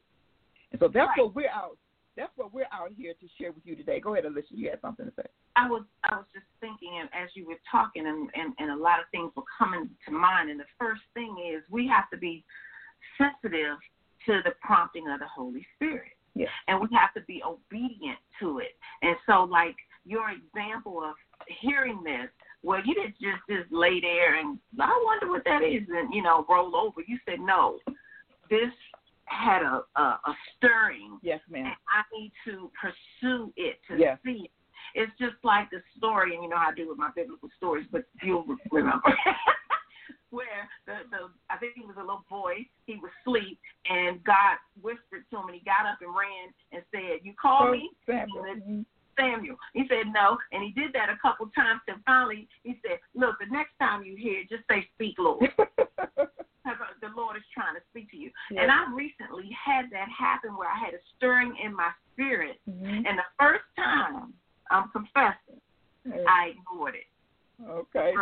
And 0.72 0.80
so 0.80 0.88
that's 0.88 1.10
right. 1.10 1.26
what 1.26 1.36
we're 1.36 1.50
out 1.50 1.78
that's 2.18 2.32
what 2.36 2.52
we're 2.52 2.68
out 2.74 2.90
here 2.98 3.14
to 3.14 3.28
share 3.38 3.52
with 3.52 3.64
you 3.64 3.76
today. 3.76 4.00
Go 4.00 4.14
ahead, 4.14 4.26
Alicia. 4.26 4.48
You 4.50 4.72
had 4.72 4.82
something 4.82 5.06
to 5.06 5.12
say. 5.16 5.30
I 5.56 5.70
was 5.70 5.84
I 6.04 6.16
was 6.16 6.26
just 6.34 6.48
thinking, 6.60 6.98
and 7.00 7.10
as 7.14 7.30
you 7.36 7.48
were 7.48 7.62
talking, 7.72 8.08
and, 8.08 8.30
and, 8.34 8.54
and 8.58 8.72
a 8.72 8.84
lot 8.84 9.00
of 9.00 9.06
things 9.12 9.32
were 9.38 9.48
coming 9.58 9.90
to 10.06 10.12
mind. 10.12 10.50
And 10.50 10.60
the 10.60 10.66
first 10.80 11.02
thing 11.14 11.38
is 11.54 11.62
we 11.70 11.88
have 11.88 12.10
to 12.10 12.18
be 12.18 12.44
sensitive 13.18 13.78
to 14.26 14.42
the 14.44 14.52
prompting 14.62 15.08
of 15.10 15.20
the 15.20 15.28
Holy 15.28 15.66
Spirit. 15.76 16.12
Yes. 16.36 16.50
And 16.68 16.80
we 16.80 16.88
have 16.94 17.14
to 17.16 17.22
be 17.22 17.42
obedient 17.44 18.20
to 18.40 18.60
it. 18.60 18.78
And 19.02 19.16
so, 19.26 19.44
like 19.44 19.76
your 20.06 20.30
example 20.30 21.02
of 21.04 21.16
hearing 21.62 22.04
this, 22.04 22.30
well, 22.64 22.80
you 22.86 22.94
didn't 22.94 23.16
just 23.22 23.42
just 23.50 23.72
lay 23.72 24.00
there 24.02 24.40
and 24.40 24.60
I 24.80 25.02
wonder 25.06 25.30
what 25.30 25.44
that 25.46 25.64
is, 25.64 25.84
and 25.90 26.14
you 26.14 26.22
know, 26.22 26.46
roll 26.50 26.76
over. 26.76 27.02
You 27.08 27.18
said 27.26 27.40
no. 27.40 27.80
This 28.50 28.72
had 29.26 29.62
a, 29.62 29.84
a, 29.96 30.02
a 30.02 30.34
stirring. 30.56 31.20
Yes, 31.22 31.40
ma'am. 31.50 31.66
And 31.66 31.74
I 31.90 32.02
need 32.18 32.32
to 32.46 32.72
pursue 32.80 33.54
it 33.56 33.80
to 33.90 33.98
yes. 33.98 34.18
see 34.26 34.46
it. 34.46 34.52
It's 34.96 35.12
just 35.20 35.36
like 35.44 35.70
the 35.70 35.82
story, 35.98 36.34
and 36.34 36.44
you 36.44 36.50
know 36.50 36.58
how 36.58 36.72
I 36.72 36.76
do 36.76 36.90
with 36.90 36.98
my 36.98 37.12
biblical 37.16 37.50
stories, 37.58 37.86
but 37.92 38.04
you'll 38.24 38.46
remember. 38.72 39.02
Where 40.30 40.68
the, 40.86 41.08
the 41.10 41.18
I 41.50 41.58
think 41.58 41.74
he 41.76 41.86
was 41.86 41.87
a 41.98 42.02
little 42.02 42.26
boy, 42.30 42.66
he 42.86 42.96
was 42.96 43.12
asleep, 43.22 43.60
and 43.90 44.24
God 44.24 44.58
whispered 44.82 45.26
to 45.32 45.38
him, 45.38 45.48
and 45.48 45.56
he 45.56 45.64
got 45.64 45.86
up 45.86 46.00
and 46.02 46.12
ran 46.12 46.54
and 46.72 46.84
said, 46.92 47.24
"You 47.24 47.34
call 47.40 47.70
oh, 47.70 47.72
me?" 47.72 47.92
Samuel. 48.06 48.44
Mm-hmm. 48.44 48.82
Samuel. 49.18 49.58
He 49.74 49.84
said 49.90 50.14
no, 50.14 50.38
and 50.52 50.62
he 50.62 50.72
did 50.80 50.94
that 50.94 51.10
a 51.10 51.18
couple 51.22 51.50
times. 51.56 51.82
And 51.88 51.98
finally, 52.06 52.48
he 52.64 52.80
said, 52.86 53.00
"Look, 53.16 53.38
the 53.40 53.52
next 53.52 53.74
time 53.80 54.04
you 54.04 54.16
hear, 54.16 54.42
it, 54.42 54.50
just 54.50 54.64
say, 54.70 54.88
speak, 54.96 55.16
Lord." 55.18 55.50
the 57.02 57.12
Lord 57.16 57.38
is 57.38 57.48
trying 57.54 57.76
to 57.76 57.82
speak 57.90 58.12
to 58.12 58.18
you. 58.18 58.32
Yes. 58.52 58.64
And 58.64 58.72
I 58.72 58.92
recently 58.94 59.50
had 59.56 59.90
that 59.92 60.08
happen 60.12 60.56
where 60.58 60.70
I 60.70 60.78
had 60.78 60.94
a 60.94 61.02
stirring 61.16 61.56
in 61.64 61.76
my 61.76 61.90
spirit, 62.14 62.60
mm-hmm. 62.70 63.06
and 63.08 63.18
the 63.18 63.30
first 63.40 63.66
time 63.76 64.34
I'm 64.72 64.90
confessing, 64.92 65.62
yes. 66.06 66.20
I 66.28 66.54
ignored 66.56 66.96
it. 66.96 67.08
Okay. 67.64 68.14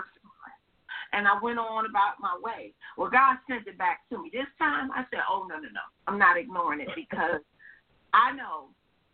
And 1.13 1.27
I 1.27 1.39
went 1.41 1.59
on 1.59 1.85
about 1.85 2.19
my 2.19 2.35
way. 2.43 2.73
Well, 2.97 3.09
God 3.09 3.37
sent 3.47 3.67
it 3.67 3.77
back 3.77 4.03
to 4.11 4.21
me. 4.21 4.29
This 4.33 4.51
time 4.59 4.91
I 4.91 5.05
said, 5.11 5.23
Oh, 5.29 5.47
no, 5.47 5.55
no, 5.55 5.71
no. 5.71 5.85
I'm 6.07 6.19
not 6.19 6.37
ignoring 6.37 6.81
it 6.81 6.89
because 6.95 7.39
I 8.13 8.35
know 8.35 8.67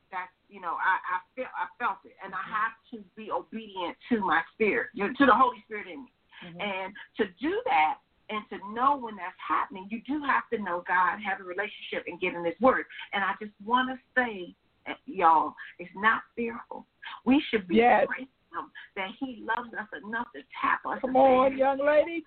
that, 0.10 0.28
you 0.50 0.62
know, 0.62 0.82
I, 0.82 0.98
I, 0.98 1.18
feel, 1.36 1.50
I 1.54 1.70
felt 1.78 2.02
it. 2.06 2.18
And 2.24 2.34
I 2.34 2.42
have 2.42 2.74
to 2.92 3.06
be 3.16 3.30
obedient 3.30 3.98
to 4.10 4.20
my 4.20 4.42
spirit, 4.54 4.90
to 4.98 5.26
the 5.26 5.36
Holy 5.36 5.62
Spirit 5.66 5.88
in 5.94 6.06
me. 6.06 6.12
Mm-hmm. 6.42 6.62
And 6.62 6.94
to 7.18 7.26
do 7.40 7.62
that, 7.66 8.02
and 8.32 8.42
to 8.50 8.74
know 8.74 8.98
when 8.98 9.16
that's 9.16 9.38
happening, 9.38 9.88
you 9.92 10.02
do 10.08 10.24
have 10.24 10.48
to 10.54 10.64
know 10.64 10.84
God, 10.88 11.20
have 11.20 11.42
a 11.42 11.44
relationship, 11.44 12.08
and 12.08 12.20
get 12.20 12.34
in 12.34 12.46
His 12.46 12.56
Word. 12.62 12.86
And 13.14 13.24
I 13.24 13.34
just 13.42 13.52
want 13.64 13.90
to 13.92 13.98
say, 14.16 14.56
eh, 14.88 14.94
y'all, 15.06 15.54
it's 15.80 15.92
not 15.96 16.22
fearful. 16.36 16.86
We 17.26 17.44
should 17.52 17.68
be 17.68 17.76
yes. 17.76 18.08
grateful 18.08 18.72
that 18.96 19.10
He 19.20 19.44
loves 19.44 19.70
us 19.74 19.88
enough 20.04 20.28
to 20.36 20.42
tap 20.62 20.80
us. 20.86 21.00
Come 21.02 21.16
on, 21.16 21.58
young 21.58 21.80
lady. 21.80 22.24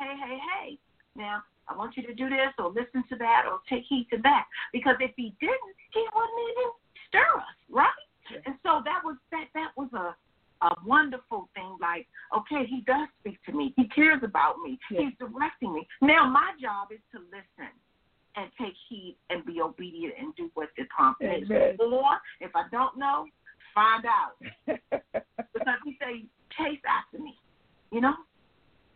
Hey, 0.00 0.14
hey, 0.26 0.38
hey. 0.38 0.78
Now, 1.16 1.42
I 1.68 1.76
want 1.76 1.96
you 1.96 2.02
to 2.06 2.14
do 2.14 2.28
this 2.28 2.52
or 2.58 2.72
listen 3.48 3.56
to 3.56 3.56
that 3.56 3.56
or 3.56 3.60
take 3.68 3.84
heed 3.88 4.06
to 4.12 4.18
that. 4.22 4.44
Because 4.72 4.96
if 5.00 5.12
He 5.16 5.34
didn't, 5.40 5.74
He 5.92 6.04
wouldn't 6.14 6.40
even 6.52 6.70
stir 7.08 7.32
us, 7.38 7.58
right? 7.70 8.04
And 8.44 8.54
so 8.62 8.82
that 8.84 9.00
was 9.04 9.16
that. 9.32 9.48
That 9.54 9.72
was 9.76 9.88
a 9.94 10.14
a 10.62 10.74
wonderful 10.84 11.48
thing 11.54 11.76
like, 11.80 12.06
okay, 12.36 12.66
he 12.66 12.80
does 12.80 13.08
speak 13.20 13.38
to 13.46 13.52
me. 13.52 13.72
He 13.76 13.86
cares 13.88 14.20
about 14.22 14.56
me. 14.64 14.78
Yes. 14.90 15.02
He's 15.04 15.18
directing 15.18 15.72
me. 15.72 15.86
Now 16.02 16.28
my 16.28 16.52
job 16.60 16.88
is 16.90 16.98
to 17.12 17.18
listen 17.30 17.72
and 18.36 18.50
take 18.60 18.74
heed 18.88 19.16
and 19.30 19.44
be 19.44 19.60
obedient 19.60 20.14
and 20.18 20.34
do 20.36 20.50
what 20.54 20.68
the 20.76 20.84
prompt 20.94 21.22
is. 21.22 21.48
Or 21.50 22.18
if 22.40 22.50
I 22.54 22.64
don't 22.70 22.98
know, 22.98 23.26
find 23.74 24.04
out. 24.04 24.34
because 24.66 25.78
he 25.84 25.96
say, 26.00 26.24
chase 26.56 26.80
after 26.88 27.22
me. 27.22 27.34
You 27.90 28.00
know? 28.00 28.14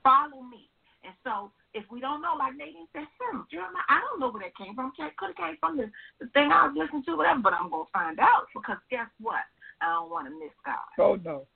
Follow 0.03 0.43
me. 0.43 0.69
And 1.05 1.15
so 1.25 1.51
if 1.75 1.85
we 1.91 2.01
don't 2.01 2.20
know, 2.20 2.37
like 2.39 2.57
Nadine 2.57 2.89
said, 2.93 3.09
hmm, 3.16 3.49
Jeremiah, 3.51 3.89
I 3.89 4.01
don't 4.01 4.20
know 4.20 4.31
where 4.31 4.45
that 4.45 4.57
came 4.57 4.75
from. 4.75 4.93
Could 4.97 5.33
have 5.33 5.37
came 5.37 5.57
from 5.61 5.77
the, 5.77 5.91
the 6.20 6.29
thing 6.37 6.53
I 6.53 6.68
was 6.68 6.77
listening 6.77 7.05
to, 7.09 7.16
whatever, 7.16 7.41
but 7.41 7.57
I'm 7.57 7.70
gonna 7.70 7.89
find 7.93 8.20
out 8.20 8.53
because 8.53 8.77
guess 8.91 9.09
what? 9.20 9.45
I 9.81 9.97
don't 9.97 10.11
want 10.11 10.29
to 10.29 10.35
miss 10.37 10.55
God. 10.64 10.89
Oh 11.01 11.16
no. 11.16 11.47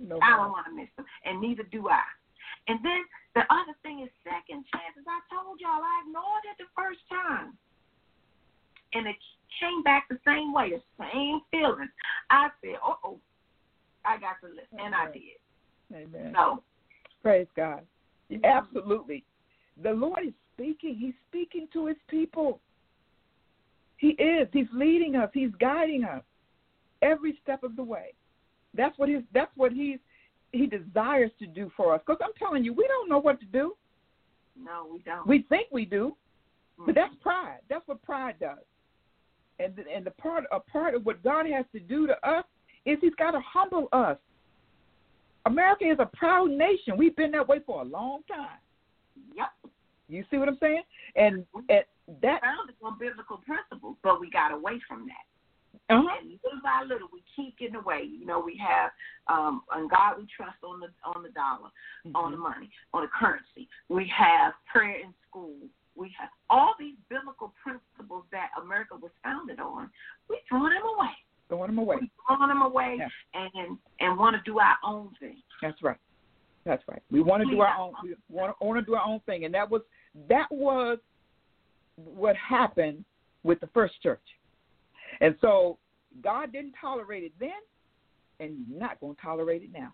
No. 0.00 0.18
I 0.20 0.36
don't 0.36 0.50
want 0.50 0.66
to 0.66 0.74
miss 0.74 0.90
him, 0.98 1.06
and 1.24 1.40
neither 1.40 1.62
do 1.70 1.88
I. 1.88 2.02
And 2.66 2.80
then 2.82 3.04
the 3.34 3.44
other 3.52 3.76
thing 3.84 4.00
is 4.00 4.10
second 4.24 4.64
chances. 4.72 5.04
I 5.06 5.20
told 5.28 5.60
y'all 5.60 5.84
I 5.84 6.02
ignored 6.08 6.44
it 6.50 6.56
the 6.58 6.70
first 6.74 7.00
time, 7.08 7.54
and 8.92 9.06
it 9.06 9.16
came 9.60 9.82
back 9.84 10.08
the 10.08 10.18
same 10.26 10.52
way, 10.52 10.72
the 10.72 10.82
same 10.98 11.40
feeling. 11.52 11.88
I 12.30 12.48
said, 12.60 12.80
"Oh, 12.82 12.98
oh, 13.04 13.18
I 14.04 14.18
got 14.18 14.40
to 14.40 14.48
listen," 14.48 14.80
and 14.80 14.94
I 14.94 15.12
did. 15.12 15.38
Amen. 15.92 16.32
So, 16.34 16.62
praise 17.22 17.46
God. 17.54 17.86
Absolutely, 18.42 19.22
the 19.82 19.92
Lord 19.92 20.20
is 20.26 20.32
speaking. 20.54 20.96
He's 20.96 21.14
speaking 21.28 21.68
to 21.72 21.86
His 21.86 21.96
people. 22.08 22.60
He 23.96 24.08
is. 24.10 24.48
He's 24.52 24.66
leading 24.72 25.16
us. 25.16 25.30
He's 25.32 25.50
guiding 25.60 26.04
us 26.04 26.22
every 27.02 27.38
step 27.42 27.62
of 27.62 27.76
the 27.76 27.82
way. 27.82 28.12
That's 28.76 28.98
what 28.98 29.08
he's 29.08 29.22
that's 29.32 29.52
what 29.56 29.72
he's 29.72 29.98
he 30.52 30.66
desires 30.66 31.30
to 31.38 31.46
do 31.46 31.70
for 31.76 31.94
us. 31.94 32.00
Because 32.06 32.20
I'm 32.22 32.34
telling 32.38 32.64
you, 32.64 32.72
we 32.72 32.86
don't 32.86 33.08
know 33.08 33.18
what 33.18 33.40
to 33.40 33.46
do. 33.46 33.74
No, 34.60 34.86
we 34.92 34.98
don't. 35.00 35.26
We 35.26 35.42
think 35.48 35.68
we 35.72 35.84
do, 35.84 36.16
But 36.76 36.82
mm-hmm. 36.82 36.92
that's 36.94 37.14
pride. 37.20 37.58
That's 37.68 37.86
what 37.86 38.02
pride 38.02 38.36
does. 38.40 38.58
And 39.58 39.74
the, 39.76 39.84
and 39.94 40.04
the 40.04 40.10
part 40.12 40.44
a 40.52 40.60
part 40.60 40.94
of 40.94 41.06
what 41.06 41.22
God 41.22 41.46
has 41.46 41.64
to 41.72 41.80
do 41.80 42.06
to 42.06 42.28
us 42.28 42.44
is 42.84 42.98
He's 43.00 43.14
got 43.16 43.32
to 43.32 43.40
humble 43.40 43.88
us. 43.92 44.18
America 45.46 45.84
is 45.84 45.98
a 45.98 46.10
proud 46.16 46.50
nation. 46.50 46.96
We've 46.96 47.14
been 47.14 47.30
that 47.32 47.46
way 47.46 47.58
for 47.64 47.82
a 47.82 47.84
long 47.84 48.22
time. 48.28 48.58
You 50.08 50.24
see 50.30 50.36
what 50.38 50.48
I'm 50.48 50.58
saying? 50.60 50.82
And 51.16 51.44
at 51.70 51.86
that 52.22 52.40
Founded 52.42 52.76
on 52.82 52.98
biblical 52.98 53.38
principles, 53.38 53.96
but 54.02 54.20
we 54.20 54.28
got 54.30 54.52
away 54.52 54.78
from 54.86 55.06
that. 55.06 55.94
uh-huh. 55.94 56.08
And 56.20 56.30
little 56.44 56.60
by 56.62 56.82
little, 56.86 57.08
we 57.12 57.22
keep 57.34 57.56
getting 57.58 57.76
away. 57.76 58.02
You 58.04 58.26
know, 58.26 58.40
we 58.44 58.60
have 58.60 58.90
um, 59.28 59.62
on 59.74 59.88
God 59.88 60.16
we 60.18 60.26
trust 60.36 60.58
on 60.62 60.80
the 60.80 60.88
on 61.04 61.22
the 61.22 61.30
dollar, 61.30 61.70
on 62.14 62.32
the 62.32 62.36
money, 62.36 62.68
on 62.92 63.02
the 63.02 63.08
currency. 63.08 63.68
We 63.88 64.10
have 64.16 64.52
prayer 64.70 64.96
in 65.00 65.14
school. 65.28 65.54
We 65.96 66.12
have 66.18 66.28
all 66.50 66.74
these 66.78 66.96
biblical 67.08 67.54
principles 67.62 68.24
that 68.32 68.48
America 68.60 68.96
was 69.00 69.12
founded 69.22 69.60
on. 69.60 69.88
We 70.28 70.38
throw 70.48 70.64
them 70.64 70.82
away. 70.98 71.14
throwing 71.48 71.68
them 71.68 71.78
away. 71.78 71.96
We 72.00 72.10
throw 72.26 72.46
them 72.46 72.62
away 72.62 72.96
Yeah. 72.98 73.08
and 73.56 73.78
and 74.00 74.18
want 74.18 74.36
to 74.36 74.42
do 74.44 74.58
our 74.58 74.76
own 74.84 75.10
thing. 75.20 75.36
That's 75.62 75.80
right. 75.82 75.96
That's 76.64 76.82
right. 76.88 77.02
We 77.10 77.20
want 77.20 77.42
to 77.42 77.50
do 77.50 77.60
our 77.60 77.78
own. 77.78 77.92
We 78.02 78.14
want 78.30 78.56
to, 78.58 78.64
want 78.64 78.78
to 78.78 78.84
do 78.84 78.94
our 78.94 79.06
own 79.06 79.20
thing, 79.26 79.44
and 79.44 79.54
that 79.54 79.70
was 79.70 79.82
that 80.28 80.46
was 80.50 80.98
what 81.96 82.36
happened 82.36 83.04
with 83.42 83.60
the 83.60 83.68
first 83.68 83.94
church. 84.02 84.22
And 85.20 85.34
so 85.40 85.78
God 86.22 86.52
didn't 86.52 86.74
tolerate 86.80 87.22
it 87.24 87.32
then, 87.38 87.50
and 88.40 88.50
He's 88.50 88.80
not 88.80 88.98
going 89.00 89.14
to 89.14 89.20
tolerate 89.22 89.62
it 89.62 89.70
now. 89.72 89.92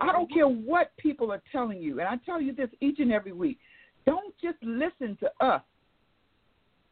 I 0.00 0.12
don't 0.12 0.26
mm-hmm. 0.26 0.34
care 0.34 0.48
what 0.48 0.92
people 0.98 1.32
are 1.32 1.42
telling 1.50 1.80
you, 1.80 1.98
and 2.00 2.08
I 2.08 2.16
tell 2.24 2.40
you 2.40 2.52
this 2.52 2.68
each 2.80 3.00
and 3.00 3.12
every 3.12 3.32
week. 3.32 3.58
Don't 4.06 4.34
just 4.40 4.58
listen 4.62 5.16
to 5.20 5.30
us 5.44 5.62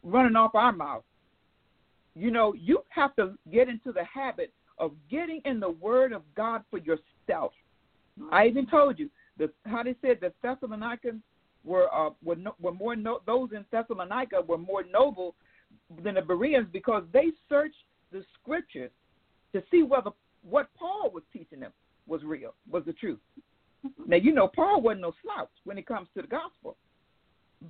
running 0.02 0.36
off 0.36 0.54
our 0.54 0.72
mouth. 0.72 1.04
You 2.14 2.30
know, 2.30 2.54
you 2.54 2.80
have 2.88 3.14
to 3.16 3.34
get 3.52 3.68
into 3.68 3.92
the 3.92 4.04
habit 4.04 4.52
of 4.78 4.92
getting 5.10 5.40
in 5.44 5.60
the 5.60 5.70
Word 5.70 6.12
of 6.12 6.22
God 6.36 6.62
for 6.70 6.78
yourself. 6.78 7.52
I 8.32 8.46
even 8.46 8.66
told 8.66 8.98
you 8.98 9.10
the 9.38 9.50
how 9.64 9.82
they 9.82 9.94
said 10.02 10.18
the 10.20 10.32
Thessalonians 10.42 11.22
were 11.64 11.92
uh, 11.94 12.10
were 12.22 12.36
no, 12.36 12.54
were 12.60 12.72
more 12.72 12.96
no, 12.96 13.20
those 13.26 13.50
in 13.52 13.64
Thessalonica 13.70 14.42
were 14.46 14.58
more 14.58 14.84
noble 14.90 15.34
than 16.02 16.14
the 16.14 16.22
Bereans 16.22 16.66
because 16.72 17.04
they 17.12 17.26
searched 17.48 17.76
the 18.12 18.24
scriptures 18.40 18.90
to 19.52 19.62
see 19.70 19.82
whether 19.82 20.10
what 20.48 20.68
Paul 20.78 21.10
was 21.12 21.22
teaching 21.32 21.60
them 21.60 21.72
was 22.06 22.22
real, 22.24 22.54
was 22.70 22.84
the 22.86 22.92
truth. 22.92 23.18
Now 24.06 24.16
you 24.16 24.32
know 24.32 24.48
Paul 24.48 24.80
wasn't 24.80 25.02
no 25.02 25.12
slouch 25.22 25.50
when 25.64 25.78
it 25.78 25.86
comes 25.86 26.08
to 26.14 26.22
the 26.22 26.28
gospel, 26.28 26.76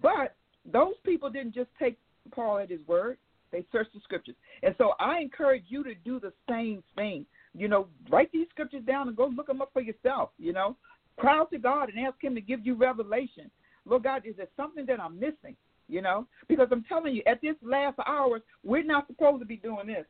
but 0.01 0.34
those 0.70 0.94
people 1.05 1.30
didn't 1.30 1.55
just 1.55 1.70
take 1.78 1.99
Paul 2.30 2.59
at 2.59 2.70
his 2.70 2.80
word; 2.86 3.18
they 3.53 3.64
searched 3.72 3.94
the 3.94 4.01
scriptures. 4.01 4.36
And 4.62 4.74
so 4.78 4.92
I 4.99 5.20
encourage 5.20 5.64
you 5.68 5.82
to 5.84 5.94
do 5.94 6.20
the 6.20 6.32
same 6.49 6.82
thing. 6.94 7.26
You 7.59 7.68
know, 7.68 7.88
write 8.09 8.30
these 8.32 8.46
scriptures 8.50 8.84
down 8.86 9.09
and 9.09 9.16
go 9.16 9.26
look 9.26 9.48
them 9.48 9.61
up 9.61 9.70
for 9.72 9.82
yourself. 9.82 10.30
You 10.38 10.52
know, 10.52 10.76
cry 11.18 11.38
out 11.38 11.50
to 11.50 11.59
God 11.59 11.88
and 11.88 12.06
ask 12.06 12.22
Him 12.22 12.34
to 12.36 12.40
give 12.40 12.64
you 12.64 12.74
revelation. 12.74 13.50
Lord 13.84 14.04
God, 14.04 14.22
is 14.24 14.36
there 14.36 14.46
something 14.56 14.86
that 14.86 15.00
I'm 15.00 15.18
missing? 15.18 15.56
You 15.88 16.02
know, 16.02 16.26
because 16.48 16.68
I'm 16.70 16.84
telling 16.84 17.14
you, 17.14 17.22
at 17.26 17.40
this 17.40 17.56
last 17.62 17.98
hours, 18.06 18.42
we're 18.62 18.84
not 18.84 19.06
supposed 19.06 19.40
to 19.40 19.46
be 19.46 19.56
doing 19.56 19.86
this. 19.86 20.04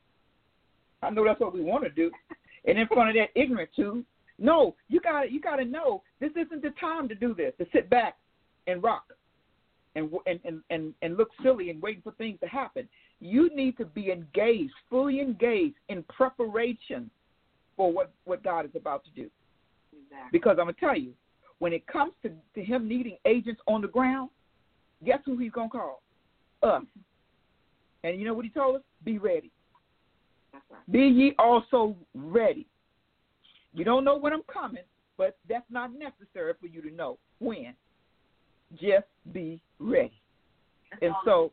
I 1.02 1.10
know 1.10 1.24
that's 1.24 1.40
what 1.40 1.54
we 1.54 1.62
want 1.62 1.84
to 1.84 1.90
do, 1.90 2.10
and 2.66 2.78
in 2.78 2.86
front 2.88 3.10
of 3.10 3.14
that 3.14 3.40
ignorant 3.40 3.70
too. 3.74 4.04
No, 4.40 4.74
you 4.88 5.00
got 5.00 5.32
you 5.32 5.40
got 5.40 5.56
to 5.56 5.64
know 5.64 6.02
this 6.20 6.30
isn't 6.32 6.62
the 6.62 6.72
time 6.80 7.08
to 7.08 7.14
do 7.14 7.34
this. 7.34 7.52
To 7.58 7.66
sit 7.72 7.88
back 7.88 8.16
and 8.66 8.82
rock, 8.82 9.04
and 9.94 10.10
and 10.26 10.62
and, 10.70 10.94
and 11.00 11.16
look 11.16 11.30
silly 11.42 11.70
and 11.70 11.80
waiting 11.80 12.02
for 12.02 12.12
things 12.12 12.38
to 12.40 12.46
happen. 12.46 12.88
You 13.20 13.54
need 13.54 13.76
to 13.78 13.84
be 13.84 14.10
engaged, 14.10 14.72
fully 14.90 15.20
engaged 15.20 15.76
in 15.88 16.02
preparation 16.04 17.10
for 17.78 17.90
what 17.90 18.12
what 18.24 18.42
God 18.42 18.66
is 18.66 18.72
about 18.74 19.04
to 19.04 19.10
do. 19.12 19.30
Exactly. 19.92 20.28
Because 20.30 20.56
I'm 20.58 20.66
gonna 20.66 20.74
tell 20.78 20.98
you, 20.98 21.14
when 21.60 21.72
it 21.72 21.86
comes 21.86 22.12
to, 22.22 22.30
to 22.54 22.62
him 22.62 22.86
needing 22.86 23.16
agents 23.24 23.62
on 23.66 23.80
the 23.80 23.88
ground, 23.88 24.28
guess 25.06 25.20
who 25.24 25.38
he's 25.38 25.52
gonna 25.52 25.70
call? 25.70 26.02
Us. 26.62 26.82
And 28.04 28.16
you 28.20 28.24
know 28.24 28.32
what 28.32 28.44
he 28.44 28.50
told 28.52 28.76
us? 28.76 28.82
Be 29.04 29.18
ready. 29.18 29.50
That's 30.52 30.64
right. 30.70 30.92
Be 30.92 31.00
ye 31.00 31.34
also 31.36 31.96
ready. 32.14 32.64
You 33.74 33.84
don't 33.84 34.04
know 34.04 34.16
when 34.16 34.32
I'm 34.32 34.44
coming, 34.44 34.84
but 35.16 35.36
that's 35.48 35.68
not 35.68 35.90
necessary 35.92 36.52
for 36.60 36.68
you 36.68 36.80
to 36.80 36.94
know 36.94 37.18
when. 37.40 37.74
Just 38.80 39.08
be 39.32 39.60
ready. 39.80 40.22
That's 40.92 41.02
And 41.02 41.14
so, 41.24 41.50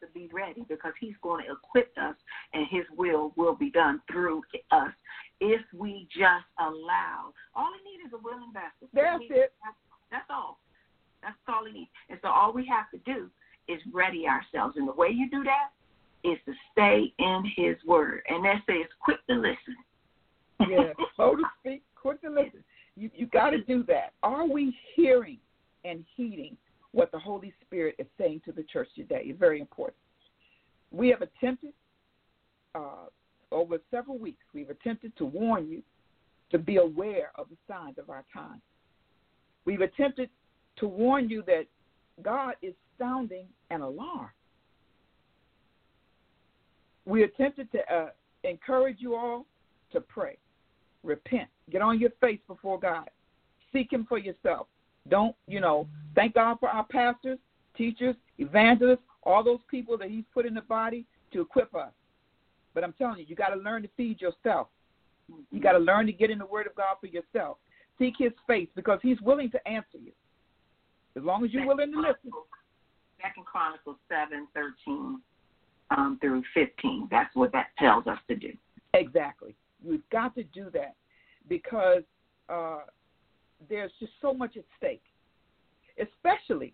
to 0.00 0.06
be 0.14 0.30
ready 0.32 0.64
because 0.68 0.92
he's 1.00 1.16
going 1.22 1.44
to 1.46 1.52
equip 1.52 1.92
us 2.00 2.14
and 2.54 2.66
his 2.70 2.84
will 2.96 3.32
will 3.36 3.56
be 3.56 3.70
done 3.70 4.00
through 4.10 4.42
us 4.70 4.92
if 5.40 5.60
we 5.74 6.06
just 6.12 6.46
allow. 6.58 7.32
All 7.54 7.72
he 7.72 7.90
needs 7.90 8.08
is 8.08 8.12
a 8.12 8.22
willing 8.22 8.52
vessel. 8.52 8.88
That's 8.92 9.24
it. 9.30 9.52
That's, 9.64 9.76
that's 10.10 10.30
all. 10.30 10.58
That's 11.22 11.36
all 11.48 11.64
he 11.66 11.72
needs. 11.72 11.90
And 12.08 12.18
so 12.22 12.28
all 12.28 12.52
we 12.52 12.66
have 12.66 12.90
to 12.92 12.98
do 13.04 13.28
is 13.68 13.80
ready 13.92 14.26
ourselves. 14.26 14.76
And 14.76 14.88
the 14.88 14.92
way 14.92 15.08
you 15.08 15.28
do 15.30 15.42
that 15.44 15.70
is 16.24 16.38
to 16.46 16.52
stay 16.72 17.12
in 17.18 17.42
his 17.56 17.76
word. 17.86 18.22
And 18.28 18.44
that 18.44 18.62
says 18.66 18.86
quick 19.02 19.18
to 19.28 19.36
listen. 19.36 19.76
yeah, 20.68 20.92
slow 21.16 21.36
to 21.36 21.42
speak, 21.60 21.82
quick 21.94 22.20
to 22.22 22.30
listen. 22.30 22.62
You 22.96 23.10
you 23.14 23.26
got 23.26 23.50
to 23.50 23.62
do 23.62 23.82
that. 23.84 24.12
Are 24.22 24.46
we 24.46 24.76
hearing 24.94 25.38
and 25.84 26.04
heeding 26.16 26.56
what 26.92 27.10
the 27.12 27.18
Holy 27.18 27.54
Spirit 27.64 27.94
is 27.98 28.06
saying 28.18 28.42
to 28.44 28.52
the 28.52 28.64
church 28.64 28.88
today? 28.94 29.22
It's 29.24 29.38
very 29.38 29.60
important. 29.60 29.96
We 30.90 31.08
have 31.08 31.22
attempted 31.22 31.72
uh, 32.74 33.06
over 33.52 33.78
several 33.90 34.18
weeks. 34.18 34.44
We've 34.54 34.70
attempted 34.70 35.16
to 35.18 35.24
warn 35.24 35.68
you 35.68 35.82
to 36.50 36.58
be 36.58 36.76
aware 36.76 37.30
of 37.36 37.48
the 37.48 37.56
signs 37.68 37.98
of 37.98 38.10
our 38.10 38.24
time. 38.32 38.60
We've 39.64 39.80
attempted 39.80 40.30
to 40.76 40.86
warn 40.86 41.28
you 41.28 41.42
that 41.46 41.66
God 42.22 42.54
is 42.62 42.74
sounding 42.98 43.46
an 43.70 43.82
alarm. 43.82 44.30
We 47.06 47.24
attempted 47.24 47.70
to 47.72 47.94
uh, 47.94 48.10
encourage 48.44 48.96
you 49.00 49.14
all 49.14 49.46
to 49.92 50.00
pray, 50.00 50.38
repent, 51.02 51.48
get 51.70 51.82
on 51.82 51.98
your 51.98 52.10
face 52.20 52.40
before 52.46 52.78
God, 52.78 53.08
seek 53.72 53.92
Him 53.92 54.06
for 54.08 54.18
yourself. 54.18 54.66
Don't, 55.08 55.34
you 55.46 55.60
know, 55.60 55.88
thank 56.14 56.34
God 56.34 56.58
for 56.60 56.68
our 56.68 56.84
pastors, 56.84 57.38
teachers, 57.76 58.14
evangelists, 58.38 58.98
all 59.22 59.42
those 59.42 59.60
people 59.70 59.96
that 59.98 60.10
He's 60.10 60.24
put 60.32 60.46
in 60.46 60.54
the 60.54 60.60
body 60.62 61.06
to 61.32 61.40
equip 61.40 61.74
us. 61.74 61.92
But 62.74 62.84
I'm 62.84 62.92
telling 62.94 63.18
you, 63.18 63.26
you 63.28 63.36
got 63.36 63.48
to 63.48 63.56
learn 63.56 63.82
to 63.82 63.88
feed 63.96 64.20
yourself. 64.20 64.68
You 65.50 65.60
got 65.60 65.72
to 65.72 65.78
learn 65.78 66.06
to 66.06 66.12
get 66.12 66.30
in 66.30 66.38
the 66.38 66.46
Word 66.46 66.66
of 66.66 66.74
God 66.74 66.96
for 67.00 67.06
yourself. 67.06 67.58
Seek 67.98 68.14
His 68.18 68.32
face 68.46 68.68
because 68.74 68.98
He's 69.02 69.20
willing 69.20 69.50
to 69.50 69.68
answer 69.68 69.98
you. 70.02 70.12
As 71.16 71.22
long 71.24 71.44
as 71.44 71.52
you're 71.52 71.66
willing 71.66 71.92
to 71.92 71.98
listen. 72.00 72.30
Second 73.20 73.44
Chronicles 73.44 73.96
seven 74.08 74.48
thirteen 74.54 75.20
um, 75.90 76.18
through 76.20 76.42
fifteen. 76.54 77.08
That's 77.10 77.34
what 77.34 77.52
that 77.52 77.66
tells 77.78 78.06
us 78.06 78.18
to 78.28 78.36
do. 78.36 78.52
Exactly. 78.94 79.54
You've 79.84 80.08
got 80.10 80.34
to 80.36 80.44
do 80.44 80.70
that 80.72 80.94
because 81.48 82.02
uh, 82.48 82.80
there's 83.68 83.90
just 84.00 84.12
so 84.22 84.32
much 84.32 84.56
at 84.56 84.64
stake, 84.78 85.02
especially 86.00 86.72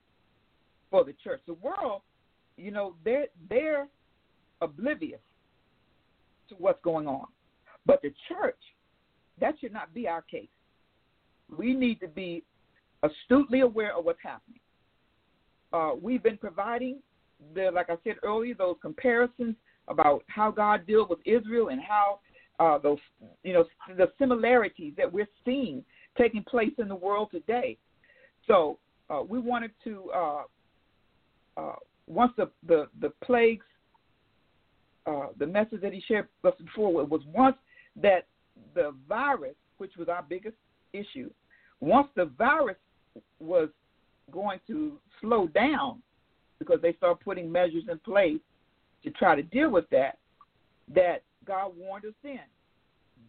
for 0.91 1.05
the 1.05 1.15
church. 1.25 1.41
The 1.47 1.55
world, 1.55 2.03
you 2.57 2.71
know, 2.71 2.95
they're 3.05 3.27
they're 3.49 3.89
oblivious 4.61 5.21
to 6.49 6.55
what's 6.57 6.83
going 6.83 7.07
on, 7.07 7.27
but 7.85 8.01
the 8.03 8.13
church, 8.29 8.59
that 9.41 9.55
should 9.61 9.73
not 9.73 9.93
be 9.95 10.09
our 10.09 10.23
case. 10.23 10.49
We 11.57 11.75
need 11.75 12.01
to 12.01 12.09
be 12.09 12.43
astutely 13.03 13.61
aware 13.61 13.97
of 13.97 14.05
what's 14.05 14.19
happening. 14.23 14.61
Uh, 15.73 15.93
we've 16.01 16.23
been 16.23 16.39
providing 16.39 16.99
the, 17.55 17.71
like 17.73 17.91
I 17.91 17.97
said 18.05 18.17
earlier, 18.23 18.55
those 18.55 18.77
comparisons 18.81 19.55
about 19.89 20.25
how 20.29 20.51
God 20.51 20.87
dealt 20.87 21.11
with 21.11 21.19
Israel 21.25 21.69
and 21.69 21.81
how 21.81 22.21
uh, 22.59 22.79
those, 22.79 22.99
you 23.45 23.53
know, 23.53 23.65
the 23.97 24.11
similarities 24.19 24.95
that 24.97 25.13
we're 25.13 25.29
seeing 25.45 25.85
taking 26.17 26.43
place 26.45 26.73
in 26.79 26.89
the 26.89 26.95
world 26.95 27.29
today. 27.31 27.77
So 28.47 28.79
uh, 29.11 29.23
we 29.23 29.39
wanted 29.39 29.73
to, 29.85 30.11
uh, 30.15 30.43
uh, 31.57 31.77
once 32.07 32.33
the, 32.37 32.51
the, 32.67 32.89
the 33.01 33.11
plagues, 33.23 33.67
uh, 35.07 35.27
the 35.39 35.47
message 35.47 35.81
that 35.83 35.93
he 35.93 36.03
shared 36.07 36.29
with 36.43 36.55
us 36.55 36.61
before 36.61 37.05
was 37.05 37.23
once 37.33 37.57
that 38.01 38.27
the 38.75 38.95
virus, 39.09 39.55
which 39.79 39.93
was 39.99 40.09
our 40.09 40.25
biggest 40.29 40.57
issue, 40.93 41.31
once 41.81 42.09
the 42.17 42.27
virus 42.39 42.77
was 43.39 43.69
going 44.33 44.59
to 44.67 44.99
slow 45.21 45.47
down 45.49 46.03
because 46.59 46.81
they 46.83 46.95
started 46.95 47.23
putting 47.23 47.51
measures 47.51 47.85
in 47.91 47.99
place 48.01 48.41
to 49.05 49.11
try 49.11 49.35
to 49.35 49.43
deal 49.43 49.71
with 49.71 49.89
that, 49.91 50.19
that 50.95 51.23
God 51.47 51.73
warned 51.77 52.05
us 52.05 52.15
then. 52.23 52.41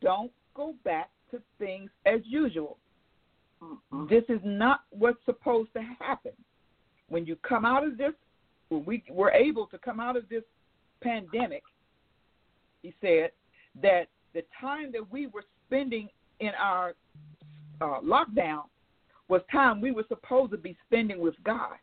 Don't 0.02 0.32
go 0.56 0.74
back 0.84 1.10
to 1.32 1.42
things 1.60 1.90
as 2.06 2.22
usual. 2.26 2.78
Mhm. 3.62 4.10
This 4.10 4.24
is 4.30 4.44
not 4.44 4.82
what's 4.90 5.24
supposed 5.26 5.74
to 5.74 5.82
happen. 5.82 6.34
When 7.10 7.26
you 7.26 7.36
come 7.38 7.66
out 7.66 7.84
of 7.86 7.98
this 7.98 8.14
when 8.70 8.84
we 8.86 9.04
were 9.10 9.32
able 9.32 9.66
to 9.68 9.78
come 9.78 10.00
out 10.00 10.18
of 10.18 10.28
this 10.30 10.44
pandemic, 11.02 11.64
he 12.82 12.94
said 13.02 13.32
that 13.82 14.08
the 14.34 14.44
time 14.60 14.92
that 14.92 15.12
we 15.12 15.28
were 15.28 15.44
spending 15.66 16.10
in 16.40 16.52
our 16.60 16.94
uh, 17.82 18.00
lockdown 18.02 18.64
was 19.30 19.42
time 19.52 19.82
we 19.82 19.92
were 19.92 20.06
supposed 20.08 20.52
to 20.52 20.58
be 20.58 20.76
spending 20.88 21.20
with 21.20 21.36
God. 21.44 21.76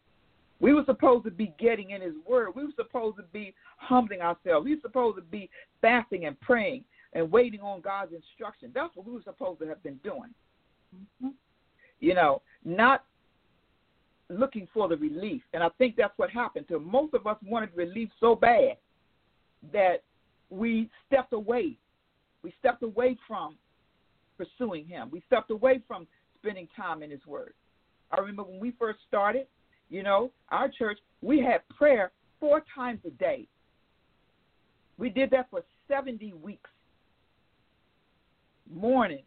We 0.60 0.72
were 0.72 0.84
supposed 0.86 1.24
to 1.24 1.30
be 1.30 1.52
getting 1.58 1.90
in 1.90 2.00
His 2.00 2.14
Word. 2.26 2.50
We 2.54 2.64
were 2.64 2.72
supposed 2.76 3.16
to 3.18 3.24
be 3.32 3.54
humbling 3.76 4.20
ourselves. 4.20 4.64
We 4.64 4.74
were 4.74 4.80
supposed 4.80 5.16
to 5.16 5.22
be 5.22 5.50
fasting 5.82 6.24
and 6.26 6.40
praying 6.40 6.84
and 7.12 7.30
waiting 7.30 7.60
on 7.60 7.80
God's 7.80 8.12
instruction. 8.12 8.70
That's 8.74 8.94
what 8.96 9.06
we 9.06 9.12
were 9.12 9.22
supposed 9.22 9.60
to 9.60 9.66
have 9.66 9.82
been 9.82 10.00
doing. 10.02 10.32
Mm-hmm. 10.94 11.28
You 12.00 12.14
know, 12.14 12.42
not 12.64 13.04
looking 14.30 14.66
for 14.72 14.88
the 14.88 14.96
relief. 14.96 15.42
And 15.52 15.62
I 15.62 15.68
think 15.76 15.96
that's 15.96 16.16
what 16.16 16.30
happened 16.30 16.68
to 16.68 16.78
most 16.78 17.14
of 17.14 17.26
us 17.26 17.36
wanted 17.44 17.70
relief 17.74 18.08
so 18.20 18.34
bad 18.34 18.76
that 19.72 20.02
we 20.50 20.88
stepped 21.06 21.32
away. 21.32 21.76
We 22.42 22.52
stepped 22.58 22.82
away 22.82 23.16
from 23.26 23.56
pursuing 24.36 24.86
him. 24.86 25.08
We 25.10 25.22
stepped 25.26 25.50
away 25.50 25.80
from 25.86 26.06
spending 26.38 26.68
time 26.76 27.02
in 27.02 27.10
his 27.10 27.24
word. 27.26 27.54
I 28.10 28.20
remember 28.20 28.44
when 28.44 28.60
we 28.60 28.72
first 28.78 28.98
started, 29.08 29.46
you 29.88 30.02
know, 30.02 30.30
our 30.50 30.68
church, 30.68 30.98
we 31.22 31.40
had 31.40 31.66
prayer 31.76 32.12
four 32.40 32.62
times 32.74 33.00
a 33.06 33.10
day. 33.10 33.46
We 34.98 35.08
did 35.08 35.30
that 35.30 35.48
for 35.50 35.62
70 35.88 36.34
weeks. 36.34 36.70
Morning, 38.72 39.22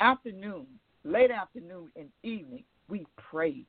afternoon, 0.00 0.66
late 1.04 1.30
afternoon, 1.30 1.90
and 1.96 2.08
evening, 2.22 2.64
we 2.88 3.06
prayed. 3.16 3.66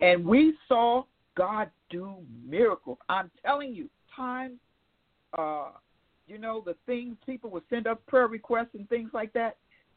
And 0.00 0.24
we 0.24 0.54
saw 0.68 1.04
God 1.36 1.70
do 1.90 2.16
miracles. 2.46 2.98
I'm 3.08 3.30
telling 3.44 3.74
you, 3.74 3.88
time, 4.14 4.58
uh, 5.36 5.68
you 6.26 6.38
know, 6.38 6.62
the 6.64 6.74
things 6.86 7.16
people 7.24 7.50
would 7.50 7.62
send 7.70 7.86
us 7.86 7.98
prayer 8.06 8.26
requests 8.26 8.74
and 8.74 8.88
things 8.88 9.10
like 9.12 9.32
that. 9.34 9.56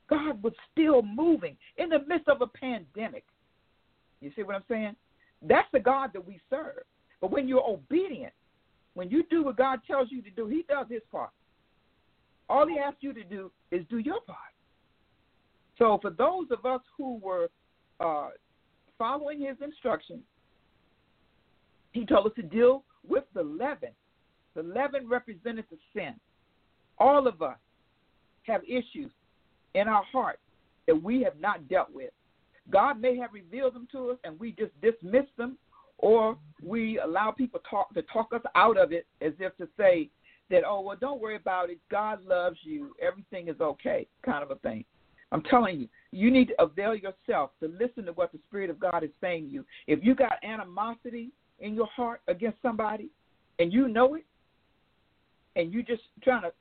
God 0.10 0.42
was 0.42 0.54
still 0.72 1.02
moving 1.02 1.56
in 1.78 1.90
the 1.90 2.00
midst 2.08 2.28
of 2.28 2.42
a 2.42 2.48
pandemic. 2.48 3.26
You 4.22 4.32
see 4.36 4.44
what 4.44 4.56
I'm 4.56 4.64
saying? 4.68 4.96
That's 5.42 5.68
the 5.72 5.80
God 5.80 6.12
that 6.14 6.26
we 6.26 6.40
serve. 6.50 6.84
But 7.22 7.32
when 7.32 7.48
you're 7.48 7.68
obedient, 7.68 8.34
when 8.94 9.10
you 9.10 9.24
do 9.30 9.44
what 9.44 9.58
God 9.58 9.80
tells 9.88 10.12
you 10.12 10.22
to 10.22 10.30
do, 10.32 10.48
He 10.48 10.66
does 10.68 10.88
His 10.90 11.02
part. 11.12 11.30
All 12.50 12.68
He 12.68 12.80
asks 12.80 12.98
you 13.02 13.14
to 13.14 13.24
do 13.24 13.52
is 13.72 13.86
do 13.90 14.00
your 14.00 14.22
part. 14.22 14.38
So 15.78 16.00
for 16.02 16.10
those 16.10 16.48
of 16.52 16.66
us 16.66 16.82
who 16.98 17.18
were 17.20 17.50
uh, 18.00 18.30
following 18.98 19.42
His 19.42 19.56
instructions, 19.64 20.22
He 21.92 22.06
told 22.06 22.28
us 22.28 22.34
to 22.36 22.44
deal 22.44 22.84
with 23.08 23.24
the 23.34 23.44
leaven. 23.44 23.92
The 24.56 24.64
leaven 24.64 25.08
represented 25.08 25.66
the 25.70 25.78
sin. 25.94 26.16
All 26.98 27.28
of 27.28 27.42
us 27.42 27.58
have 28.44 28.62
issues 28.64 29.12
in 29.74 29.88
our 29.88 30.04
heart 30.12 30.40
that 30.88 31.02
we 31.02 31.22
have 31.22 31.40
not 31.40 31.68
dealt 31.68 31.94
with. 31.94 32.12
God 32.70 33.00
may 33.00 33.18
have 33.18 33.34
revealed 33.34 33.76
them 33.76 33.88
to 33.92 34.12
us 34.12 34.18
and 34.24 34.40
we 34.40 34.52
just 34.52 34.72
dismiss 34.82 35.26
them, 35.38 35.58
or 35.98 36.38
we 36.64 37.00
allow 37.00 37.32
people 37.32 37.60
talk 37.70 37.94
to 37.94 38.02
talk 38.04 38.34
us 38.34 38.42
out 38.56 38.78
of 38.78 38.92
it 38.92 39.06
as 39.22 39.34
if 39.40 39.56
to 39.58 39.68
say 39.78 40.10
that, 40.50 40.64
oh, 40.66 40.82
well, 40.82 40.98
don't 41.00 41.22
worry 41.22 41.36
about 41.36 41.70
it. 41.70 41.80
God 41.92 42.26
loves 42.26 42.58
you. 42.64 42.96
Everything 43.02 43.48
is 43.48 43.60
okay, 43.62 44.08
kind 44.24 44.44
of 44.44 44.52
a 44.52 44.56
thing. 44.56 44.84
I'm 45.32 45.44
telling 45.44 45.80
you, 45.80 45.88
you 46.12 46.32
need 46.32 46.48
to 46.48 46.62
avail 46.62 46.96
yourself 46.96 47.52
to 47.62 47.68
listen 47.80 48.06
to 48.06 48.14
what 48.14 48.32
the 48.32 48.40
Spirit 48.48 48.72
of 48.72 48.80
God 48.80 49.04
is 49.04 49.12
saying 49.22 49.46
to 49.46 49.52
you. 49.52 49.66
If 49.86 50.00
you 50.02 50.16
got 50.16 50.44
animosity 50.44 51.30
in 51.60 51.76
your 51.76 51.88
heart 51.88 52.22
against 52.28 52.62
somebody 52.64 53.10
and 53.60 53.72
you 53.72 53.88
know 53.88 54.16
it, 54.16 54.26
and 55.60 55.74
you 55.74 55.84
just 55.84 56.04
trying 56.24 56.44
to 56.44 56.52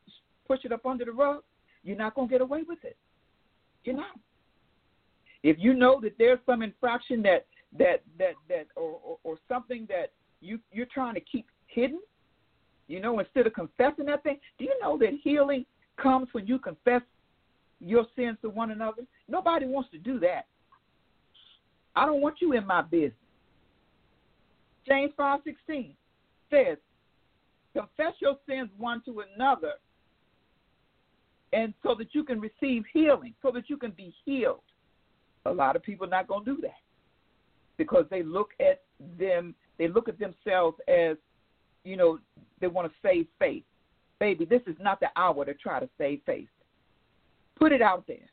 push 0.46 0.60
it 0.64 0.72
up 0.72 0.84
under 0.84 1.04
the 1.04 1.12
rug, 1.12 1.42
you're 1.84 1.96
not 1.96 2.14
going 2.14 2.28
to 2.28 2.32
get 2.32 2.40
away 2.40 2.62
with 2.66 2.82
it. 2.82 2.96
You're 3.84 3.96
not. 3.96 4.18
If 5.42 5.56
you 5.60 5.72
know 5.72 6.00
that 6.02 6.16
there's 6.18 6.40
some 6.44 6.62
infraction 6.62 7.22
that 7.22 7.46
that 7.78 8.02
that 8.18 8.34
that 8.48 8.66
or, 8.74 8.98
or, 9.04 9.18
or 9.22 9.38
something 9.48 9.86
that 9.88 10.12
you 10.40 10.58
you're 10.72 10.86
trying 10.92 11.14
to 11.14 11.20
keep 11.20 11.46
hidden, 11.68 12.00
you 12.88 13.00
know, 13.00 13.20
instead 13.20 13.46
of 13.46 13.52
confessing 13.52 14.06
that 14.06 14.22
thing, 14.24 14.38
do 14.58 14.64
you 14.64 14.74
know 14.82 14.98
that 14.98 15.10
healing 15.22 15.64
comes 15.96 16.28
when 16.32 16.46
you 16.46 16.58
confess 16.58 17.02
your 17.80 18.04
sins 18.16 18.36
to 18.42 18.48
one 18.48 18.72
another? 18.72 19.02
Nobody 19.28 19.66
wants 19.66 19.90
to 19.92 19.98
do 19.98 20.18
that. 20.20 20.46
I 21.94 22.04
don't 22.04 22.20
want 22.20 22.36
you 22.40 22.52
in 22.54 22.66
my 22.66 22.82
business. 22.82 23.12
James 24.88 25.12
five 25.16 25.40
sixteen 25.44 25.94
says, 26.50 26.78
confess 27.72 28.14
your 28.20 28.36
sins 28.48 28.70
one 28.76 29.02
to 29.04 29.22
another 29.34 29.72
and 31.52 31.72
so 31.82 31.94
that 31.94 32.14
you 32.14 32.24
can 32.24 32.40
receive 32.40 32.84
healing, 32.92 33.34
so 33.42 33.50
that 33.50 33.70
you 33.70 33.76
can 33.76 33.90
be 33.92 34.14
healed. 34.24 34.60
A 35.46 35.50
lot 35.50 35.76
of 35.76 35.82
people 35.82 36.06
are 36.06 36.10
not 36.10 36.28
going 36.28 36.44
to 36.44 36.54
do 36.54 36.60
that 36.62 36.80
because 37.78 38.04
they 38.10 38.22
look 38.22 38.50
at 38.60 38.82
them, 39.18 39.54
they 39.78 39.88
look 39.88 40.08
at 40.08 40.18
themselves 40.18 40.76
as, 40.88 41.16
you 41.84 41.96
know, 41.96 42.18
they 42.60 42.66
want 42.66 42.90
to 42.90 42.94
save 43.02 43.26
face. 43.38 43.62
Baby, 44.20 44.44
this 44.44 44.62
is 44.66 44.76
not 44.80 45.00
the 45.00 45.08
hour 45.16 45.44
to 45.44 45.54
try 45.54 45.80
to 45.80 45.88
save 45.96 46.20
face. 46.26 46.48
Put 47.56 47.72
it 47.72 47.80
out 47.80 48.04
there. 48.06 48.28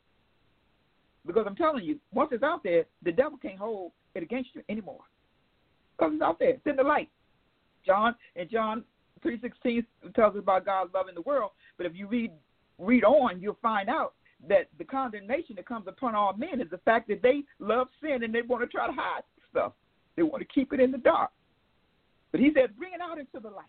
Because 1.24 1.44
I'm 1.46 1.56
telling 1.56 1.84
you, 1.84 1.98
once 2.12 2.30
it's 2.32 2.42
out 2.42 2.62
there, 2.62 2.84
the 3.02 3.12
devil 3.12 3.38
can't 3.40 3.58
hold 3.58 3.92
it 4.14 4.22
against 4.22 4.50
you 4.54 4.62
anymore. 4.68 5.00
Because 5.96 6.12
it's 6.14 6.22
out 6.22 6.38
there. 6.38 6.50
It's 6.50 6.66
in 6.66 6.76
the 6.76 6.82
light. 6.82 7.08
John 7.84 8.14
and 8.34 8.50
John 8.50 8.84
three 9.22 9.40
sixteen 9.40 9.84
tells 10.14 10.34
us 10.34 10.40
about 10.40 10.64
God 10.64 10.88
loving 10.94 11.14
the 11.14 11.22
world. 11.22 11.50
But 11.76 11.86
if 11.86 11.94
you 11.94 12.06
read 12.06 12.32
read 12.78 13.04
on, 13.04 13.40
you'll 13.40 13.58
find 13.62 13.88
out 13.88 14.14
that 14.48 14.68
the 14.78 14.84
condemnation 14.84 15.56
that 15.56 15.66
comes 15.66 15.86
upon 15.88 16.14
all 16.14 16.34
men 16.36 16.60
is 16.60 16.68
the 16.70 16.78
fact 16.78 17.08
that 17.08 17.22
they 17.22 17.42
love 17.58 17.88
sin 18.02 18.22
and 18.22 18.34
they 18.34 18.42
want 18.42 18.62
to 18.62 18.68
try 18.68 18.86
to 18.86 18.92
hide 18.92 19.22
stuff. 19.50 19.72
They 20.14 20.22
want 20.22 20.42
to 20.42 20.48
keep 20.54 20.72
it 20.72 20.80
in 20.80 20.90
the 20.90 20.98
dark. 20.98 21.30
But 22.32 22.40
he 22.40 22.52
said, 22.54 22.76
bring 22.76 22.92
it 22.92 23.00
out 23.00 23.18
into 23.18 23.40
the 23.40 23.48
light. 23.48 23.64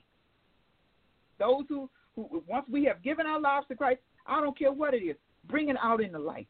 Those 1.39 1.63
who, 1.69 1.89
who 2.15 2.43
once 2.47 2.65
we 2.69 2.83
have 2.85 3.01
given 3.01 3.25
our 3.25 3.39
lives 3.39 3.67
to 3.69 3.75
Christ, 3.75 4.01
I 4.25 4.41
don't 4.41 4.57
care 4.57 4.71
what 4.71 4.93
it 4.93 4.97
is, 4.97 5.15
bring 5.47 5.69
it 5.69 5.77
out 5.81 6.01
in 6.01 6.11
the 6.11 6.19
light. 6.19 6.47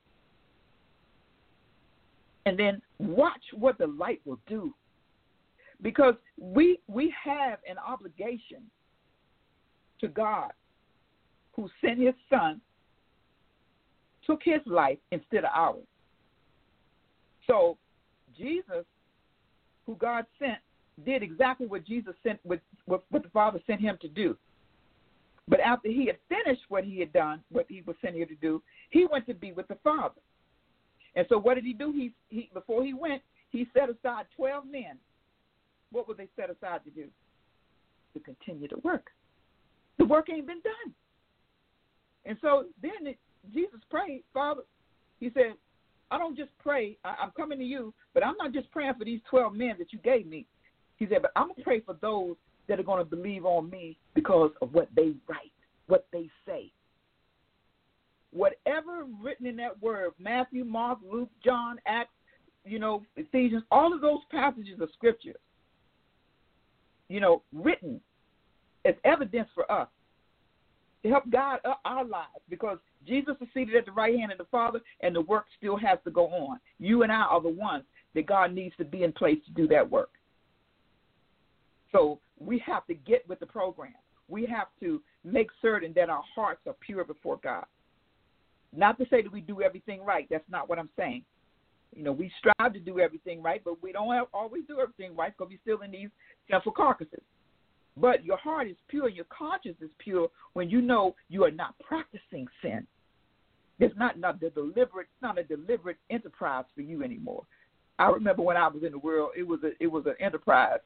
And 2.48 2.58
then 2.58 2.82
watch 2.98 3.44
what 3.54 3.78
the 3.78 3.88
light 3.88 4.22
will 4.26 4.40
do. 4.48 4.74
Because 5.84 6.16
we 6.40 6.80
we 6.88 7.14
have 7.24 7.60
an 7.70 7.78
obligation 7.78 8.64
to 10.02 10.08
God 10.08 10.52
who 11.54 11.70
sent 11.82 12.00
his 12.00 12.14
son, 12.30 12.62
took 14.26 14.42
his 14.44 14.62
life 14.66 15.00
instead 15.12 15.44
of 15.44 15.50
ours. 15.54 15.84
So 17.48 17.78
Jesus, 18.38 18.86
who 19.86 19.96
God 19.96 20.26
sent, 20.38 20.58
did 21.06 21.24
exactly 21.24 21.68
what 21.68 21.86
Jesus 21.86 22.14
sent, 22.24 22.40
what, 22.44 22.60
what, 22.86 23.04
what 23.10 23.24
the 23.24 23.30
Father 23.30 23.60
sent 23.66 23.82
him 23.82 23.98
to 24.02 24.08
do. 24.08 24.36
But 25.48 25.62
after 25.62 25.88
he 25.88 26.08
had 26.08 26.18
finished 26.28 26.64
what 26.68 26.84
he 26.84 27.00
had 27.00 27.14
done, 27.14 27.42
what 27.52 27.66
he 27.70 27.82
was 27.86 27.96
sent 28.02 28.16
here 28.16 28.26
to 28.26 28.36
do, 28.36 28.62
he 28.90 29.08
went 29.10 29.26
to 29.28 29.34
be 29.34 29.54
with 29.54 29.68
the 29.68 29.78
Father. 29.84 30.20
And 31.16 31.26
so 31.30 31.40
what 31.40 31.56
did 31.56 31.64
he 31.64 31.74
do? 31.74 31.92
He, 31.92 32.12
he 32.30 32.50
before 32.54 32.84
he 32.84 32.94
went, 32.94 33.22
he 33.50 33.66
set 33.74 33.90
aside 33.90 34.26
twelve 34.36 34.66
men. 34.70 34.98
What 35.92 36.08
would 36.08 36.18
they 36.18 36.28
set 36.36 36.50
aside 36.50 36.82
to 36.84 36.90
do? 36.92 37.06
To 38.14 38.20
continue 38.20 38.68
to 38.68 38.78
work. 38.84 39.12
The 39.98 40.06
work 40.06 40.30
ain't 40.30 40.48
been 40.48 40.62
done. 40.62 40.94
And 42.26 42.38
so 42.42 42.66
then 42.82 43.08
it, 43.08 43.18
Jesus 43.54 43.80
prayed, 43.90 44.24
Father, 44.34 44.62
he 45.20 45.32
said, 45.34 45.54
I 46.12 46.18
don't 46.18 46.38
just 46.38 46.52
pray, 46.60 46.98
I, 47.04 47.16
I'm 47.22 47.32
coming 47.32 47.60
to 47.60 47.66
you, 47.66 47.94
but 48.14 48.26
I'm 48.26 48.36
not 48.38 48.54
just 48.54 48.72
praying 48.72 48.94
for 48.98 49.06
these 49.06 49.22
12 49.30 49.54
men 49.54 49.76
that 49.80 49.92
you 49.92 50.00
gave 50.00 50.28
me. 50.28 50.46
He 50.98 51.08
said, 51.08 51.22
but 51.22 51.32
I'm 51.36 51.48
going 51.48 51.56
to 51.56 51.64
pray 51.64 51.80
for 51.82 51.96
those 52.02 52.36
that 52.68 52.80
are 52.80 52.84
going 52.84 53.04
to 53.04 53.10
believe 53.10 53.46
on 53.46 53.70
me 53.70 53.98
because 54.14 54.52
of 54.62 54.74
what 54.74 54.90
they 54.96 55.14
write, 55.28 55.52
what 55.88 56.08
they 56.12 56.30
say. 56.46 56.72
Whatever 58.32 59.06
written 59.22 59.46
in 59.46 59.56
that 59.58 59.82
word, 59.82 60.12
Matthew, 60.20 60.66
Mark, 60.66 61.00
Luke, 61.10 61.30
John, 61.44 61.78
Acts, 61.88 62.12
you 62.66 62.80
know, 62.80 63.04
Ephesians, 63.16 63.64
all 63.72 63.94
of 63.94 64.02
those 64.02 64.20
passages 64.30 64.82
of 64.82 64.90
scripture, 64.94 65.36
you 67.08 67.22
know, 67.22 67.42
written 67.54 68.02
as 68.88 68.96
evidence 69.04 69.50
for 69.54 69.70
us 69.72 69.88
to 71.04 71.10
help 71.10 71.30
guide 71.30 71.60
our 71.86 72.04
lives 72.06 72.42
because 72.50 72.78
Jesus 73.06 73.36
is 73.42 73.48
seated 73.54 73.76
at 73.76 73.86
the 73.86 73.92
right 73.92 74.18
hand 74.18 74.32
of 74.32 74.38
the 74.38 74.46
Father 74.46 74.80
and 75.02 75.16
the 75.16 75.22
work 75.22 75.46
still 75.58 75.78
has 75.78 76.00
to 76.06 76.12
go 76.12 76.28
on. 76.28 76.60
You 76.80 77.04
and 77.04 77.12
I 77.12 77.22
are 77.22 77.42
the 77.42 77.50
ones 77.50 77.84
that 78.16 78.26
God 78.26 78.54
needs 78.54 78.76
to 78.78 78.86
be 78.86 79.04
in 79.04 79.12
place 79.12 79.38
to 79.46 79.52
do 79.52 79.68
that 79.68 79.90
work. 79.90 80.10
So 81.92 82.20
we 82.40 82.60
have 82.66 82.86
to 82.88 82.94
get 82.94 83.28
with 83.30 83.40
the 83.40 83.46
program. 83.46 83.94
We 84.28 84.46
have 84.48 84.68
to 84.82 85.02
make 85.24 85.50
certain 85.62 85.94
that 85.96 86.10
our 86.10 86.24
hearts 86.36 86.62
are 86.68 86.76
pure 86.86 87.04
before 87.04 87.40
God. 87.44 87.66
Not 88.76 88.98
to 88.98 89.06
say 89.10 89.22
that 89.22 89.32
we 89.32 89.42
do 89.42 89.62
everything 89.62 90.04
right. 90.04 90.28
That's 90.30 90.44
not 90.50 90.68
what 90.68 90.80
I'm 90.80 90.90
saying. 90.98 91.24
You 91.96 92.04
know, 92.04 92.12
we 92.12 92.32
strive 92.38 92.74
to 92.74 92.80
do 92.80 93.00
everything 93.00 93.42
right, 93.42 93.62
but 93.64 93.82
we 93.82 93.94
don't 93.94 94.28
always 94.34 94.64
do 94.68 94.80
everything 94.82 95.16
right 95.16 95.34
because 95.36 95.52
we're 95.52 95.60
still 95.62 95.84
in 95.86 95.92
these 95.92 96.10
sinful 96.52 96.74
carcasses. 96.74 97.22
But 98.00 98.24
your 98.24 98.38
heart 98.38 98.68
is 98.68 98.76
pure, 98.88 99.10
your 99.10 99.26
conscience 99.26 99.78
is 99.82 99.90
pure 99.98 100.28
when 100.54 100.70
you 100.70 100.82
know 100.82 101.16
you 101.30 101.44
are 101.44 101.52
not 101.52 101.76
practicing 101.80 102.48
sin. 102.62 102.86
It's 103.80 103.96
not 103.98 104.20
not 104.20 104.40
the 104.40 104.50
deliberate, 104.50 105.08
it's 105.14 105.22
not 105.22 105.38
a 105.38 105.44
deliberate 105.44 105.98
enterprise 106.10 106.66
for 106.76 106.82
you 106.82 107.04
anymore. 107.04 107.44
I 108.00 108.10
remember 108.10 108.44
when 108.44 108.58
I 108.58 108.68
was 108.68 108.84
in 108.84 108.92
the 108.92 109.00
world, 109.00 109.32
it 109.38 109.48
was 109.48 109.60
a 109.64 109.72
it 109.82 109.88
was 109.88 110.06
an 110.06 110.16
enterprise 110.20 110.80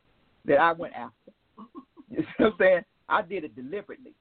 that 0.45 0.59
I 0.59 0.73
went 0.73 0.93
after. 0.93 1.31
You 2.09 2.17
know 2.17 2.25
what 2.37 2.45
I'm 2.47 2.53
saying? 2.59 2.81
I 3.07 3.21
did 3.21 3.45
it 3.45 3.55
deliberately. 3.55 4.13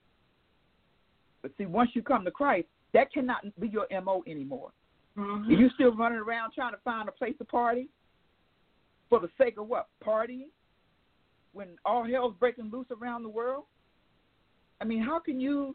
But 1.43 1.51
see, 1.59 1.67
once 1.67 1.91
you 1.95 2.03
come 2.03 2.25
to 2.25 2.31
Christ, 2.31 2.69
that 2.95 3.13
cannot 3.13 3.43
be 3.59 3.67
your 3.67 3.89
MO 4.05 4.23
anymore. 4.29 4.71
Mm-hmm. 5.19 5.51
Are 5.51 5.55
you 5.55 5.69
still 5.75 5.97
running 5.97 6.19
around 6.19 6.53
trying 6.53 6.73
to 6.73 6.79
find 6.85 7.09
a 7.09 7.13
place 7.13 7.35
to 7.39 7.45
party 7.45 7.89
for 9.09 9.19
the 9.19 9.29
sake 9.39 9.59
of 9.59 9.67
what? 9.67 9.89
Partying? 10.07 10.51
When 11.53 11.69
all 11.85 12.05
hell's 12.05 12.35
breaking 12.39 12.71
loose 12.73 12.87
around 12.91 13.23
the 13.23 13.29
world? 13.29 13.65
I 14.81 14.85
mean, 14.85 15.03
how 15.03 15.19
can 15.19 15.41
you 15.41 15.75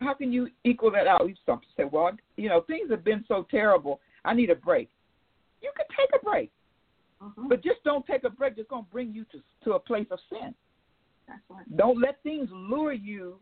how 0.00 0.14
can 0.14 0.32
you 0.32 0.48
equal 0.64 0.90
that 0.90 1.06
out? 1.06 1.22
Some 1.46 1.60
say, 1.76 1.84
well, 1.84 2.10
you 2.36 2.48
know, 2.48 2.62
things 2.62 2.90
have 2.90 3.04
been 3.04 3.24
so 3.28 3.46
terrible. 3.50 4.00
I 4.24 4.34
need 4.34 4.50
a 4.50 4.54
break. 4.56 4.90
You 5.60 5.70
can 5.76 5.86
take 5.96 6.20
a 6.20 6.24
break, 6.24 6.50
Mhm. 7.20 7.48
but 7.48 7.62
just 7.62 7.84
don't 7.84 8.04
take 8.04 8.24
a 8.24 8.30
break 8.30 8.56
that's 8.56 8.68
going 8.68 8.84
to 8.84 8.90
bring 8.90 9.12
you 9.12 9.24
to 9.26 9.42
to 9.64 9.74
a 9.74 9.80
place 9.80 10.10
of 10.10 10.18
sin. 10.28 10.54
That's 11.28 11.48
right. 11.48 11.76
Don't 11.76 12.00
let 12.00 12.20
things 12.22 12.50
lure 12.50 12.92
you. 12.92 13.38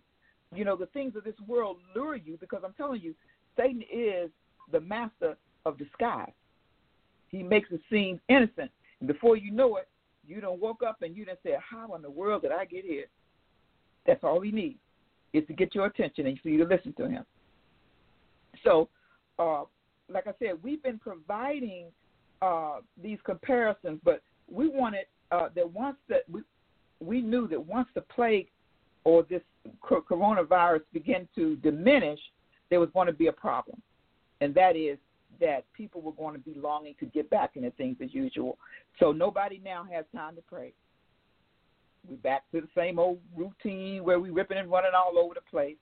You 0.55 0.64
know, 0.64 0.76
the 0.76 0.86
things 0.86 1.16
of 1.16 1.24
this 1.24 1.38
world 1.41 1.78
lure 1.95 2.16
you 2.16 2.36
because 2.36 2.62
I'm 2.62 2.74
telling 2.74 3.01
you, 3.01 3.14
Satan 3.57 3.82
is 3.91 4.30
the 4.70 4.80
master 4.80 5.38
of 5.64 5.78
disguise. 5.78 6.32
He 7.28 7.43
makes 7.43 7.70
it 7.70 7.80
seem 7.88 8.20
innocent. 8.28 8.70
And 8.99 9.07
before 9.07 9.36
you 9.36 9.51
know 9.51 9.76
it, 9.76 9.88
you 10.30 10.40
don't 10.40 10.60
woke 10.60 10.82
up 10.82 11.02
and 11.02 11.16
you 11.16 11.24
didn't 11.24 11.40
say, 11.42 11.56
How 11.58 11.94
in 11.94 12.02
the 12.02 12.10
world 12.10 12.42
did 12.42 12.52
I 12.52 12.64
get 12.64 12.84
here? 12.84 13.06
That's 14.06 14.22
all 14.24 14.40
he 14.40 14.50
needs 14.50 14.78
is 15.32 15.46
to 15.46 15.52
get 15.52 15.74
your 15.74 15.86
attention 15.86 16.26
and 16.26 16.38
for 16.40 16.48
you 16.48 16.58
to 16.58 16.64
listen 16.64 16.92
to 16.94 17.08
him. 17.08 17.24
So, 18.64 18.88
uh, 19.38 19.62
like 20.08 20.26
I 20.26 20.32
said, 20.38 20.62
we've 20.62 20.82
been 20.82 20.98
providing 20.98 21.86
uh, 22.42 22.78
these 23.00 23.18
comparisons, 23.24 24.00
but 24.04 24.22
we 24.50 24.68
wanted 24.68 25.06
uh, 25.30 25.48
that 25.54 25.70
once 25.72 25.96
that 26.08 26.22
we 26.30 26.42
we 27.00 27.22
knew 27.22 27.48
that 27.48 27.64
once 27.64 27.88
the 27.94 28.02
plague 28.02 28.48
or 29.04 29.22
this 29.22 29.42
coronavirus 29.82 30.82
began 30.92 31.26
to 31.34 31.56
diminish, 31.56 32.18
there 32.68 32.80
was 32.80 32.90
going 32.92 33.06
to 33.06 33.12
be 33.12 33.28
a 33.28 33.32
problem, 33.32 33.80
and 34.40 34.54
that 34.54 34.76
is 34.76 34.98
that 35.41 35.64
people 35.74 36.01
were 36.01 36.12
going 36.12 36.34
to 36.34 36.41
be 36.41 36.59
longing 36.59 36.95
to 37.01 37.07
get 37.07 37.28
back 37.30 37.53
into 37.55 37.70
things 37.72 37.97
as 38.03 38.12
usual. 38.14 38.59
So 38.99 39.12
nobody 39.12 39.61
now 39.64 39.86
has 39.91 40.05
time 40.14 40.36
to 40.36 40.43
pray. 40.43 40.72
We're 42.09 42.16
back 42.16 42.45
to 42.53 42.61
the 42.61 42.68
same 42.74 42.99
old 42.99 43.18
routine 43.36 44.05
where 44.05 44.18
we're 44.20 44.32
ripping 44.32 44.59
and 44.59 44.70
running 44.70 44.93
all 44.95 45.18
over 45.18 45.34
the 45.34 45.41
place. 45.51 45.76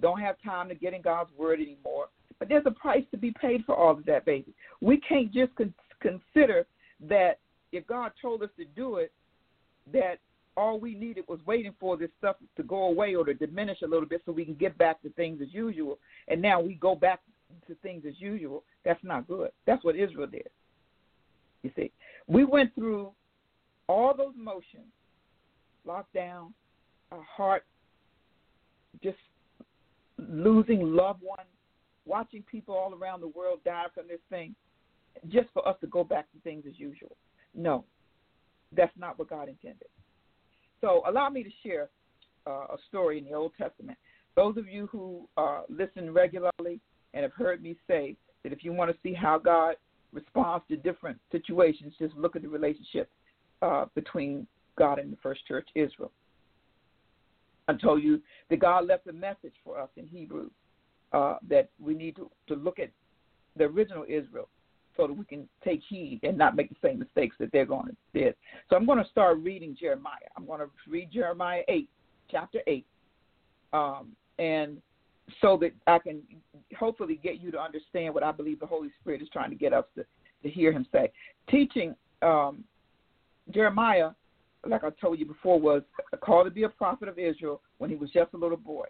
Don't 0.00 0.20
have 0.20 0.36
time 0.44 0.68
to 0.68 0.74
get 0.74 0.94
in 0.94 1.02
God's 1.02 1.30
word 1.36 1.60
anymore. 1.60 2.06
But 2.38 2.48
there's 2.48 2.66
a 2.66 2.70
price 2.70 3.04
to 3.10 3.16
be 3.16 3.32
paid 3.40 3.64
for 3.64 3.74
all 3.74 3.92
of 3.92 4.04
that, 4.06 4.24
baby. 4.24 4.54
We 4.80 4.98
can't 5.00 5.32
just 5.32 5.54
con- 5.56 5.74
consider 6.00 6.66
that 7.08 7.38
if 7.72 7.86
God 7.86 8.12
told 8.20 8.42
us 8.42 8.50
to 8.58 8.64
do 8.64 8.96
it, 8.96 9.12
that 9.92 10.18
all 10.56 10.78
we 10.78 10.94
needed 10.94 11.24
was 11.28 11.38
waiting 11.46 11.74
for 11.78 11.96
this 11.96 12.10
stuff 12.18 12.36
to 12.56 12.62
go 12.62 12.84
away 12.84 13.14
or 13.14 13.24
to 13.24 13.34
diminish 13.34 13.82
a 13.82 13.86
little 13.86 14.08
bit 14.08 14.22
so 14.26 14.32
we 14.32 14.44
can 14.44 14.54
get 14.54 14.76
back 14.76 15.00
to 15.02 15.10
things 15.10 15.40
as 15.40 15.52
usual. 15.52 15.98
And 16.26 16.42
now 16.42 16.60
we 16.60 16.74
go 16.74 16.94
back 16.94 17.20
to 17.66 17.74
things 17.76 18.04
as 18.06 18.14
usual. 18.20 18.64
That's 18.84 19.02
not 19.02 19.26
good. 19.26 19.50
That's 19.66 19.84
what 19.84 19.96
Israel 19.96 20.26
did. 20.26 20.48
You 21.62 21.70
see, 21.76 21.90
we 22.26 22.44
went 22.44 22.74
through 22.74 23.12
all 23.88 24.14
those 24.16 24.34
motions 24.36 24.92
lockdown, 25.86 26.52
our 27.10 27.22
heart 27.22 27.64
just 29.02 29.16
losing 30.18 30.94
loved 30.94 31.22
ones, 31.22 31.48
watching 32.04 32.42
people 32.42 32.74
all 32.74 32.94
around 32.94 33.20
the 33.20 33.28
world 33.28 33.60
die 33.64 33.84
from 33.94 34.08
this 34.08 34.20
thing, 34.28 34.54
just 35.28 35.48
for 35.52 35.66
us 35.66 35.76
to 35.80 35.86
go 35.86 36.04
back 36.04 36.30
to 36.32 36.38
things 36.40 36.64
as 36.68 36.78
usual. 36.78 37.16
No, 37.54 37.84
that's 38.76 38.92
not 38.98 39.18
what 39.18 39.30
God 39.30 39.48
intended. 39.48 39.88
So 40.80 41.02
allow 41.06 41.28
me 41.28 41.42
to 41.42 41.50
share 41.64 41.88
uh, 42.46 42.66
a 42.74 42.76
story 42.88 43.18
in 43.18 43.24
the 43.24 43.32
Old 43.32 43.52
Testament. 43.58 43.98
Those 44.36 44.56
of 44.56 44.68
you 44.68 44.88
who 44.92 45.28
uh, 45.36 45.62
listen 45.68 46.12
regularly 46.12 46.80
and 47.14 47.22
have 47.22 47.32
heard 47.32 47.62
me 47.62 47.76
say 47.86 48.16
that 48.42 48.52
if 48.52 48.64
you 48.64 48.72
want 48.72 48.90
to 48.90 48.96
see 49.02 49.14
how 49.14 49.38
God 49.38 49.76
responds 50.12 50.64
to 50.68 50.76
different 50.76 51.18
situations, 51.32 51.92
just 51.98 52.14
look 52.14 52.36
at 52.36 52.42
the 52.42 52.48
relationship 52.48 53.10
uh, 53.62 53.86
between 53.94 54.46
God 54.76 54.98
and 54.98 55.12
the 55.12 55.16
first 55.22 55.46
church, 55.46 55.68
Israel. 55.74 56.12
I 57.66 57.74
told 57.74 58.02
you 58.02 58.20
that 58.48 58.60
God 58.60 58.86
left 58.86 59.06
a 59.08 59.12
message 59.12 59.52
for 59.62 59.78
us 59.78 59.90
in 59.96 60.06
Hebrew 60.06 60.48
uh, 61.12 61.36
that 61.48 61.68
we 61.80 61.94
need 61.94 62.16
to, 62.16 62.30
to 62.48 62.54
look 62.54 62.78
at 62.78 62.90
the 63.56 63.64
original 63.64 64.04
Israel 64.08 64.48
so 64.96 65.06
that 65.06 65.12
we 65.12 65.24
can 65.24 65.48
take 65.64 65.80
heed 65.88 66.20
and 66.22 66.36
not 66.36 66.56
make 66.56 66.68
the 66.70 66.76
same 66.82 66.98
mistakes 66.98 67.36
that 67.38 67.52
they're 67.52 67.66
going 67.66 67.86
to 67.86 67.96
did. 68.14 68.34
So 68.68 68.76
I'm 68.76 68.86
going 68.86 69.02
to 69.02 69.10
start 69.10 69.38
reading 69.38 69.76
Jeremiah. 69.78 70.14
I'm 70.36 70.46
going 70.46 70.60
to 70.60 70.68
read 70.88 71.10
Jeremiah 71.12 71.62
8, 71.68 71.88
chapter 72.30 72.60
8, 72.66 72.86
um, 73.72 74.08
and 74.38 74.78
so 75.40 75.58
that 75.58 75.72
I 75.86 75.98
can 75.98 76.22
hopefully 76.78 77.20
get 77.22 77.40
you 77.40 77.50
to 77.50 77.60
understand 77.60 78.14
what 78.14 78.22
I 78.22 78.32
believe 78.32 78.60
the 78.60 78.66
Holy 78.66 78.90
Spirit 79.00 79.22
is 79.22 79.28
trying 79.32 79.50
to 79.50 79.56
get 79.56 79.72
us 79.72 79.84
to, 79.96 80.04
to 80.42 80.48
hear 80.48 80.72
Him 80.72 80.86
say. 80.92 81.10
Teaching 81.48 81.94
um, 82.22 82.64
Jeremiah 83.52 84.10
like 84.66 84.84
I 84.84 84.90
told 85.00 85.18
you 85.18 85.26
before, 85.26 85.60
was 85.60 85.82
called 86.20 86.46
to 86.46 86.50
be 86.50 86.64
a 86.64 86.68
prophet 86.68 87.08
of 87.08 87.18
Israel 87.18 87.60
when 87.78 87.90
he 87.90 87.96
was 87.96 88.10
just 88.10 88.32
a 88.34 88.36
little 88.36 88.56
boy, 88.56 88.86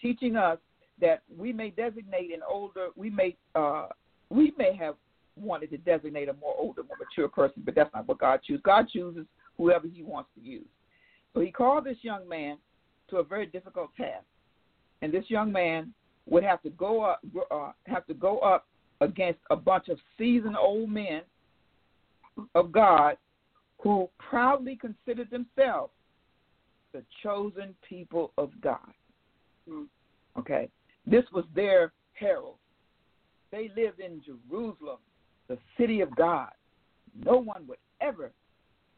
teaching 0.00 0.36
us 0.36 0.58
that 1.00 1.22
we 1.36 1.52
may 1.52 1.70
designate 1.70 2.32
an 2.32 2.40
older, 2.48 2.88
we 2.96 3.10
may, 3.10 3.36
uh, 3.54 3.88
we 4.30 4.52
may 4.56 4.76
have 4.76 4.94
wanted 5.36 5.70
to 5.70 5.78
designate 5.78 6.28
a 6.28 6.34
more 6.34 6.54
older, 6.58 6.82
more 6.82 6.96
mature 6.98 7.28
person, 7.28 7.62
but 7.64 7.74
that's 7.74 7.92
not 7.94 8.06
what 8.06 8.18
God 8.18 8.40
chooses. 8.46 8.62
God 8.64 8.88
chooses 8.88 9.26
whoever 9.56 9.86
He 9.88 10.02
wants 10.02 10.30
to 10.36 10.40
use. 10.40 10.66
So 11.34 11.40
He 11.40 11.50
called 11.50 11.84
this 11.84 11.98
young 12.02 12.28
man 12.28 12.58
to 13.10 13.16
a 13.16 13.24
very 13.24 13.46
difficult 13.46 13.90
task, 13.96 14.24
and 15.02 15.12
this 15.12 15.24
young 15.28 15.52
man 15.52 15.92
would 16.26 16.44
have 16.44 16.62
to 16.62 16.70
go 16.70 17.02
up, 17.02 17.20
uh, 17.50 17.72
have 17.86 18.06
to 18.06 18.14
go 18.14 18.38
up 18.38 18.66
against 19.00 19.40
a 19.50 19.56
bunch 19.56 19.88
of 19.88 19.98
seasoned 20.16 20.56
old 20.56 20.88
men 20.88 21.22
of 22.54 22.72
God 22.72 23.16
who 23.78 24.08
proudly 24.18 24.76
considered 24.76 25.28
themselves 25.30 25.92
the 26.92 27.02
chosen 27.22 27.74
people 27.86 28.32
of 28.38 28.50
God. 28.60 28.92
Okay? 30.38 30.68
This 31.04 31.24
was 31.32 31.44
their 31.54 31.92
herald. 32.14 32.54
They 33.50 33.70
lived 33.76 33.98
in 33.98 34.22
Jerusalem, 34.24 34.98
the 35.48 35.58
city 35.76 36.00
of 36.00 36.14
God. 36.14 36.50
No 37.24 37.38
one 37.38 37.66
would 37.66 37.78
ever 38.00 38.30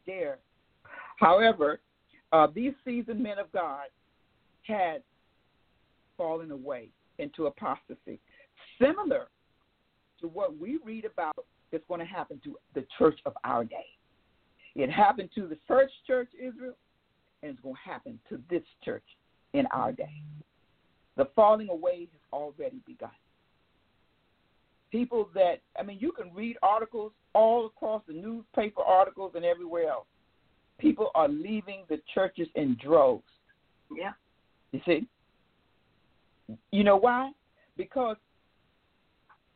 dare. 0.07 0.39
However, 1.19 1.81
uh, 2.33 2.49
these 2.55 2.73
seasoned 2.85 3.21
men 3.21 3.39
of 3.39 3.51
God 3.53 3.87
had 4.63 5.03
fallen 6.17 6.51
away 6.51 6.89
into 7.19 7.47
apostasy, 7.47 8.19
similar 8.81 9.29
to 10.21 10.29
what 10.29 10.59
we 10.59 10.79
read 10.85 11.05
about 11.05 11.37
that's 11.71 11.85
going 11.89 12.01
to 12.01 12.07
happen 12.07 12.41
to 12.45 12.57
the 12.75 12.87
church 12.99 13.19
of 13.27 13.35
our 13.45 13.65
day. 13.65 13.87
It 14.75 14.91
happened 14.91 15.31
to 15.35 15.47
the 15.47 15.59
first 15.69 15.93
church, 16.07 16.29
Israel, 16.35 16.75
and 17.43 17.53
it's 17.53 17.61
going 17.61 17.75
to 17.75 17.91
happen 17.91 18.19
to 18.29 18.41
this 18.51 18.63
church 18.85 19.05
in 19.53 19.67
our 19.73 19.93
day. 19.93 20.23
The 21.17 21.29
falling 21.37 21.69
away 21.69 22.01
has 22.01 22.21
already 22.33 22.81
begun. 22.87 23.11
People 24.91 25.29
that, 25.35 25.61
I 25.79 25.83
mean, 25.83 25.99
you 26.01 26.13
can 26.13 26.33
read 26.35 26.57
articles 26.63 27.13
all 27.35 27.67
across 27.67 28.03
the 28.07 28.15
newspaper 28.15 28.83
articles 28.83 29.33
and 29.35 29.45
everywhere 29.45 29.89
else. 29.89 30.07
People 30.79 31.11
are 31.15 31.29
leaving 31.29 31.85
the 31.89 32.01
churches 32.13 32.49
in 32.55 32.77
droves. 32.83 33.23
Yeah. 33.97 34.13
You 34.73 34.81
see? 34.87 35.07
You 36.71 36.85
know 36.85 36.97
why? 36.97 37.33
Because 37.77 38.17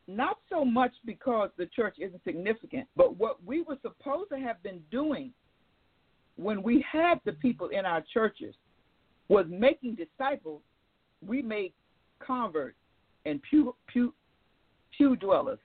not 0.07 0.37
so 0.49 0.65
much 0.65 0.91
because 1.05 1.49
the 1.57 1.67
church 1.67 1.97
isn't 1.99 2.23
significant, 2.23 2.87
but 2.95 3.15
what 3.17 3.43
we 3.45 3.61
were 3.61 3.77
supposed 3.81 4.31
to 4.31 4.39
have 4.39 4.61
been 4.63 4.81
doing 4.91 5.31
when 6.35 6.63
we 6.63 6.83
had 6.91 7.19
the 7.25 7.33
people 7.33 7.67
in 7.69 7.85
our 7.85 8.03
churches 8.11 8.55
was 9.27 9.45
making 9.49 9.95
disciples. 9.95 10.61
We 11.25 11.41
made 11.41 11.73
converts 12.25 12.77
and 13.25 13.41
pew 13.49 13.75
pew 13.87 14.13
pew 14.97 15.15
dwellers. 15.15 15.59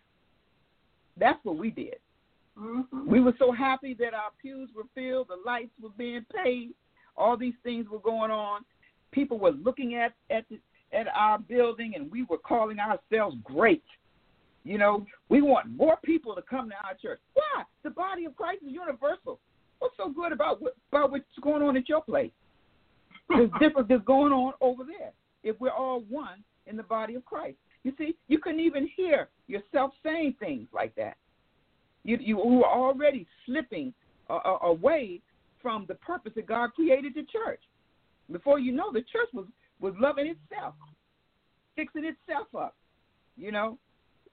That's 1.16 1.38
what 1.44 1.56
we 1.56 1.70
did. 1.70 1.96
Mm-hmm. 2.58 3.10
We 3.10 3.20
were 3.20 3.34
so 3.38 3.50
happy 3.50 3.94
that 3.94 4.14
our 4.14 4.30
pews 4.40 4.68
were 4.74 4.84
filled, 4.94 5.28
the 5.28 5.38
lights 5.44 5.72
were 5.80 5.90
being 5.96 6.24
paid, 6.34 6.74
all 7.16 7.36
these 7.36 7.54
things 7.62 7.86
were 7.88 7.98
going 7.98 8.30
on. 8.30 8.62
People 9.12 9.38
were 9.38 9.52
looking 9.52 9.94
at 9.94 10.12
at 10.30 10.44
the, 10.48 10.58
at 10.94 11.06
our 11.14 11.38
building, 11.38 11.94
and 11.96 12.10
we 12.10 12.24
were 12.24 12.38
calling 12.38 12.78
ourselves 12.78 13.36
great. 13.44 13.82
You 14.64 14.78
know, 14.78 15.04
we 15.28 15.42
want 15.42 15.68
more 15.76 15.98
people 16.02 16.34
to 16.34 16.42
come 16.42 16.70
to 16.70 16.74
our 16.76 16.94
church. 16.94 17.20
Why? 17.34 17.64
The 17.82 17.90
body 17.90 18.24
of 18.24 18.34
Christ 18.36 18.62
is 18.66 18.72
universal. 18.72 19.38
What's 19.78 19.96
so 19.96 20.08
good 20.08 20.32
about 20.32 20.62
what, 20.62 20.74
about 20.90 21.10
what's 21.10 21.24
going 21.42 21.62
on 21.62 21.76
at 21.76 21.88
your 21.88 22.02
place? 22.02 22.30
There's 23.28 23.50
different 23.60 23.88
that's 23.88 24.04
going 24.04 24.32
on 24.32 24.54
over 24.60 24.84
there. 24.84 25.12
If 25.42 25.60
we're 25.60 25.70
all 25.70 26.00
one 26.08 26.42
in 26.66 26.76
the 26.76 26.82
body 26.82 27.14
of 27.14 27.24
Christ, 27.24 27.58
you 27.82 27.92
see, 27.98 28.16
you 28.28 28.38
couldn't 28.38 28.60
even 28.60 28.88
hear 28.96 29.28
yourself 29.46 29.92
saying 30.02 30.36
things 30.40 30.68
like 30.72 30.94
that. 30.94 31.18
You 32.04 32.18
you 32.20 32.36
were 32.36 32.66
already 32.66 33.26
slipping 33.44 33.92
uh, 34.30 34.38
uh, 34.44 34.58
away 34.62 35.20
from 35.60 35.84
the 35.86 35.94
purpose 35.96 36.32
that 36.36 36.46
God 36.46 36.72
created 36.74 37.14
the 37.14 37.24
church. 37.24 37.60
Before 38.32 38.58
you 38.58 38.72
know, 38.72 38.90
the 38.92 39.00
church 39.00 39.28
was 39.34 39.46
was 39.84 39.94
loving 40.00 40.26
itself, 40.26 40.74
fixing 41.76 42.06
itself 42.06 42.46
up. 42.58 42.74
You 43.36 43.52
know, 43.52 43.78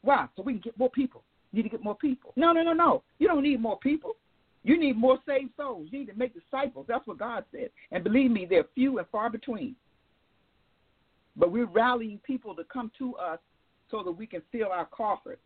why? 0.01 0.27
So 0.35 0.43
we 0.43 0.53
can 0.53 0.61
get 0.61 0.79
more 0.79 0.89
people. 0.89 1.23
You 1.51 1.57
need 1.57 1.69
to 1.69 1.77
get 1.77 1.83
more 1.83 1.95
people. 1.95 2.31
No, 2.37 2.53
no, 2.53 2.63
no, 2.63 2.71
no. 2.71 3.03
You 3.19 3.27
don't 3.27 3.43
need 3.43 3.59
more 3.59 3.77
people. 3.77 4.15
You 4.63 4.79
need 4.79 4.95
more 4.95 5.19
saved 5.27 5.49
souls. 5.57 5.89
You 5.91 5.99
need 5.99 6.05
to 6.05 6.17
make 6.17 6.33
disciples. 6.33 6.85
That's 6.87 7.05
what 7.05 7.17
God 7.17 7.43
said. 7.51 7.69
And 7.91 8.01
believe 8.01 8.31
me, 8.31 8.47
they're 8.49 8.67
few 8.73 8.99
and 8.99 9.07
far 9.11 9.29
between. 9.29 9.75
But 11.35 11.51
we're 11.51 11.65
rallying 11.65 12.19
people 12.25 12.55
to 12.55 12.63
come 12.71 12.89
to 12.99 13.15
us 13.15 13.39
so 13.89 14.03
that 14.03 14.11
we 14.11 14.27
can 14.27 14.41
fill 14.53 14.69
our 14.71 14.85
coffers. 14.85 15.39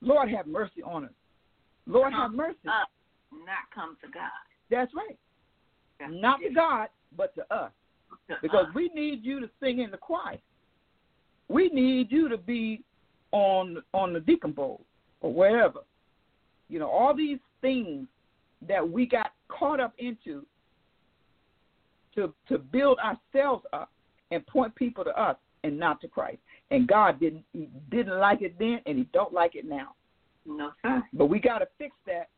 Lord 0.00 0.28
have 0.28 0.48
mercy 0.48 0.82
on 0.82 1.04
us. 1.04 1.10
Lord 1.86 2.12
have 2.12 2.32
mercy. 2.32 2.58
Us, 2.66 2.88
not 3.30 3.70
come 3.72 3.96
to 4.02 4.08
God. 4.10 4.30
That's 4.70 4.92
right. 4.92 5.18
That's 6.00 6.12
Not 6.14 6.40
to 6.40 6.52
God, 6.52 6.88
but 7.16 7.32
to 7.36 7.42
us. 7.54 7.70
Because 8.42 8.66
we 8.74 8.90
need 8.94 9.24
you 9.24 9.40
to 9.40 9.48
sing 9.60 9.80
in 9.80 9.90
the 9.90 9.96
choir. 9.96 10.38
We 11.48 11.68
need 11.68 12.10
you 12.10 12.28
to 12.28 12.36
be 12.36 12.82
on 13.32 13.82
on 13.94 14.12
the 14.12 14.20
deacon 14.20 14.52
bowl 14.52 14.80
or 15.20 15.32
wherever. 15.32 15.80
You 16.68 16.78
know, 16.78 16.90
all 16.90 17.14
these 17.14 17.38
things 17.60 18.08
that 18.66 18.88
we 18.88 19.06
got 19.06 19.32
caught 19.48 19.80
up 19.80 19.94
into 19.98 20.44
to 22.14 22.32
to 22.48 22.58
build 22.58 22.98
ourselves 22.98 23.64
up 23.72 23.90
and 24.30 24.44
point 24.46 24.74
people 24.74 25.04
to 25.04 25.10
us 25.10 25.36
and 25.62 25.78
not 25.78 26.00
to 26.00 26.08
Christ. 26.08 26.38
And 26.70 26.88
God 26.88 27.20
didn't 27.20 27.44
he 27.52 27.68
didn't 27.90 28.18
like 28.18 28.42
it 28.42 28.58
then 28.58 28.80
and 28.86 28.98
he 28.98 29.08
don't 29.12 29.32
like 29.32 29.54
it 29.54 29.66
now. 29.66 29.94
no 30.44 30.72
sir. 30.82 31.02
But 31.12 31.26
we 31.26 31.38
got 31.38 31.58
to 31.58 31.68
fix 31.78 31.94
that. 32.06 32.28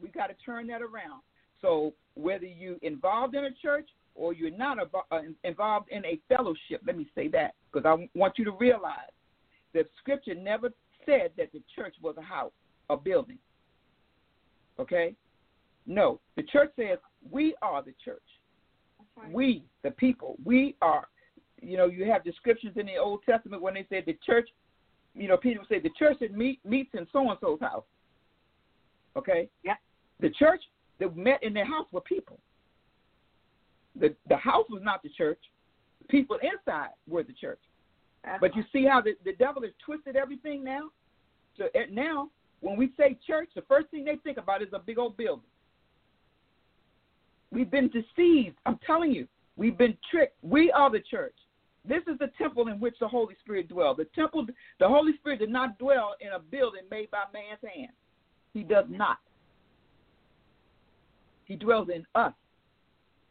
We 0.00 0.08
got 0.08 0.28
to 0.28 0.34
turn 0.44 0.66
that 0.68 0.82
around. 0.82 1.22
So 1.62 1.94
whether 2.14 2.46
you 2.46 2.78
involved 2.82 3.34
in 3.34 3.44
a 3.44 3.52
church 3.52 3.88
or 4.16 4.32
you're 4.32 4.50
not 4.50 4.78
uh, 4.78 5.18
involved 5.44 5.88
in 5.90 6.04
a 6.04 6.18
fellowship, 6.28 6.80
let 6.86 6.96
me 6.96 7.06
say 7.14 7.28
that 7.28 7.54
because 7.72 7.86
I 7.86 8.08
want 8.18 8.34
you 8.38 8.44
to 8.46 8.52
realize 8.52 9.12
that 9.74 9.86
Scripture 9.98 10.34
never 10.34 10.70
said 11.04 11.30
that 11.36 11.52
the 11.52 11.62
church 11.74 11.94
was 12.02 12.16
a 12.18 12.22
house, 12.22 12.52
a 12.90 12.96
building. 12.96 13.38
Okay? 14.78 15.14
No, 15.86 16.20
the 16.36 16.42
church 16.42 16.72
says 16.76 16.98
we 17.30 17.54
are 17.62 17.82
the 17.82 17.94
church. 18.04 18.22
Right. 19.16 19.32
We, 19.32 19.64
the 19.82 19.92
people, 19.92 20.36
we 20.44 20.76
are. 20.82 21.08
You 21.62 21.76
know, 21.76 21.86
you 21.86 22.04
have 22.10 22.22
descriptions 22.24 22.76
in 22.76 22.86
the 22.86 22.96
Old 22.96 23.20
Testament 23.24 23.62
when 23.62 23.74
they 23.74 23.86
said 23.88 24.04
the 24.06 24.18
church. 24.24 24.48
You 25.14 25.28
know, 25.28 25.36
people 25.36 25.64
say 25.68 25.78
the 25.78 25.90
church 25.98 26.18
that 26.20 26.36
meet, 26.36 26.60
meets 26.66 26.90
in 26.92 27.06
so 27.12 27.30
and 27.30 27.38
so's 27.40 27.60
house. 27.60 27.84
Okay. 29.16 29.48
Yeah. 29.64 29.76
The 30.20 30.30
church 30.30 30.60
that 31.00 31.16
met 31.16 31.42
in 31.42 31.54
their 31.54 31.64
house 31.64 31.86
were 31.92 32.02
people. 32.02 32.38
The 33.98 34.14
the 34.28 34.36
house 34.36 34.66
was 34.70 34.82
not 34.82 35.02
the 35.02 35.08
church. 35.10 35.40
The 36.02 36.08
people 36.08 36.38
inside 36.42 36.90
were 37.08 37.22
the 37.22 37.32
church. 37.32 37.60
That's 38.24 38.40
But 38.40 38.56
you 38.56 38.64
see 38.72 38.84
how 38.84 39.00
the, 39.00 39.14
the 39.24 39.32
devil 39.32 39.62
has 39.62 39.72
twisted 39.84 40.16
everything 40.16 40.64
now? 40.64 40.90
So 41.56 41.64
eh, 41.74 41.86
now, 41.90 42.30
when 42.60 42.76
we 42.76 42.92
say 42.96 43.18
church, 43.26 43.48
the 43.54 43.62
first 43.62 43.88
thing 43.90 44.04
they 44.04 44.16
think 44.16 44.38
about 44.38 44.62
is 44.62 44.68
a 44.72 44.78
big 44.78 44.98
old 44.98 45.16
building. 45.16 45.44
We've 47.50 47.70
been 47.70 47.88
deceived. 47.88 48.56
I'm 48.66 48.78
telling 48.86 49.12
you, 49.12 49.26
we've 49.56 49.78
been 49.78 49.96
tricked. 50.10 50.36
We 50.42 50.70
are 50.72 50.90
the 50.90 51.00
church. 51.00 51.34
This 51.88 52.02
is 52.08 52.18
the 52.18 52.30
temple 52.36 52.66
in 52.66 52.80
which 52.80 52.96
the 52.98 53.06
Holy 53.06 53.36
Spirit 53.40 53.68
dwells. 53.68 53.96
The 53.98 54.06
temple, 54.16 54.46
the 54.80 54.88
Holy 54.88 55.16
Spirit 55.18 55.38
did 55.38 55.50
not 55.50 55.78
dwell 55.78 56.16
in 56.20 56.32
a 56.32 56.38
building 56.38 56.82
made 56.90 57.10
by 57.10 57.24
man's 57.32 57.60
hand. 57.62 57.92
He 58.52 58.64
does 58.64 58.86
not. 58.88 59.18
He 61.44 61.54
dwells 61.54 61.88
in 61.94 62.04
us. 62.14 62.32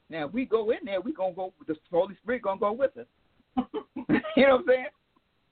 Now, 0.09 0.27
if 0.27 0.33
we 0.33 0.45
go 0.45 0.69
in 0.71 0.79
there, 0.85 1.01
we're 1.01 1.15
gonna 1.15 1.33
go. 1.33 1.53
The 1.67 1.75
Holy 1.91 2.15
Spirit 2.21 2.43
gonna 2.43 2.59
go 2.59 2.71
with 2.71 2.95
us. 2.97 3.07
you 4.35 4.47
know 4.47 4.57
what 4.57 4.59
I'm 4.59 4.65
saying? 4.67 4.85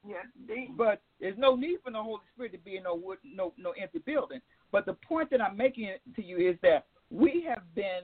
yes, 0.07 0.25
indeed. 0.39 0.77
But 0.77 1.01
there's 1.19 1.37
no 1.37 1.55
need 1.55 1.77
for 1.83 1.91
the 1.91 2.01
Holy 2.01 2.21
Spirit 2.33 2.51
to 2.53 2.57
be 2.59 2.77
in 2.77 2.83
no 2.83 2.95
wood, 2.95 3.17
no 3.23 3.53
no 3.57 3.71
empty 3.71 3.99
building. 3.99 4.41
But 4.71 4.85
the 4.85 4.93
point 4.93 5.29
that 5.31 5.41
I'm 5.41 5.57
making 5.57 5.91
to 6.15 6.23
you 6.23 6.37
is 6.37 6.55
that 6.61 6.85
we 7.09 7.45
have 7.47 7.63
been 7.75 8.03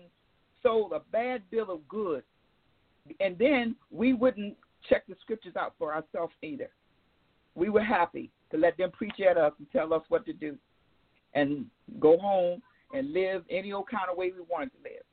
sold 0.64 0.94
a 0.94 1.02
bad 1.12 1.44
bill 1.52 1.72
of 1.72 1.88
goods, 1.88 2.26
and 3.20 3.38
then 3.38 3.76
we 3.92 4.14
wouldn't 4.14 4.56
check 4.90 5.06
the 5.08 5.16
scriptures 5.22 5.56
out 5.56 5.74
for 5.78 5.94
ourselves 5.94 6.34
either. 6.42 6.70
We 7.56 7.70
were 7.70 7.84
happy 7.84 8.32
to 8.52 8.58
let 8.58 8.78
them 8.78 8.92
preach 8.92 9.20
at 9.20 9.38
us 9.38 9.54
and 9.60 9.68
tell 9.72 9.94
us 9.94 10.04
what 10.10 10.26
to 10.26 10.34
do, 10.34 10.58
and 11.34 11.66
go 12.00 12.18
home 12.18 12.62
and 12.94 13.14
live 13.14 13.44
any 13.50 13.72
old 13.72 13.88
kind 13.88 14.10
of 14.10 14.18
way 14.18 14.32
we 14.32 14.42
wanted 14.50 14.72
to 14.72 14.78
live. 14.84 15.04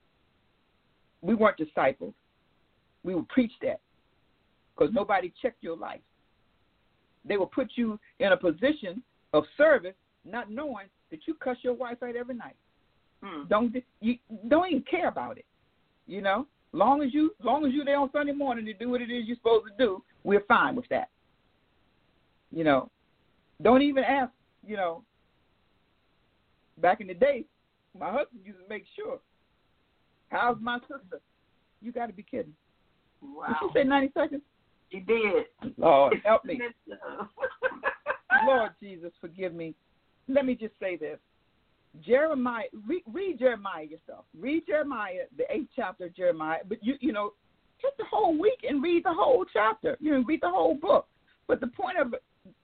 We 1.23 1.35
weren't 1.35 1.57
disciples. 1.57 2.15
We 3.03 3.15
would 3.15 3.29
preach 3.29 3.53
that 3.63 3.81
because 4.75 4.93
nobody 4.95 5.33
checked 5.41 5.63
your 5.63 5.77
life. 5.77 6.01
They 7.25 7.37
will 7.37 7.47
put 7.47 7.71
you 7.75 7.99
in 8.21 8.33
a 8.33 8.37
position 8.37 9.03
of 9.33 9.45
service, 9.57 9.95
not 10.25 10.51
knowing 10.51 10.87
that 11.11 11.21
you 11.27 11.35
cuss 11.35 11.57
your 11.63 11.75
wife 11.75 12.03
out 12.03 12.17
every 12.17 12.35
night. 12.35 12.57
Hmm. 13.23 13.45
Don't 13.49 13.75
you 14.01 14.17
don't 14.49 14.69
even 14.69 14.85
care 14.89 15.09
about 15.09 15.39
it. 15.39 15.47
You 16.07 16.21
know, 16.23 16.47
long 16.73 17.03
as 17.03 17.13
you 17.13 17.35
long 17.43 17.65
as 17.65 17.73
you're 17.73 17.85
there 17.85 17.99
on 17.99 18.11
Sunday 18.13 18.33
morning 18.33 18.65
to 18.67 18.75
do 18.75 18.91
what 18.91 19.01
it 19.01 19.11
is 19.11 19.27
you're 19.27 19.37
supposed 19.37 19.67
to 19.67 19.85
do, 19.85 20.03
we're 20.25 20.45
fine 20.47 20.77
with 20.77 20.89
that. 20.91 21.09
You 22.51 22.65
know, 22.65 22.91
don't 23.63 23.83
even 23.83 24.05
ask. 24.05 24.33
You 24.67 24.77
know, 24.77 25.03
back 26.79 27.01
in 27.01 27.07
the 27.07 27.15
day, 27.15 27.45
my 27.99 28.11
husband 28.11 28.41
used 28.45 28.59
to 28.59 28.69
make 28.69 28.85
sure. 28.95 29.19
How's 30.29 30.57
my 30.61 30.79
sister? 30.81 31.21
You 31.81 31.93
got 31.93 32.07
to 32.07 32.13
be 32.13 32.23
kidding. 32.23 32.55
Wow. 33.23 33.47
Did 33.49 33.57
she 33.61 33.79
say 33.79 33.85
ninety 33.85 34.13
seconds? 34.15 34.43
She 34.91 35.01
did. 35.01 35.47
Lord, 35.77 36.15
help 36.25 36.45
me. 36.45 36.61
Lord 38.47 38.71
Jesus, 38.81 39.13
forgive 39.21 39.55
me. 39.55 39.75
Let 40.29 40.45
me 40.47 40.55
just 40.55 40.75
say 40.81 40.97
this. 40.97 41.19
Jeremiah, 42.05 42.65
read, 42.87 43.03
read 43.11 43.39
Jeremiah 43.39 43.85
yourself. 43.85 44.25
Read 44.39 44.65
Jeremiah, 44.67 45.23
the 45.37 45.45
eighth 45.51 45.71
chapter 45.75 46.07
of 46.07 46.15
Jeremiah. 46.15 46.59
But 46.69 46.85
you, 46.85 46.95
you 47.01 47.13
know, 47.13 47.33
take 47.83 47.97
the 47.97 48.05
whole 48.11 48.39
week 48.39 48.61
and 48.69 48.83
read 48.83 49.05
the 49.05 49.13
whole 49.13 49.45
chapter. 49.51 49.97
You 50.01 50.13
know, 50.13 50.25
read 50.27 50.41
the 50.43 50.51
whole 50.51 50.75
book. 50.75 51.07
But 51.49 51.61
the 51.61 51.69
point 51.69 51.99
of 51.99 52.15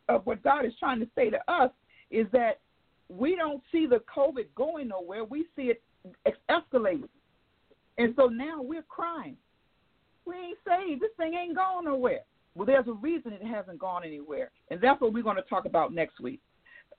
of 0.08 0.26
what 0.26 0.42
God 0.42 0.64
is 0.64 0.72
trying 0.78 1.00
to 1.00 1.08
say 1.14 1.30
to 1.30 1.38
us 1.50 1.70
is 2.10 2.26
that 2.32 2.60
we 3.08 3.36
don't 3.36 3.62
see 3.70 3.86
the 3.86 4.02
COVID 4.14 4.46
going 4.54 4.88
nowhere. 4.88 5.24
We 5.24 5.46
see 5.56 5.72
it 5.72 5.82
escalating, 6.50 7.08
and 7.98 8.14
so 8.16 8.26
now 8.26 8.62
we're 8.62 8.82
crying. 8.82 9.36
We 10.24 10.34
ain't 10.36 10.58
saved. 10.66 11.02
This 11.02 11.10
thing 11.16 11.34
ain't 11.34 11.56
going 11.56 11.84
nowhere. 11.84 12.20
Well, 12.54 12.66
there's 12.66 12.86
a 12.86 12.92
reason 12.92 13.32
it 13.32 13.44
hasn't 13.44 13.78
gone 13.78 14.04
anywhere, 14.04 14.50
and 14.70 14.80
that's 14.80 15.00
what 15.00 15.12
we're 15.12 15.22
going 15.22 15.36
to 15.36 15.42
talk 15.42 15.64
about 15.64 15.92
next 15.92 16.20
week. 16.20 16.40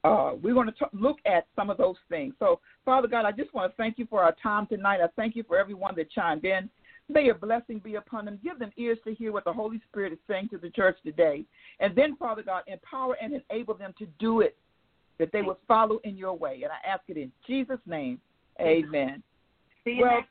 Uh, 0.04 0.34
we're 0.42 0.54
going 0.54 0.68
to 0.68 0.74
t- 0.74 0.86
look 0.92 1.18
at 1.26 1.46
some 1.56 1.70
of 1.70 1.78
those 1.78 1.96
things. 2.10 2.34
So, 2.40 2.60
Father 2.84 3.08
God, 3.08 3.26
I 3.26 3.32
just 3.32 3.54
want 3.54 3.72
to 3.72 3.78
thank 3.78 3.98
you 3.98 4.06
for 4.10 4.22
our 4.22 4.36
time 4.44 4.68
tonight. 4.68 5.00
I 5.02 5.08
thank 5.16 5.36
you 5.36 5.44
for 5.44 5.58
everyone 5.58 5.96
that 5.96 6.12
chimed 6.12 6.44
in. 6.44 6.70
May 7.08 7.26
your 7.26 7.36
blessing 7.36 7.80
be 7.80 7.96
upon 7.96 8.26
them. 8.26 8.40
Give 8.44 8.60
them 8.60 8.72
ears 8.78 8.98
to 9.06 9.14
hear 9.14 9.32
what 9.32 9.46
the 9.46 9.54
Holy 9.54 9.80
Spirit 9.90 10.12
is 10.12 10.20
saying 10.28 10.50
to 10.50 10.58
the 10.58 10.70
church 10.72 10.98
today. 11.06 11.46
And 11.80 11.96
then, 11.96 12.16
Father 12.18 12.44
God, 12.44 12.64
empower 12.68 13.16
and 13.22 13.42
enable 13.50 13.76
them 13.76 13.94
to 14.00 14.06
do 14.20 14.42
it, 14.42 14.58
that 15.20 15.32
they 15.32 15.42
will 15.42 15.60
follow 15.68 16.00
in 16.04 16.18
your 16.18 16.34
way. 16.34 16.62
And 16.64 16.72
I 16.72 16.88
ask 16.88 17.04
it 17.08 17.18
in 17.18 17.32
Jesus' 17.48 17.80
name. 17.86 18.20
Amen. 18.60 19.24
See 19.84 19.92
you 19.92 20.02
Well. 20.04 20.24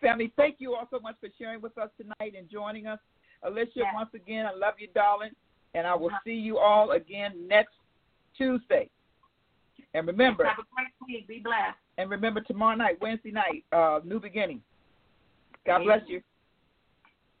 Family, 0.00 0.32
thank 0.36 0.56
you 0.58 0.74
all 0.74 0.86
so 0.90 0.98
much 1.00 1.16
for 1.20 1.28
sharing 1.38 1.60
with 1.60 1.76
us 1.78 1.90
tonight 1.98 2.34
and 2.36 2.48
joining 2.50 2.86
us. 2.86 2.98
Alicia, 3.42 3.70
Yes. 3.76 3.94
once 3.94 4.10
again, 4.14 4.46
I 4.46 4.52
love 4.52 4.74
you, 4.78 4.88
darling. 4.94 5.32
And 5.74 5.86
I 5.86 5.94
will 5.94 6.10
see 6.24 6.34
you 6.34 6.58
all 6.58 6.92
again 6.92 7.46
next 7.46 7.74
Tuesday. 8.36 8.88
And 9.94 10.06
remember, 10.06 10.44
Have 10.44 10.58
a 10.58 10.64
great 10.74 10.88
week. 11.06 11.26
Be 11.26 11.38
blessed. 11.40 11.76
and 11.98 12.10
remember 12.10 12.40
tomorrow 12.40 12.76
night, 12.76 13.00
Wednesday 13.00 13.30
night, 13.30 13.64
uh, 13.72 14.00
New 14.04 14.20
Beginning. 14.20 14.62
God 15.64 15.82
bless 15.84 16.02
you. 16.08 16.22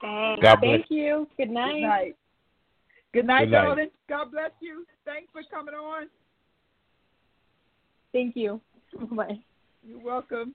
Thanks. 0.00 0.42
God 0.42 0.60
bless. 0.60 0.78
Thank 0.80 0.90
you. 0.90 1.28
Good 1.36 1.50
night. 1.50 1.72
Good 1.72 1.80
night. 1.82 2.16
Good 3.12 3.26
night, 3.26 3.44
Good 3.44 3.50
night. 3.52 3.62
darling. 3.64 3.90
God 4.08 4.30
bless 4.30 4.50
you. 4.60 4.86
Thanks 5.04 5.30
for 5.32 5.42
coming 5.50 5.74
on. 5.74 6.08
Thank 8.12 8.36
you. 8.36 8.60
Bye. 9.12 9.38
You're 9.82 10.00
welcome. 10.00 10.54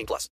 18 0.00 0.06
plus. 0.06 0.28